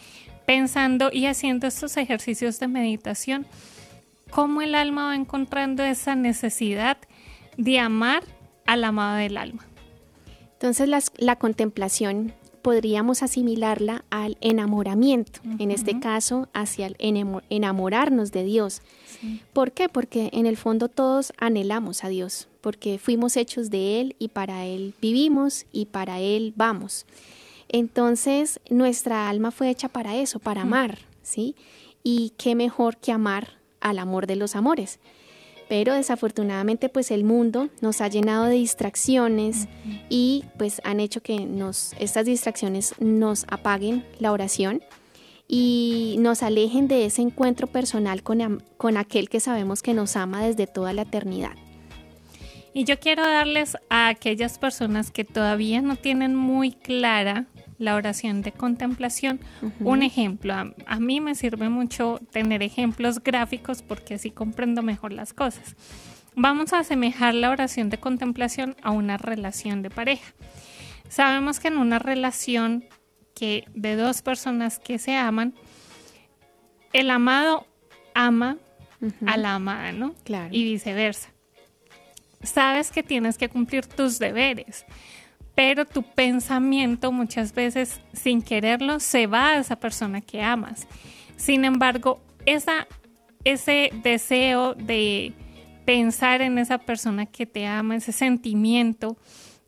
pensando 0.47 1.11
y 1.13 1.27
haciendo 1.27 1.69
estos 1.69 1.97
ejercicios 1.97 2.59
de 2.59 2.67
meditación, 2.67 3.47
cómo 4.31 4.63
el 4.63 4.75
alma 4.75 5.07
va 5.07 5.15
encontrando 5.15 5.85
esa 5.85 6.17
necesidad 6.17 6.99
de 7.57 7.79
amar 7.79 8.25
al 8.67 8.83
amado 8.83 9.17
del 9.17 9.37
alma. 9.37 9.65
Entonces 10.55 10.89
la 11.19 11.37
contemplación 11.37 12.35
podríamos 12.63 13.23
asimilarla 13.23 14.07
al 14.11 14.39
enamoramiento, 14.41 15.39
en 15.61 15.71
este 15.71 16.01
caso 16.01 16.49
hacia 16.53 16.87
el 16.87 16.97
enamorarnos 16.99 18.33
de 18.33 18.43
Dios. 18.43 18.83
¿Por 19.53 19.73
qué? 19.73 19.89
Porque 19.89 20.31
en 20.33 20.47
el 20.47 20.57
fondo 20.57 20.89
todos 20.89 21.33
anhelamos 21.39 22.05
a 22.05 22.09
Dios, 22.09 22.49
porque 22.61 22.99
fuimos 22.99 23.37
hechos 23.37 23.71
de 23.71 24.01
Él 24.01 24.17
y 24.19 24.29
para 24.29 24.67
Él 24.67 24.95
vivimos 25.01 25.67
y 25.73 25.87
para 25.87 26.21
Él 26.21 26.53
vamos. 26.57 27.07
Entonces 27.69 28.61
nuestra 28.71 29.29
alma 29.29 29.51
fue 29.51 29.71
hecha 29.71 29.89
para 29.89 30.17
eso, 30.17 30.39
para 30.39 30.63
amar, 30.63 30.99
¿sí? 31.23 31.55
Y 32.03 32.33
qué 32.37 32.55
mejor 32.55 32.97
que 32.97 33.13
amar 33.13 33.59
al 33.81 33.99
amor 33.99 34.27
de 34.27 34.37
los 34.37 34.57
amores 34.57 34.99
pero 35.69 35.95
desafortunadamente 35.95 36.89
pues 36.89 37.11
el 37.11 37.25
mundo 37.25 37.69
nos 37.81 38.01
ha 38.01 38.09
llenado 38.09 38.45
de 38.45 38.55
distracciones 38.55 39.67
y 40.09 40.45
pues 40.59 40.81
han 40.85 41.01
hecho 41.01 41.23
que 41.23 41.47
nos 41.47 41.95
estas 41.99 42.27
distracciones 42.27 42.95
nos 43.01 43.45
apaguen 43.49 44.05
la 44.19 44.33
oración 44.33 44.83
y 45.57 46.17
nos 46.19 46.43
alejen 46.43 46.89
de 46.89 47.07
ese 47.07 47.23
encuentro 47.23 47.69
personal 47.69 48.25
con, 48.25 48.61
con 48.77 48.97
aquel 48.97 49.29
que 49.29 49.39
sabemos 49.39 49.83
que 49.83 49.95
nos 49.95 50.17
ama 50.17 50.43
desde 50.43 50.67
toda 50.67 50.93
la 50.93 51.03
eternidad. 51.03 51.53
Y 52.73 52.83
yo 52.83 52.99
quiero 52.99 53.23
darles 53.23 53.77
a 53.89 54.09
aquellas 54.09 54.59
personas 54.59 55.13
que 55.13 55.23
todavía 55.23 55.81
no 55.81 55.95
tienen 55.95 56.35
muy 56.35 56.73
clara 56.73 57.47
la 57.79 57.95
oración 57.95 58.43
de 58.43 58.51
contemplación. 58.51 59.39
Un 59.79 60.03
ejemplo, 60.03 60.55
a, 60.55 60.99
mí 60.99 61.21
me 61.21 61.37
sirve 61.37 61.69
mucho 61.69 62.19
tener 62.33 62.65
ejemplos 62.65 63.23
gráficos 63.23 63.83
porque 63.83 64.15
así 64.15 64.33
comprendo 64.33 64.83
mejor 64.83 65.13
las 65.13 65.33
cosas. 65.33 65.77
Vamos 66.35 66.73
a 66.73 66.81
asemejar 66.81 67.33
la 67.33 67.51
oración 67.51 67.91
de 67.91 67.99
contemplación 67.99 68.75
a 68.83 68.91
una 68.91 69.19
relación 69.19 69.83
de 69.83 69.91
pareja. 69.91 70.35
Sabemos 71.09 71.61
que 71.61 71.69
en 71.69 71.77
una 71.77 72.01
relación 72.01 72.83
que 73.35 73.65
de 73.75 73.97
dos 73.97 74.23
personas 74.23 74.79
que 74.79 74.99
se 74.99 75.17
aman, 75.17 75.55
el 76.93 77.11
amado 77.11 77.67
ama 78.15 78.59
a 79.27 79.37
la 79.37 79.57
amada, 79.57 79.93
¿no? 79.93 80.15
Claro. 80.25 80.49
Y 80.53 80.65
viceversa. 80.65 81.31
Sabes 82.43 82.91
que 82.91 83.03
tienes 83.03 83.39
que 83.39 83.49
cumplir 83.49 83.87
tus 83.87 84.19
deberes 84.19 84.85
pero 85.55 85.85
tu 85.85 86.03
pensamiento 86.03 87.13
muchas 87.13 87.55
veces 87.55 88.01
sin 88.13 88.43
quererlo 88.43 89.01
se 89.01 89.27
va 89.27 89.51
a 89.51 89.59
esa 89.59 89.77
persona 89.77 90.21
que 90.21 90.43
amas. 90.43 90.87
Sin 91.37 91.65
embargo, 91.65 92.21
esa, 92.45 92.87
ese 93.45 93.91
deseo 94.03 94.75
de 94.75 95.33
pensar 95.85 96.43
en 96.43 96.59
esa 96.59 96.79
persona 96.79 97.27
que 97.27 97.47
te 97.47 97.67
ama, 97.67 97.97
ese 97.97 98.13
sentimiento, 98.13 99.17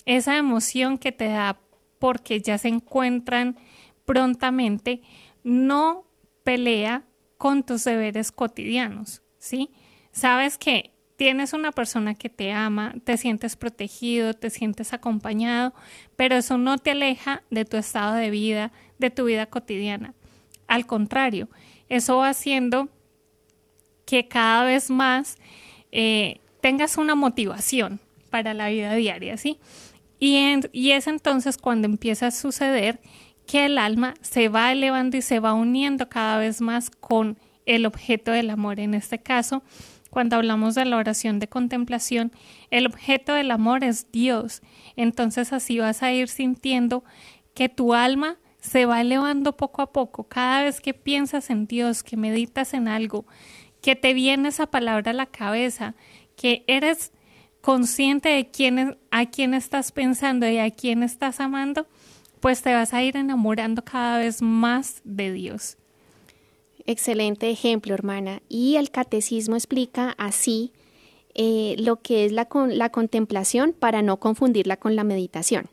esa 0.07 0.37
emoción 0.37 0.99
que 0.99 1.13
te 1.13 1.29
da 1.29 1.59
porque 1.99 2.41
ya 2.41 2.59
se 2.59 2.69
encuentran 2.69 3.57
prontamente, 4.05 5.03
no 5.43 6.05
pelea 6.45 7.05
con 7.39 7.65
tus 7.65 7.85
deberes 7.85 8.33
cotidianos, 8.33 9.23
¿sí? 9.39 9.71
Sabes 10.13 10.59
que 10.59 10.93
tienes 11.17 11.53
una 11.53 11.73
persona 11.73 12.15
que 12.15 12.29
te 12.29 12.53
ama, 12.53 12.95
te 13.05 13.17
sientes 13.17 13.57
protegido, 13.57 14.35
te 14.35 14.51
sientes 14.51 14.93
acompañado, 14.93 15.75
pero 16.15 16.37
eso 16.37 16.59
no 16.59 16.79
te 16.79 16.93
aleja 16.93 17.43
de 17.51 17.65
tu 17.65 17.77
estado 17.77 18.15
de 18.15 18.31
vida, 18.31 18.73
de 18.99 19.11
tu 19.11 19.25
vida 19.25 19.47
cotidiana. 19.47 20.15
Al 20.67 20.87
contrario, 20.87 21.49
eso 21.89 22.19
va 22.19 22.31
haciendo 22.31 22.89
que 24.05 24.29
cada 24.29 24.65
vez 24.65 24.91
más 24.91 25.37
eh, 25.93 26.41
tengas 26.61 26.97
una 26.97 27.15
motivación 27.15 28.01
para 28.31 28.55
la 28.55 28.69
vida 28.69 28.95
diaria, 28.95 29.37
¿sí? 29.37 29.59
Y, 30.19 30.61
y 30.73 30.93
es 30.93 31.07
entonces 31.07 31.59
cuando 31.59 31.87
empieza 31.87 32.29
a 32.29 32.31
suceder 32.31 33.01
que 33.47 33.67
el 33.67 33.79
alma 33.79 34.15
se 34.21 34.49
va 34.49 34.73
elevando 34.73 35.17
y 35.17 35.23
se 35.23 35.41
va 35.41 35.55
uniendo 35.55 36.09
cada 36.09 36.39
vez 36.39 36.61
más 36.61 36.91
con 36.91 37.39
el 37.65 37.87
objeto 37.87 38.33
del 38.33 38.51
amor. 38.51 38.81
En 38.81 38.95
este 38.95 39.19
caso, 39.19 39.63
cuando 40.11 40.37
hablamos 40.37 40.75
de 40.75 40.85
la 40.85 40.97
oración 40.97 41.39
de 41.39 41.49
contemplación, 41.49 42.33
el 42.71 42.87
objeto 42.87 43.35
del 43.35 43.51
amor 43.51 43.85
es 43.85 44.11
Dios. 44.11 44.63
Entonces 44.97 45.53
así 45.53 45.79
vas 45.79 46.03
a 46.03 46.13
ir 46.13 46.29
sintiendo 46.29 47.05
que 47.55 47.69
tu 47.69 47.95
alma 47.95 48.39
se 48.61 48.87
va 48.87 49.01
elevando 49.01 49.57
poco 49.57 49.83
a 49.83 49.93
poco. 49.93 50.25
Cada 50.25 50.65
vez 50.65 50.81
que 50.81 50.95
piensas 50.95 51.51
en 51.51 51.67
Dios, 51.67 52.03
que 52.03 52.17
meditas 52.17 52.75
en 52.75 52.89
algo, 52.89 53.27
que 53.81 53.95
te 53.95 54.15
viene 54.15 54.49
esa 54.49 54.67
palabra 54.67 55.11
a 55.11 55.15
la 55.15 55.27
cabeza, 55.27 55.95
que 56.37 56.65
eres 56.67 57.13
consciente 57.67 58.29
de 58.29 58.49
quién, 58.49 58.97
a 59.11 59.27
quién 59.27 59.53
estás 59.53 59.91
pensando 59.91 60.49
y 60.49 60.59
a 60.59 60.71
quién 60.71 61.03
estás 61.03 61.41
amando, 61.41 61.89
pues 62.39 62.63
te 62.63 62.73
vas 62.73 62.95
a 62.95 63.03
ir 63.03 63.17
enamorando 63.17 63.83
cada 63.83 64.19
vez 64.19 64.41
más 64.41 65.01
de 65.03 65.33
Dios. 65.33 65.77
Excelente 66.87 67.51
ejemplo, 67.51 67.93
hermana. 67.93 68.41
Y 68.49 68.77
el 68.77 68.93
catecismo 68.93 69.57
explica 69.57 70.15
así 70.17 70.71
eh, 71.35 71.75
lo 71.81 71.97
que 71.97 72.25
es 72.25 72.31
la, 72.31 72.47
la 72.69 72.91
contemplación 72.91 73.75
para 73.77 74.01
no 74.01 74.19
confundirla 74.19 74.77
con 74.77 74.95
la 74.95 75.03
meditación. 75.03 75.69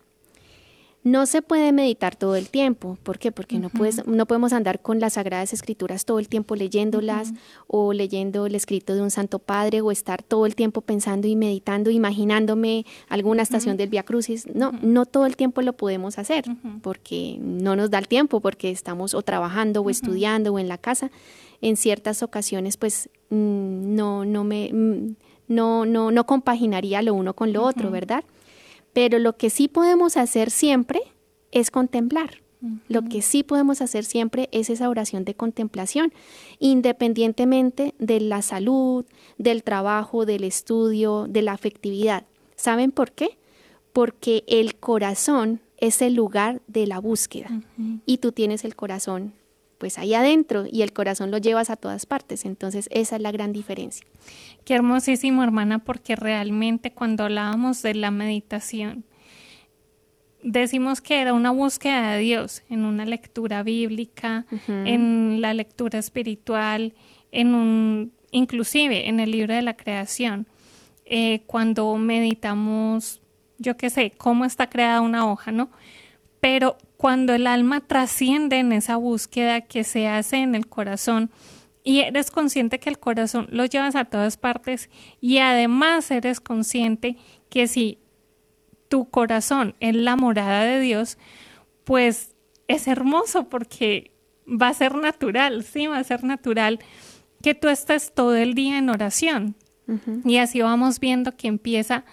No 1.04 1.26
se 1.26 1.42
puede 1.42 1.74
meditar 1.74 2.16
todo 2.16 2.38
el 2.38 2.50
tiempo. 2.50 2.98
¿Por 3.04 3.20
qué? 3.20 3.34
Porque 3.34 3.60
no, 3.60 3.70
puedes, 3.70 4.08
no 4.08 4.26
podemos 4.26 4.54
andar 4.54 4.82
con 4.82 5.02
las 5.02 5.14
Sagradas 5.14 5.52
Escrituras 5.52 6.06
todo 6.06 6.18
el 6.18 6.30
tiempo 6.30 6.56
leyéndolas 6.56 7.34
o 7.68 7.92
leyendo 7.92 8.46
el 8.46 8.56
escrito 8.56 8.96
de 8.96 9.02
un 9.02 9.12
Santo 9.12 9.40
Padre 9.40 9.82
o 9.82 9.92
estar 9.92 10.24
todo 10.24 10.46
el 10.46 10.56
tiempo 10.56 10.80
pensando 10.80 11.28
y 11.28 11.36
meditando, 11.36 11.90
imaginándome 11.90 12.86
alguna 13.10 13.42
estación 13.42 13.76
del 13.76 13.90
Via 13.90 14.04
Crucis. 14.04 14.48
No, 14.54 14.72
no 14.82 15.06
todo 15.06 15.26
el 15.26 15.36
tiempo 15.36 15.62
lo 15.62 15.74
podemos 15.74 16.18
hacer 16.18 16.46
porque 16.82 17.38
no 17.42 17.76
nos 17.76 17.90
da 17.90 18.00
el 18.00 18.08
tiempo, 18.08 18.40
porque 18.40 18.72
estamos 18.72 19.14
o 19.14 19.22
trabajando 19.22 19.82
o 19.82 19.90
estudiando 19.90 20.54
o 20.54 20.60
en 20.60 20.70
la 20.70 20.78
casa. 20.78 21.12
En 21.60 21.76
ciertas 21.76 22.24
ocasiones, 22.24 22.78
pues 22.78 23.10
mm, 23.30 23.96
no, 23.96 24.24
no 24.24 24.44
me... 24.44 24.72
Mm, 24.72 25.16
no, 25.48 25.86
no, 25.86 26.10
no 26.10 26.26
compaginaría 26.26 27.02
lo 27.02 27.14
uno 27.14 27.34
con 27.34 27.52
lo 27.52 27.64
otro, 27.64 27.92
¿verdad? 27.92 28.24
Pero 28.94 29.20
lo 29.20 29.38
que 29.38 29.50
sí 29.50 29.68
podemos 29.68 30.18
hacer 30.18 30.52
siempre 30.52 31.02
es 31.52 31.72
contemplar. 31.72 32.44
Lo 32.88 33.02
que 33.02 33.22
sí 33.22 33.44
podemos 33.44 33.82
hacer 33.82 34.06
siempre 34.06 34.48
es 34.54 34.70
esa 34.70 34.88
oración 34.88 35.26
de 35.26 35.36
contemplación, 35.36 36.14
independientemente 36.60 37.94
de 38.00 38.22
la 38.22 38.42
salud, 38.42 39.06
del 39.38 39.64
trabajo, 39.64 40.26
del 40.26 40.46
estudio, 40.46 41.26
de 41.28 41.42
la 41.42 41.52
afectividad. 41.52 42.26
¿Saben 42.56 42.92
por 42.92 43.12
qué? 43.12 43.38
Porque 43.92 44.46
el 44.48 44.76
corazón 44.76 45.60
es 45.78 46.02
el 46.02 46.14
lugar 46.14 46.62
de 46.68 46.88
la 46.88 47.00
búsqueda 47.00 47.50
y 48.06 48.20
tú 48.20 48.32
tienes 48.32 48.64
el 48.64 48.78
corazón 48.78 49.34
pues 49.84 49.98
ahí 49.98 50.14
adentro 50.14 50.64
y 50.72 50.82
el 50.82 50.94
corazón 50.94 51.30
lo 51.30 51.40
llevas 51.40 51.70
a 51.70 51.76
todas 51.76 52.06
partes. 52.06 52.46
Entonces 52.46 52.88
esa 52.90 53.18
es 53.18 53.22
la 53.22 53.34
gran 53.34 53.52
diferencia. 53.52 54.08
Qué 54.64 54.76
hermosísimo, 54.76 55.44
hermana, 55.44 55.80
porque 55.80 56.16
realmente 56.16 56.94
cuando 56.94 57.26
hablábamos 57.26 57.82
de 57.82 57.94
la 57.94 58.10
meditación, 58.10 59.04
decimos 60.42 61.02
que 61.02 61.20
era 61.20 61.34
una 61.34 61.52
búsqueda 61.52 62.14
de 62.14 62.20
Dios 62.20 62.64
en 62.70 62.86
una 62.86 63.06
lectura 63.06 63.62
bíblica, 63.62 64.46
en 64.70 65.42
la 65.42 65.54
lectura 65.54 66.00
espiritual, 66.00 66.94
en 67.34 67.54
un, 67.54 68.14
inclusive 68.32 69.10
en 69.10 69.20
el 69.20 69.32
libro 69.32 69.54
de 69.54 69.64
la 69.64 69.76
creación. 69.76 70.48
Eh, 71.04 71.42
cuando 71.46 71.94
meditamos, 71.98 73.20
yo 73.58 73.76
qué 73.76 73.90
sé, 73.90 74.12
cómo 74.12 74.46
está 74.46 74.70
creada 74.70 75.02
una 75.02 75.30
hoja, 75.30 75.52
¿no? 75.52 75.72
Pero 76.40 76.78
cuando 77.04 77.34
el 77.34 77.48
alma 77.48 77.82
trasciende 77.82 78.60
en 78.60 78.72
esa 78.72 78.96
búsqueda 78.96 79.60
que 79.60 79.84
se 79.84 80.08
hace 80.08 80.38
en 80.38 80.56
el 80.56 80.68
corazón 80.68 81.32
y 81.84 82.00
eres 82.00 82.32
consciente 82.32 82.80
que 82.80 82.90
el 82.90 82.98
corazón 82.98 83.46
lo 83.52 83.66
llevas 83.66 83.98
a 83.98 84.06
todas 84.06 84.38
partes 84.38 84.90
y 85.20 85.40
además 85.40 86.10
eres 86.12 86.40
consciente 86.40 87.18
que 87.50 87.68
si 87.68 88.00
tu 88.88 89.10
corazón 89.10 89.76
es 89.82 89.98
la 89.98 90.16
morada 90.16 90.64
de 90.64 90.80
Dios, 90.80 91.18
pues 91.84 92.38
es 92.70 92.88
hermoso 92.88 93.50
porque 93.50 94.14
va 94.48 94.70
a 94.70 94.74
ser 94.74 94.96
natural, 94.96 95.66
sí, 95.66 95.88
va 95.88 95.98
a 95.98 96.04
ser 96.06 96.24
natural 96.24 96.80
que 97.42 97.54
tú 97.54 97.68
estés 97.68 98.14
todo 98.14 98.38
el 98.38 98.54
día 98.54 98.78
en 98.78 98.90
oración. 98.90 99.56
Y 100.24 100.38
así 100.38 100.62
vamos 100.62 101.02
viendo 101.02 101.36
que 101.36 101.50
empieza 101.50 102.06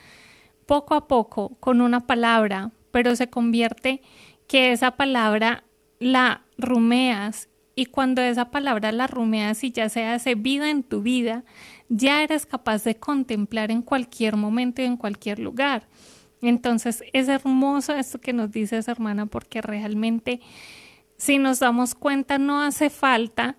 poco 0.66 0.96
a 0.96 1.06
poco 1.06 1.50
con 1.60 1.80
una 1.80 2.08
palabra, 2.08 2.72
pero 2.90 3.14
se 3.14 3.30
convierte 3.30 4.02
que 4.50 4.72
esa 4.72 4.96
palabra 4.96 5.62
la 6.00 6.42
rumeas 6.58 7.48
y 7.76 7.86
cuando 7.86 8.20
esa 8.20 8.50
palabra 8.50 8.90
la 8.90 9.06
rumeas 9.06 9.62
y 9.62 9.70
ya 9.70 9.88
se 9.88 10.04
hace 10.04 10.34
vida 10.34 10.70
en 10.70 10.82
tu 10.82 11.02
vida, 11.02 11.44
ya 11.88 12.24
eres 12.24 12.46
capaz 12.46 12.82
de 12.82 12.96
contemplar 12.96 13.70
en 13.70 13.80
cualquier 13.80 14.34
momento 14.34 14.82
y 14.82 14.86
en 14.86 14.96
cualquier 14.96 15.38
lugar. 15.38 15.86
Entonces 16.42 17.04
es 17.12 17.28
hermoso 17.28 17.94
esto 17.94 18.20
que 18.20 18.32
nos 18.32 18.50
dices, 18.50 18.88
hermana, 18.88 19.26
porque 19.26 19.62
realmente 19.62 20.40
si 21.16 21.38
nos 21.38 21.60
damos 21.60 21.94
cuenta 21.94 22.38
no 22.38 22.60
hace 22.60 22.90
falta 22.90 23.56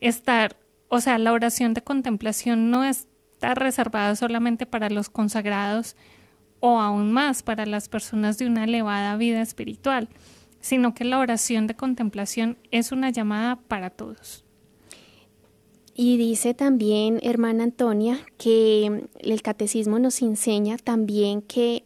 estar, 0.00 0.56
o 0.88 1.02
sea, 1.02 1.18
la 1.18 1.34
oración 1.34 1.74
de 1.74 1.82
contemplación 1.82 2.70
no 2.70 2.82
está 2.82 3.54
reservada 3.54 4.16
solamente 4.16 4.64
para 4.64 4.88
los 4.88 5.10
consagrados, 5.10 5.96
o 6.60 6.78
aún 6.80 7.12
más 7.12 7.42
para 7.42 7.66
las 7.66 7.88
personas 7.88 8.38
de 8.38 8.46
una 8.46 8.64
elevada 8.64 9.16
vida 9.16 9.42
espiritual, 9.42 10.08
sino 10.60 10.94
que 10.94 11.04
la 11.04 11.18
oración 11.18 11.66
de 11.66 11.74
contemplación 11.74 12.58
es 12.70 12.92
una 12.92 13.10
llamada 13.10 13.56
para 13.56 13.90
todos. 13.90 14.44
Y 15.94 16.16
dice 16.16 16.54
también, 16.54 17.18
hermana 17.22 17.64
Antonia, 17.64 18.20
que 18.38 19.08
el 19.18 19.42
catecismo 19.42 19.98
nos 19.98 20.22
enseña 20.22 20.78
también 20.78 21.42
que 21.42 21.84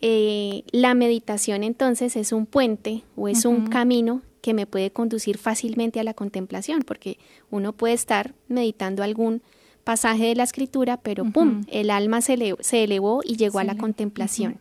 eh, 0.00 0.64
la 0.72 0.94
meditación 0.94 1.62
entonces 1.62 2.16
es 2.16 2.32
un 2.32 2.46
puente 2.46 3.02
o 3.16 3.28
es 3.28 3.44
un 3.44 3.68
camino 3.68 4.22
que 4.42 4.52
me 4.52 4.66
puede 4.66 4.90
conducir 4.90 5.38
fácilmente 5.38 6.00
a 6.00 6.04
la 6.04 6.14
contemplación, 6.14 6.82
porque 6.82 7.18
uno 7.50 7.72
puede 7.72 7.94
estar 7.94 8.34
meditando 8.48 9.02
algún 9.02 9.42
pasaje 9.84 10.26
de 10.26 10.34
la 10.34 10.44
escritura, 10.44 10.96
pero 10.96 11.24
¡pum! 11.24 11.62
El 11.68 11.90
alma 11.90 12.20
se, 12.20 12.34
elevó 12.34 13.20
y 13.24 13.36
llegó 13.36 13.58
a 13.58 13.64
la 13.64 13.76
contemplación. 13.76 14.58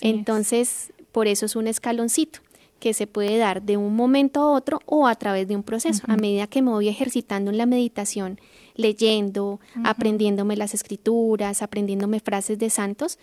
Entonces, 0.00 0.92
por 1.12 1.28
eso 1.28 1.46
es 1.46 1.56
un 1.56 1.66
escaloncito 1.66 2.40
que 2.80 2.92
se 2.92 3.06
puede 3.06 3.38
dar 3.38 3.62
de 3.62 3.76
un 3.76 3.96
momento 3.96 4.40
a 4.40 4.50
otro 4.50 4.80
o 4.84 5.06
a 5.06 5.14
través 5.14 5.48
de 5.48 5.56
un 5.56 5.62
proceso. 5.62 6.02
A 6.08 6.16
medida 6.16 6.46
que 6.46 6.62
me 6.62 6.70
voy 6.70 6.88
ejercitando 6.88 7.50
en 7.50 7.58
la 7.58 7.66
meditación, 7.66 8.38
leyendo, 8.74 9.60
aprendiéndome 9.84 10.56
las 10.56 10.74
escrituras, 10.74 11.62
aprendiéndome 11.62 12.20
frases 12.20 12.58
de 12.58 12.68
santos, 12.68 13.18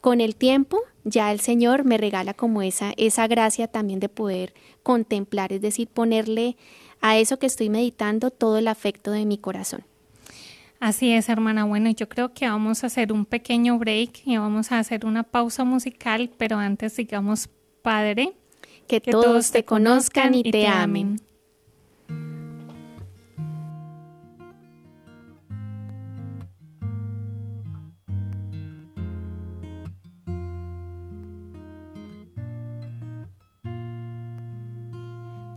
con 0.00 0.20
el 0.20 0.36
tiempo 0.36 0.80
ya 1.04 1.32
el 1.32 1.40
Señor 1.40 1.84
me 1.84 1.98
regala 1.98 2.34
como 2.34 2.62
esa, 2.62 2.92
esa 2.96 3.26
gracia 3.26 3.68
también 3.68 4.00
de 4.00 4.08
poder 4.08 4.54
contemplar, 4.82 5.52
es 5.52 5.60
decir, 5.60 5.88
ponerle 5.88 6.56
a 7.00 7.18
eso 7.18 7.38
que 7.38 7.46
estoy 7.46 7.68
meditando 7.68 8.30
todo 8.30 8.58
el 8.58 8.68
afecto 8.68 9.10
de 9.10 9.26
mi 9.26 9.38
corazón. 9.38 9.84
Así 10.84 11.14
es, 11.14 11.30
hermana. 11.30 11.64
Bueno, 11.64 11.88
yo 11.88 12.10
creo 12.10 12.34
que 12.34 12.46
vamos 12.46 12.84
a 12.84 12.88
hacer 12.88 13.10
un 13.10 13.24
pequeño 13.24 13.78
break 13.78 14.20
y 14.26 14.36
vamos 14.36 14.70
a 14.70 14.78
hacer 14.78 15.06
una 15.06 15.22
pausa 15.22 15.64
musical, 15.64 16.30
pero 16.36 16.58
antes 16.58 16.94
digamos, 16.94 17.48
Padre, 17.80 18.34
que, 18.86 19.00
todos 19.00 19.50
te 19.50 19.64
conozcan 19.64 20.34
y 20.34 20.42
te 20.42 20.66
amen. 20.66 21.22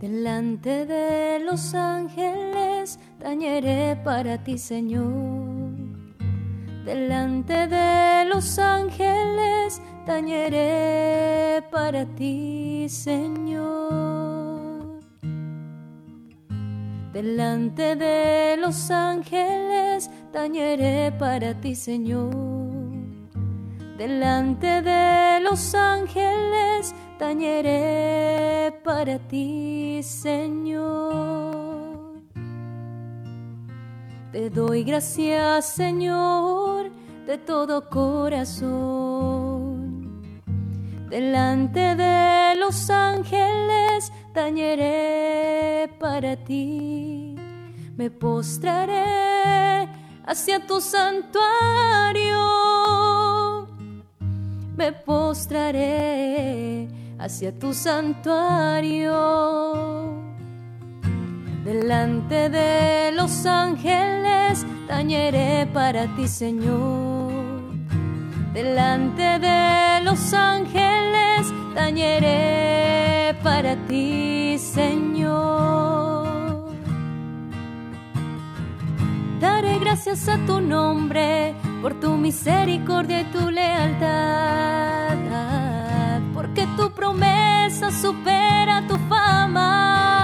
Delante 0.00 0.86
de 0.86 1.40
los 1.40 1.74
ángeles 1.74 2.98
tañeré 3.18 3.96
para 4.04 4.38
ti, 4.38 4.58
Señor. 4.58 5.76
Delante 6.84 7.66
de 7.66 8.24
los 8.26 8.58
ángeles 8.58 9.82
tañeré 10.06 11.62
para 11.70 12.06
ti, 12.06 12.86
Señor. 12.88 14.38
Delante 17.12 17.96
de 17.96 18.56
los 18.58 18.90
ángeles 18.90 20.10
tañeré 20.32 21.12
para 21.18 21.60
ti, 21.60 21.74
Señor. 21.74 22.68
Delante 23.98 24.80
de 24.80 25.40
los 25.40 25.74
ángeles, 25.74 26.94
tañeré 27.18 28.72
para 28.84 29.18
ti, 29.18 30.00
Señor. 30.04 31.47
Te 34.32 34.50
doy 34.50 34.84
gracias, 34.84 35.64
Señor, 35.64 36.90
de 37.26 37.38
todo 37.38 37.88
corazón. 37.88 38.52
Delante 41.08 41.96
de 41.96 42.54
los 42.56 42.90
ángeles, 42.90 44.12
tañeré 44.34 45.88
para 45.98 46.36
ti. 46.44 47.36
Me 47.96 48.10
postraré 48.10 49.88
hacia 50.26 50.66
tu 50.66 50.78
santuario. 50.82 51.46
Me 54.76 54.92
postraré 54.92 56.86
hacia 57.18 57.58
tu 57.58 57.72
santuario. 57.72 59.08
Delante 61.68 62.48
de 62.48 63.12
los 63.12 63.44
ángeles 63.44 64.64
tañeré 64.86 65.66
para 65.66 66.06
ti, 66.16 66.26
Señor. 66.26 67.30
Delante 68.54 69.38
de 69.38 70.00
los 70.02 70.32
ángeles 70.32 71.52
tañeré 71.74 73.34
para 73.42 73.76
ti, 73.86 74.56
Señor. 74.58 76.26
Daré 79.38 79.78
gracias 79.78 80.26
a 80.26 80.38
tu 80.46 80.62
nombre 80.62 81.54
por 81.82 82.00
tu 82.00 82.16
misericordia 82.16 83.20
y 83.20 83.24
tu 83.24 83.50
lealtad, 83.50 85.18
porque 86.32 86.66
tu 86.78 86.90
promesa 86.92 87.90
supera 87.90 88.86
tu 88.88 88.96
fama. 89.10 90.17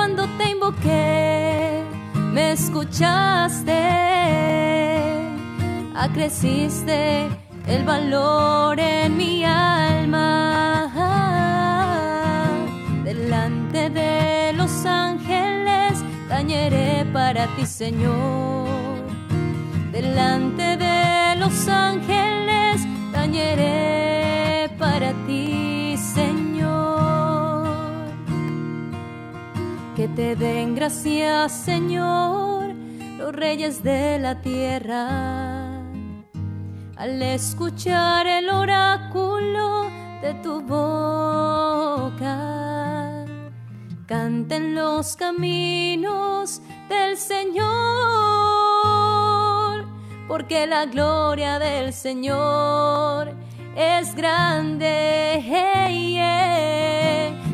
Cuando 0.00 0.26
te 0.38 0.48
invoqué, 0.48 1.84
me 2.32 2.52
escuchaste, 2.52 3.82
acreciste 5.94 7.28
el 7.66 7.84
valor 7.84 8.80
en 8.80 9.14
mi 9.18 9.44
alma. 9.44 10.90
Delante 13.04 13.90
de 13.90 14.54
los 14.54 14.86
ángeles 14.86 16.02
tañeré 16.30 17.04
para 17.12 17.46
ti, 17.56 17.66
Señor. 17.66 18.68
Delante 19.92 20.78
de 20.78 21.36
los 21.36 21.68
ángeles 21.68 22.86
tañeré 23.12 24.09
Que 30.00 30.08
te 30.08 30.34
den 30.34 30.74
gracias, 30.74 31.52
Señor, 31.52 32.72
los 33.18 33.34
reyes 33.34 33.82
de 33.82 34.18
la 34.18 34.40
tierra 34.40 35.82
al 36.96 37.20
escuchar 37.20 38.26
el 38.26 38.48
oráculo 38.48 39.90
de 40.22 40.32
tu 40.42 40.62
boca. 40.62 42.16
Canten 44.06 44.74
los 44.74 45.16
caminos 45.16 46.62
del 46.88 47.18
Señor, 47.18 47.60
porque 50.26 50.66
la 50.66 50.86
gloria 50.86 51.58
del 51.58 51.92
Señor 51.92 53.34
es 53.76 54.14
grande. 54.14 55.42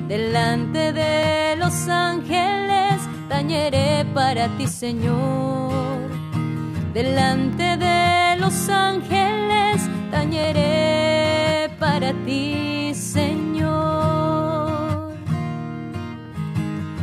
Delante 0.08 0.92
de 0.92 1.56
los 1.56 1.88
ángeles 1.88 3.00
tañeré 3.28 4.04
para 4.14 4.46
ti, 4.56 4.68
Señor. 4.68 6.08
Delante 6.94 7.76
de 7.76 8.36
los 8.38 8.68
ángeles 8.68 9.82
tañeré 10.12 11.70
para 11.80 12.12
ti, 12.24 12.92
Señor. 12.94 13.56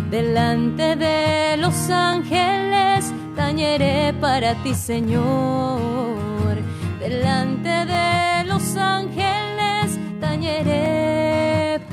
Delante 0.09 0.95
de 0.95 1.57
los 1.57 1.89
ángeles 1.89 3.13
tañeré 3.35 4.13
para 4.21 4.55
ti, 4.63 4.73
Señor. 4.73 6.55
Delante 7.01 7.85
de 7.85 8.45
los 8.45 8.77
ángeles 8.77 9.99
tañeré 10.21 11.02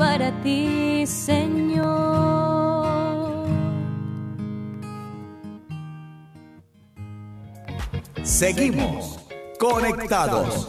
para 0.00 0.32
ti, 0.42 1.04
Señor. 1.06 1.84
Seguimos 8.22 9.18
conectados. 9.58 10.68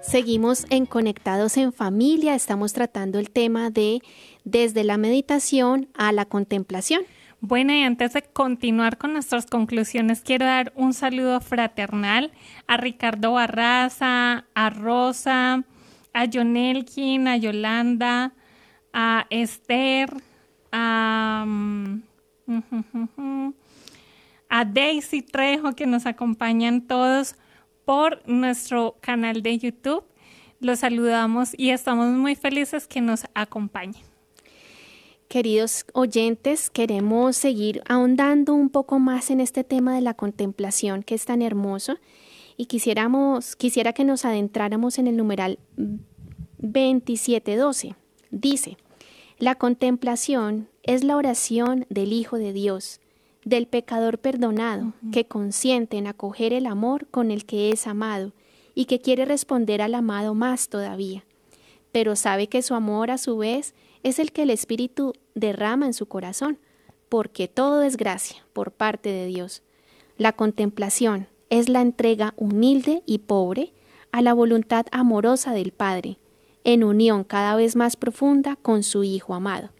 Seguimos 0.00 0.64
en 0.70 0.86
Conectados 0.86 1.58
en 1.58 1.74
Familia. 1.74 2.34
Estamos 2.34 2.72
tratando 2.72 3.18
el 3.18 3.30
tema 3.30 3.68
de 3.68 4.00
desde 4.44 4.84
la 4.84 4.96
meditación 4.96 5.90
a 5.92 6.12
la 6.12 6.24
contemplación. 6.24 7.02
Bueno, 7.42 7.72
y 7.72 7.82
antes 7.82 8.12
de 8.12 8.22
continuar 8.22 8.98
con 8.98 9.14
nuestras 9.14 9.46
conclusiones, 9.46 10.20
quiero 10.20 10.44
dar 10.44 10.74
un 10.76 10.92
saludo 10.92 11.40
fraternal 11.40 12.32
a 12.66 12.76
Ricardo 12.76 13.32
Barraza, 13.32 14.44
a 14.54 14.68
Rosa, 14.68 15.64
a 16.12 16.26
Jonelkin, 16.30 17.28
a 17.28 17.38
Yolanda, 17.38 18.34
a 18.92 19.26
Esther, 19.30 20.12
a, 20.70 21.44
mm, 21.46 22.02
a 24.50 24.64
Daisy 24.66 25.22
Trejo, 25.22 25.72
que 25.74 25.86
nos 25.86 26.04
acompañan 26.04 26.82
todos 26.82 27.36
por 27.86 28.20
nuestro 28.28 28.96
canal 29.00 29.42
de 29.42 29.56
YouTube. 29.56 30.04
Los 30.60 30.80
saludamos 30.80 31.54
y 31.56 31.70
estamos 31.70 32.08
muy 32.08 32.34
felices 32.34 32.86
que 32.86 33.00
nos 33.00 33.24
acompañen. 33.32 34.09
Queridos 35.30 35.86
oyentes, 35.92 36.70
queremos 36.70 37.36
seguir 37.36 37.84
ahondando 37.88 38.52
un 38.52 38.68
poco 38.68 38.98
más 38.98 39.30
en 39.30 39.38
este 39.38 39.62
tema 39.62 39.94
de 39.94 40.00
la 40.00 40.14
contemplación 40.14 41.04
que 41.04 41.14
es 41.14 41.24
tan 41.24 41.40
hermoso. 41.40 41.98
Y 42.56 42.66
quisiéramos, 42.66 43.54
quisiera 43.54 43.92
que 43.92 44.02
nos 44.02 44.24
adentráramos 44.24 44.98
en 44.98 45.06
el 45.06 45.16
numeral 45.16 45.60
2712. 46.58 47.94
Dice, 48.32 48.76
la 49.38 49.54
contemplación 49.54 50.68
es 50.82 51.04
la 51.04 51.16
oración 51.16 51.86
del 51.90 52.12
Hijo 52.12 52.36
de 52.36 52.52
Dios, 52.52 52.98
del 53.44 53.68
pecador 53.68 54.18
perdonado, 54.18 54.94
que 55.12 55.26
consiente 55.26 55.96
en 55.96 56.08
acoger 56.08 56.52
el 56.52 56.66
amor 56.66 57.06
con 57.06 57.30
el 57.30 57.46
que 57.46 57.70
es 57.70 57.86
amado 57.86 58.32
y 58.74 58.86
que 58.86 59.00
quiere 59.00 59.26
responder 59.26 59.80
al 59.80 59.94
amado 59.94 60.34
más 60.34 60.68
todavía, 60.68 61.24
pero 61.92 62.16
sabe 62.16 62.48
que 62.48 62.62
su 62.62 62.74
amor 62.74 63.12
a 63.12 63.16
su 63.16 63.36
vez 63.36 63.74
es 64.02 64.18
el 64.18 64.32
que 64.32 64.42
el 64.42 64.50
Espíritu 64.50 65.14
derrama 65.34 65.86
en 65.86 65.94
su 65.94 66.06
corazón, 66.06 66.58
porque 67.08 67.48
todo 67.48 67.82
es 67.82 67.96
gracia 67.96 68.44
por 68.52 68.72
parte 68.72 69.10
de 69.10 69.26
Dios. 69.26 69.62
La 70.16 70.32
contemplación 70.32 71.28
es 71.50 71.68
la 71.68 71.80
entrega 71.80 72.34
humilde 72.36 73.02
y 73.06 73.18
pobre 73.18 73.72
a 74.12 74.22
la 74.22 74.34
voluntad 74.34 74.86
amorosa 74.92 75.52
del 75.52 75.72
Padre, 75.72 76.18
en 76.64 76.84
unión 76.84 77.24
cada 77.24 77.56
vez 77.56 77.76
más 77.76 77.96
profunda 77.96 78.56
con 78.56 78.82
su 78.82 79.02
Hijo 79.04 79.34
amado. 79.34 79.70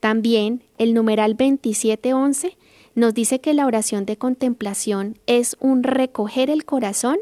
También 0.00 0.62
el 0.78 0.94
numeral 0.94 1.36
2711 1.36 2.56
nos 2.94 3.14
dice 3.14 3.40
que 3.40 3.54
la 3.54 3.66
oración 3.66 4.04
de 4.04 4.16
contemplación 4.16 5.18
es 5.26 5.56
un 5.60 5.82
recoger 5.82 6.50
el 6.50 6.64
corazón 6.64 7.18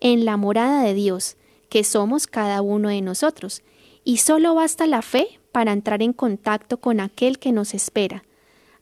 en 0.00 0.24
la 0.24 0.36
morada 0.36 0.82
de 0.82 0.94
Dios, 0.94 1.36
que 1.68 1.82
somos 1.82 2.26
cada 2.26 2.62
uno 2.62 2.90
de 2.90 3.00
nosotros, 3.00 3.62
y 4.06 4.16
solo 4.18 4.54
basta 4.54 4.86
la 4.86 5.02
fe 5.02 5.26
para 5.50 5.72
entrar 5.72 6.00
en 6.00 6.12
contacto 6.12 6.78
con 6.78 7.00
aquel 7.00 7.40
que 7.40 7.50
nos 7.50 7.74
espera, 7.74 8.22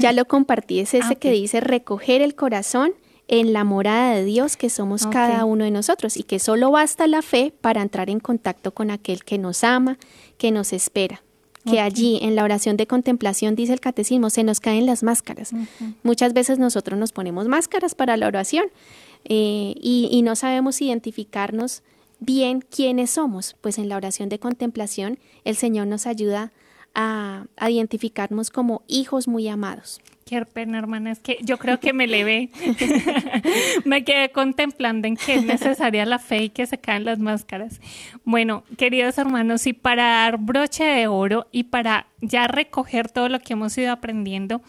ya 0.00 0.12
lo 0.12 0.24
compartí, 0.24 0.80
es 0.80 0.94
ese 0.94 1.12
Ah, 1.12 1.16
que 1.16 1.30
dice 1.30 1.60
recoger 1.60 2.22
el 2.22 2.34
corazón 2.34 2.94
en 3.28 3.52
la 3.52 3.64
morada 3.64 4.14
de 4.14 4.24
Dios 4.24 4.56
que 4.56 4.70
somos 4.70 5.06
cada 5.06 5.44
uno 5.44 5.64
de 5.64 5.70
nosotros 5.70 6.16
y 6.16 6.22
que 6.22 6.38
solo 6.38 6.70
basta 6.70 7.06
la 7.06 7.22
fe 7.22 7.52
para 7.60 7.82
entrar 7.82 8.08
en 8.08 8.20
contacto 8.20 8.72
con 8.72 8.90
aquel 8.90 9.24
que 9.24 9.38
nos 9.38 9.64
ama, 9.64 9.98
que 10.38 10.52
nos 10.52 10.72
espera. 10.72 11.22
Que 11.68 11.80
allí 11.80 12.20
en 12.22 12.36
la 12.36 12.44
oración 12.44 12.76
de 12.76 12.86
contemplación, 12.86 13.56
dice 13.56 13.72
el 13.72 13.80
catecismo, 13.80 14.30
se 14.30 14.44
nos 14.44 14.60
caen 14.60 14.86
las 14.86 15.02
máscaras. 15.02 15.50
Muchas 16.04 16.32
veces 16.32 16.60
nosotros 16.60 16.96
nos 16.96 17.10
ponemos 17.10 17.48
máscaras 17.48 17.96
para 17.96 18.16
la 18.16 18.28
oración 18.28 18.66
eh, 19.24 19.74
y, 19.80 20.22
no 20.22 20.36
sabemos 20.36 20.80
identificarnos 20.80 21.82
bien 22.20 22.60
quiénes 22.60 23.10
somos. 23.10 23.56
Pues 23.60 23.78
en 23.78 23.88
la 23.88 23.96
oración 23.96 24.28
de 24.28 24.38
contemplación 24.38 25.18
el 25.42 25.56
Señor 25.56 25.88
nos 25.88 26.06
ayuda 26.06 26.52
a, 26.96 27.44
identificarnos 27.68 28.50
como 28.50 28.82
hijos 28.88 29.28
muy 29.28 29.46
amados. 29.48 30.00
Qué 30.24 30.44
pena, 30.44 30.78
hermana, 30.78 31.12
es 31.12 31.20
que 31.20 31.38
yo 31.42 31.58
creo 31.58 31.78
que 31.78 31.92
me 31.92 32.08
levé. 32.08 32.50
me 33.84 34.02
quedé 34.02 34.32
contemplando 34.32 35.06
en 35.06 35.16
que 35.16 35.34
es 35.34 35.44
necesaria 35.44 36.04
la 36.04 36.18
fe 36.18 36.44
y 36.44 36.48
que 36.48 36.66
se 36.66 36.78
caen 36.78 37.04
las 37.04 37.20
máscaras. 37.20 37.80
Bueno, 38.24 38.64
queridos 38.76 39.18
hermanos, 39.18 39.66
y 39.68 39.72
para 39.72 40.02
dar 40.02 40.38
broche 40.38 40.82
de 40.82 41.06
oro 41.06 41.46
y 41.52 41.64
para 41.64 42.08
ya 42.20 42.48
recoger 42.48 43.08
todo 43.08 43.28
lo 43.28 43.38
que 43.38 43.52
hemos 43.52 43.76
ido 43.78 43.92
aprendiendo 43.92 44.62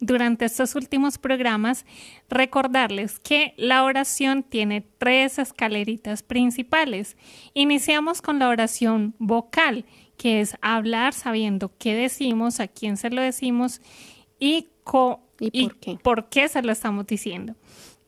durante 0.00 0.44
estos 0.44 0.74
últimos 0.74 1.18
programas, 1.18 1.84
recordarles 2.28 3.20
que 3.20 3.54
la 3.56 3.84
oración 3.84 4.42
tiene 4.42 4.82
tres 4.98 5.38
escaleritas 5.38 6.22
principales. 6.22 7.16
Iniciamos 7.54 8.22
con 8.22 8.38
la 8.38 8.48
oración 8.48 9.14
vocal, 9.18 9.84
que 10.20 10.42
es 10.42 10.54
hablar 10.60 11.14
sabiendo 11.14 11.72
qué 11.78 11.94
decimos, 11.94 12.60
a 12.60 12.68
quién 12.68 12.98
se 12.98 13.08
lo 13.08 13.22
decimos 13.22 13.80
y 14.38 14.68
¿Y, 15.40 15.70
por, 16.02 16.28
qué? 16.28 16.46
se 16.46 16.60
lo 16.60 16.72
estamos 16.72 17.06
diciendo. 17.06 17.54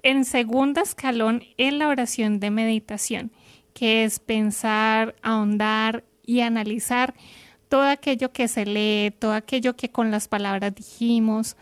En 0.02 0.26
segundo 0.26 0.82
escalón 0.82 1.42
es 1.56 1.72
la 1.72 1.88
oración 1.88 2.38
de 2.38 2.50
meditación, 2.50 3.32
que 3.72 4.04
es 4.04 4.18
pensar, 4.20 5.14
ahondar 5.22 6.04
y 6.26 6.40
analizar 6.40 7.14
todo 7.70 7.84
aquello 7.84 8.30
que 8.30 8.46
se 8.46 8.66
lee, 8.66 9.10
todo 9.18 9.32
aquello 9.32 9.74
que 9.74 9.90
con 9.90 10.10
las 10.10 10.28
palabras 10.28 10.74
dijimos, 10.74 11.56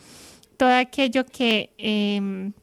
todo 0.56 0.74
aquello 0.74 1.26
que 1.26 1.70
em, 1.78 2.54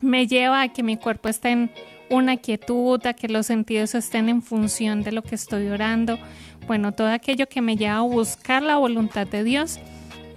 me 0.00 0.26
lleva 0.26 0.62
a 0.62 0.72
que 0.72 0.82
mi 0.82 0.96
cuerpo 0.96 1.28
esté 1.28 1.50
en 1.50 1.70
una 2.08 2.38
quietud, 2.38 3.04
a 3.06 3.12
que 3.12 3.28
los 3.28 3.44
sentidos 3.44 3.94
estén 3.94 4.30
en 4.30 4.40
función 4.40 5.02
de 5.02 5.12
lo 5.12 5.22
que 5.22 5.34
estoy 5.34 5.68
orando. 5.68 6.18
Bueno, 6.66 6.92
todo 6.92 7.08
aquello 7.08 7.48
que 7.48 7.60
me 7.62 7.76
lleva 7.76 7.98
a 7.98 8.00
buscar 8.00 8.62
la 8.62 8.76
voluntad 8.76 9.26
de 9.26 9.44
Dios 9.44 9.78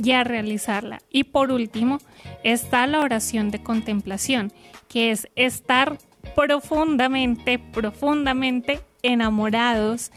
y 0.01 0.11
a 0.11 0.23
realizarla. 0.23 1.01
Y 1.09 1.25
por 1.25 1.51
último, 1.51 1.99
está 2.43 2.85
la 2.87 3.01
oración 3.01 3.51
de 3.51 3.63
contemplación, 3.63 4.53
que 4.87 5.11
es 5.11 5.27
estar 5.35 5.97
profundamente, 6.35 7.57
profundamente 7.57 8.79
enamorados 9.01 10.11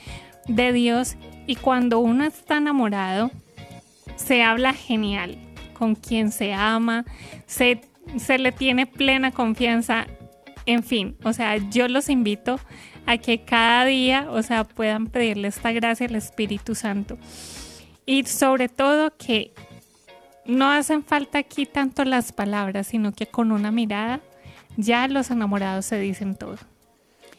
de 0.47 0.73
Dios. 0.73 1.17
Y 1.47 1.57
cuando 1.57 1.99
uno 1.99 2.25
está 2.25 2.59
enamorado, 2.59 3.31
se 4.17 4.43
habla 4.43 4.75
genial 4.75 5.39
con 5.73 5.95
quien 5.95 6.31
se 6.31 6.53
ama, 6.53 7.05
se, 7.47 7.81
se 8.19 8.39
le 8.39 8.53
tiene 8.53 8.87
plena 8.87 9.33
confianza. 9.33 10.07
En 10.67 10.85
fin, 10.85 11.17
o 11.25 11.33
sea, 11.33 11.57
yo 11.57 11.89
los 11.89 12.09
invito 12.09 12.61
a 13.07 13.19
que 13.19 13.45
cada 13.45 13.85
día, 13.85 14.29
o 14.31 14.43
sea, 14.43 14.65
puedan 14.65 15.07
pedirle 15.09 15.49
esta 15.49 15.73
gracia 15.73 16.07
al 16.07 16.15
Espíritu 16.17 16.75
Santo. 16.75 17.19
Y 18.07 18.25
sobre 18.25 18.69
todo 18.69 19.17
que 19.17 19.53
no 20.45 20.71
hacen 20.71 21.05
falta 21.05 21.39
aquí 21.39 21.67
tanto 21.67 22.05
las 22.05 22.33
palabras, 22.33 22.89
sino 22.89 23.13
que 23.13 23.27
con 23.27 23.53
una 23.53 23.71
mirada 23.71 24.21
ya 24.77 25.07
los 25.09 25.31
enamorados 25.31 25.87
se 25.87 25.99
dicen 25.99 26.35
todo. 26.35 26.57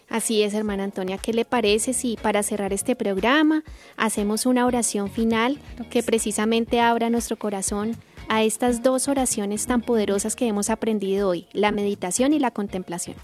Así 0.09 0.43
es, 0.43 0.53
hermana 0.53 0.83
Antonia. 0.83 1.17
¿Qué 1.17 1.33
le 1.33 1.43
parece 1.43 1.93
si 1.93 2.17
para 2.21 2.43
cerrar 2.43 2.71
este 2.71 2.95
programa 2.95 3.63
hacemos 3.97 4.45
una 4.45 4.65
oración 4.65 5.09
final 5.09 5.59
que 5.89 6.03
precisamente 6.03 6.79
abra 6.79 7.09
nuestro 7.09 7.37
corazón 7.37 7.97
a 8.29 8.43
estas 8.43 8.83
dos 8.83 9.07
oraciones 9.07 9.65
tan 9.65 9.81
poderosas 9.81 10.35
que 10.35 10.47
hemos 10.47 10.69
aprendido 10.69 11.29
hoy, 11.29 11.47
la 11.51 11.71
meditación 11.71 12.33
y 12.33 12.39
la 12.39 12.51
contemplación? 12.51 13.15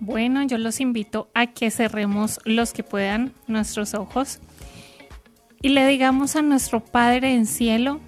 Bueno, 0.00 0.42
yo 0.42 0.58
los 0.58 0.80
invito 0.80 1.28
a 1.34 1.46
que 1.46 1.70
cerremos 1.70 2.38
los 2.44 2.72
que 2.72 2.82
puedan 2.82 3.32
nuestros 3.46 3.94
ojos 3.94 4.40
y 5.62 5.70
le 5.70 5.86
digamos 5.86 6.36
a 6.36 6.42
nuestro 6.42 6.84
Padre 6.84 7.34
en 7.34 7.46
cielo, 7.46 8.00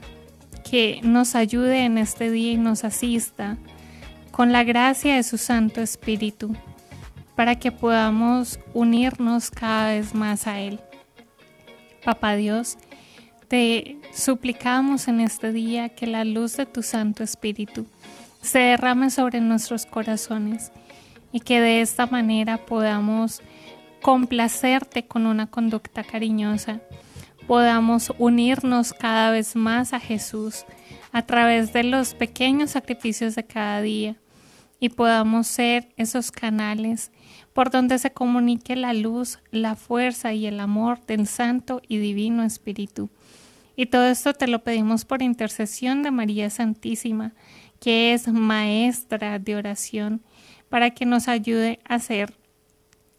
que 0.69 1.01
nos 1.03 1.35
ayude 1.35 1.85
en 1.85 1.97
este 1.97 2.31
día 2.31 2.53
y 2.53 2.59
nos 2.59 2.85
asista 2.85 3.57
con 4.31 4.53
la 4.53 4.65
gracia 4.65 5.17
de 5.17 5.23
su 5.23 5.39
Santo 5.39 5.81
Espíritu 5.81 6.55
para 7.35 7.59
que 7.59 7.73
podamos 7.73 8.61
unirnos 8.75 9.51
cada 9.51 9.93
vez 9.93 10.15
más 10.15 10.47
a 10.47 10.61
Él. 10.61 10.79
Papá 12.05 12.37
Dios, 12.37 12.77
te 13.49 13.97
suplicamos 14.13 15.09
en 15.09 15.21
este 15.21 15.53
día 15.53 15.89
que 15.89 16.07
la 16.07 16.25
luz 16.25 16.57
de 16.57 16.67
tu 16.67 16.83
Santo 16.83 17.25
Espíritu 17.25 17.87
se 18.43 18.59
derrame 18.59 19.11
sobre 19.11 19.41
nuestros 19.41 19.87
corazones 19.87 20.71
y 21.33 21.41
que 21.41 21.61
de 21.61 21.81
esta 21.81 22.07
manera 22.07 22.59
podamos 22.59 23.43
complacerte 24.03 25.07
con 25.07 25.27
una 25.27 25.49
conducta 25.49 26.05
cariñosa 26.05 26.81
podamos 27.49 28.13
unirnos 28.19 28.93
cada 28.93 29.31
vez 29.31 29.57
más 29.57 29.95
a 29.95 30.01
Jesús 30.01 30.67
a 31.13 31.23
través 31.23 31.73
de 31.73 31.83
los 31.83 32.13
pequeños 32.13 32.73
sacrificios 32.73 33.35
de 33.35 33.45
cada 33.45 33.81
día 33.81 34.17
y 34.79 34.91
podamos 34.91 35.47
ser 35.47 35.89
esos 35.97 36.31
canales 36.31 37.11
por 37.55 37.71
donde 37.71 37.99
se 37.99 38.13
comunique 38.13 38.77
la 38.77 38.93
luz, 38.93 39.39
la 39.51 39.77
fuerza 39.77 40.35
y 40.35 40.47
el 40.47 40.61
amor 40.61 41.05
del 41.07 41.27
Santo 41.27 41.81
y 41.89 41.97
Divino 41.97 42.45
Espíritu. 42.45 43.09
Y 43.75 43.87
todo 43.87 44.07
esto 44.07 44.35
te 44.35 44.47
lo 44.47 44.63
pedimos 44.63 45.07
por 45.07 45.23
intercesión 45.23 46.03
de 46.03 46.11
María 46.11 46.51
Santísima, 46.51 47.33
que 47.81 48.13
es 48.13 48.29
maestra 48.29 49.39
de 49.39 49.57
oración, 49.57 50.21
para 50.69 50.91
que 50.91 51.07
nos 51.07 51.29
ayude 51.29 51.79
a 51.85 51.99
ser 51.99 52.35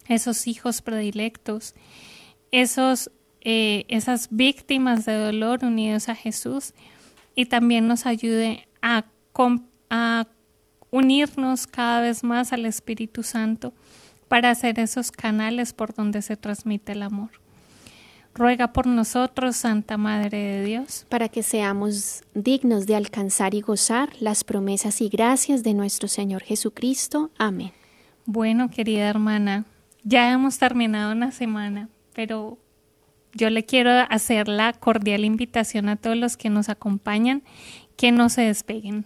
esos 0.08 0.46
hijos 0.46 0.82
predilectos, 0.82 1.74
esos 2.50 3.10
eh, 3.42 3.86
esas 3.88 4.28
víctimas 4.30 5.06
de 5.06 5.14
dolor 5.14 5.64
unidos 5.64 6.10
a 6.10 6.14
Jesús 6.14 6.74
y 7.34 7.46
también 7.46 7.88
nos 7.88 8.04
ayude 8.04 8.68
a, 8.82 9.06
a 9.88 10.26
unirnos 10.90 11.66
cada 11.66 12.02
vez 12.02 12.22
más 12.22 12.52
al 12.52 12.66
Espíritu 12.66 13.22
Santo 13.22 13.72
para 14.28 14.50
hacer 14.50 14.78
esos 14.78 15.10
canales 15.10 15.72
por 15.72 15.94
donde 15.94 16.20
se 16.20 16.36
transmite 16.36 16.92
el 16.92 17.02
amor. 17.02 17.30
Ruega 18.34 18.72
por 18.72 18.86
nosotros, 18.86 19.56
Santa 19.56 19.96
Madre 19.96 20.38
de 20.38 20.64
Dios, 20.64 21.04
para 21.08 21.28
que 21.28 21.42
seamos 21.42 22.22
dignos 22.34 22.86
de 22.86 22.96
alcanzar 22.96 23.54
y 23.54 23.60
gozar 23.60 24.10
las 24.20 24.44
promesas 24.44 25.00
y 25.00 25.08
gracias 25.08 25.62
de 25.62 25.74
nuestro 25.74 26.08
Señor 26.08 26.42
Jesucristo. 26.42 27.30
Amén. 27.38 27.72
Bueno, 28.26 28.70
querida 28.70 29.08
hermana, 29.08 29.64
ya 30.04 30.30
hemos 30.32 30.58
terminado 30.58 31.12
una 31.12 31.32
semana, 31.32 31.88
pero 32.14 32.58
yo 33.32 33.50
le 33.50 33.64
quiero 33.64 33.90
hacer 34.08 34.48
la 34.48 34.72
cordial 34.72 35.24
invitación 35.24 35.88
a 35.88 35.96
todos 35.96 36.16
los 36.16 36.36
que 36.36 36.50
nos 36.50 36.68
acompañan 36.68 37.42
que 37.96 38.12
no 38.12 38.28
se 38.28 38.42
despeguen. 38.42 39.04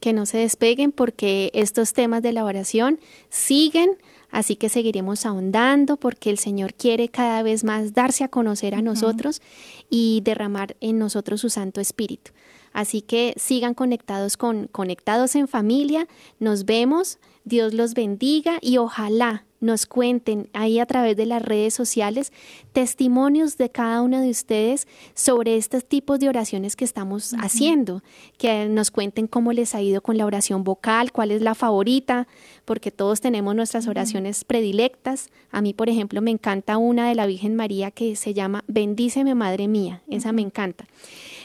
Que 0.00 0.12
no 0.12 0.24
se 0.24 0.38
despeguen 0.38 0.92
porque 0.92 1.50
estos 1.52 1.92
temas 1.92 2.22
de 2.22 2.32
la 2.32 2.44
oración 2.44 3.00
siguen, 3.28 3.90
así 4.30 4.56
que 4.56 4.68
seguiremos 4.68 5.26
ahondando 5.26 5.96
porque 5.96 6.30
el 6.30 6.38
Señor 6.38 6.74
quiere 6.74 7.08
cada 7.08 7.42
vez 7.42 7.64
más 7.64 7.92
darse 7.92 8.24
a 8.24 8.28
conocer 8.28 8.74
a 8.74 8.82
nosotros 8.82 9.42
y 9.88 10.20
derramar 10.24 10.76
en 10.80 10.98
nosotros 10.98 11.40
su 11.40 11.50
Santo 11.50 11.80
Espíritu. 11.80 12.32
Así 12.72 13.02
que 13.02 13.34
sigan 13.36 13.74
conectados 13.74 14.36
con 14.36 14.68
Conectados 14.68 15.34
en 15.34 15.48
Familia. 15.48 16.06
Nos 16.38 16.64
vemos. 16.64 17.18
Dios 17.44 17.74
los 17.74 17.94
bendiga 17.94 18.58
y 18.60 18.76
ojalá 18.76 19.44
nos 19.60 19.86
cuenten 19.86 20.48
ahí 20.52 20.78
a 20.78 20.86
través 20.86 21.16
de 21.16 21.26
las 21.26 21.42
redes 21.42 21.74
sociales 21.74 22.32
testimonios 22.72 23.58
de 23.58 23.70
cada 23.70 24.02
uno 24.02 24.20
de 24.20 24.30
ustedes 24.30 24.88
sobre 25.14 25.56
estos 25.56 25.84
tipos 25.84 26.18
de 26.18 26.28
oraciones 26.28 26.76
que 26.76 26.84
estamos 26.84 27.34
haciendo, 27.34 28.02
que 28.38 28.66
nos 28.66 28.90
cuenten 28.90 29.26
cómo 29.26 29.52
les 29.52 29.74
ha 29.74 29.82
ido 29.82 30.00
con 30.00 30.16
la 30.16 30.26
oración 30.26 30.64
vocal, 30.64 31.12
cuál 31.12 31.30
es 31.30 31.42
la 31.42 31.54
favorita, 31.54 32.26
porque 32.64 32.90
todos 32.90 33.20
tenemos 33.20 33.54
nuestras 33.54 33.86
oraciones 33.86 34.44
predilectas. 34.44 35.28
A 35.50 35.60
mí, 35.60 35.74
por 35.74 35.88
ejemplo, 35.88 36.22
me 36.22 36.30
encanta 36.30 36.78
una 36.78 37.08
de 37.08 37.14
la 37.14 37.26
Virgen 37.26 37.54
María 37.56 37.90
que 37.90 38.16
se 38.16 38.34
llama 38.34 38.64
Bendíceme 38.66 39.34
Madre 39.34 39.68
Mía, 39.68 40.02
esa 40.08 40.32
me 40.32 40.42
encanta. 40.42 40.86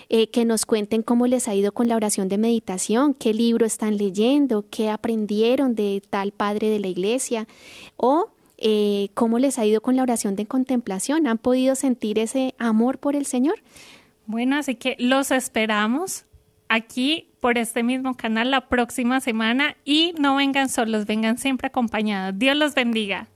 Eh, 0.10 0.28
que 0.28 0.46
nos 0.46 0.68
cuenten 0.68 1.02
cómo 1.02 1.26
les 1.26 1.48
ha 1.48 1.56
ido 1.56 1.72
con 1.72 1.88
la 1.88 1.96
oración 1.96 2.30
de 2.30 2.38
meditación, 2.38 3.16
qué 3.16 3.34
libro 3.34 3.66
están 3.66 3.98
leyendo, 3.98 4.64
qué 4.70 4.92
aprendieron 4.92 5.74
de 5.74 6.04
tal 6.10 6.32
padre 6.32 6.70
de 6.70 6.80
la 6.80 6.88
iglesia 6.88 7.48
o 7.98 8.30
eh, 8.58 9.10
cómo 9.16 9.40
les 9.40 9.58
ha 9.58 9.66
ido 9.66 9.82
con 9.82 9.96
la 9.96 10.04
oración 10.04 10.36
de 10.36 10.46
contemplación. 10.46 11.26
¿Han 11.26 11.40
podido 11.40 11.74
sentir 11.74 12.20
ese 12.20 12.54
amor 12.60 13.00
por 13.00 13.16
el 13.16 13.26
Señor? 13.26 13.56
Bueno, 14.28 14.58
así 14.58 14.76
que 14.76 14.96
los 15.00 15.32
esperamos 15.32 16.26
aquí 16.70 17.30
por 17.40 17.58
este 17.58 17.84
mismo 17.84 18.16
canal 18.16 18.52
la 18.52 18.68
próxima 18.68 19.20
semana 19.22 19.76
y 19.86 20.14
no 20.20 20.36
vengan 20.36 20.70
solos, 20.70 21.06
vengan 21.06 21.38
siempre 21.38 21.68
acompañados. 21.68 22.38
Dios 22.38 22.56
los 22.56 22.74
bendiga. 22.74 23.28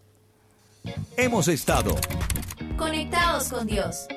Hemos 1.17 1.47
estado 1.47 1.95
conectados 2.77 3.49
con 3.49 3.67
Dios. 3.67 4.07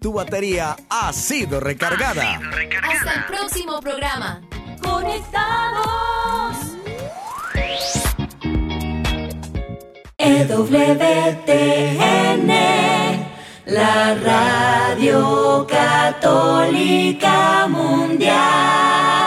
Tu 0.00 0.12
batería 0.14 0.76
ha 0.88 1.12
sido 1.12 1.60
recargada. 1.60 2.40
Hasta 2.82 3.12
el 3.12 3.24
próximo 3.26 3.80
programa. 3.80 4.40
Conectados. 4.82 6.56
EWTN, 10.16 11.28
la 13.66 14.14
radio 14.14 15.66
católica 15.68 17.66
mundial. 17.68 19.19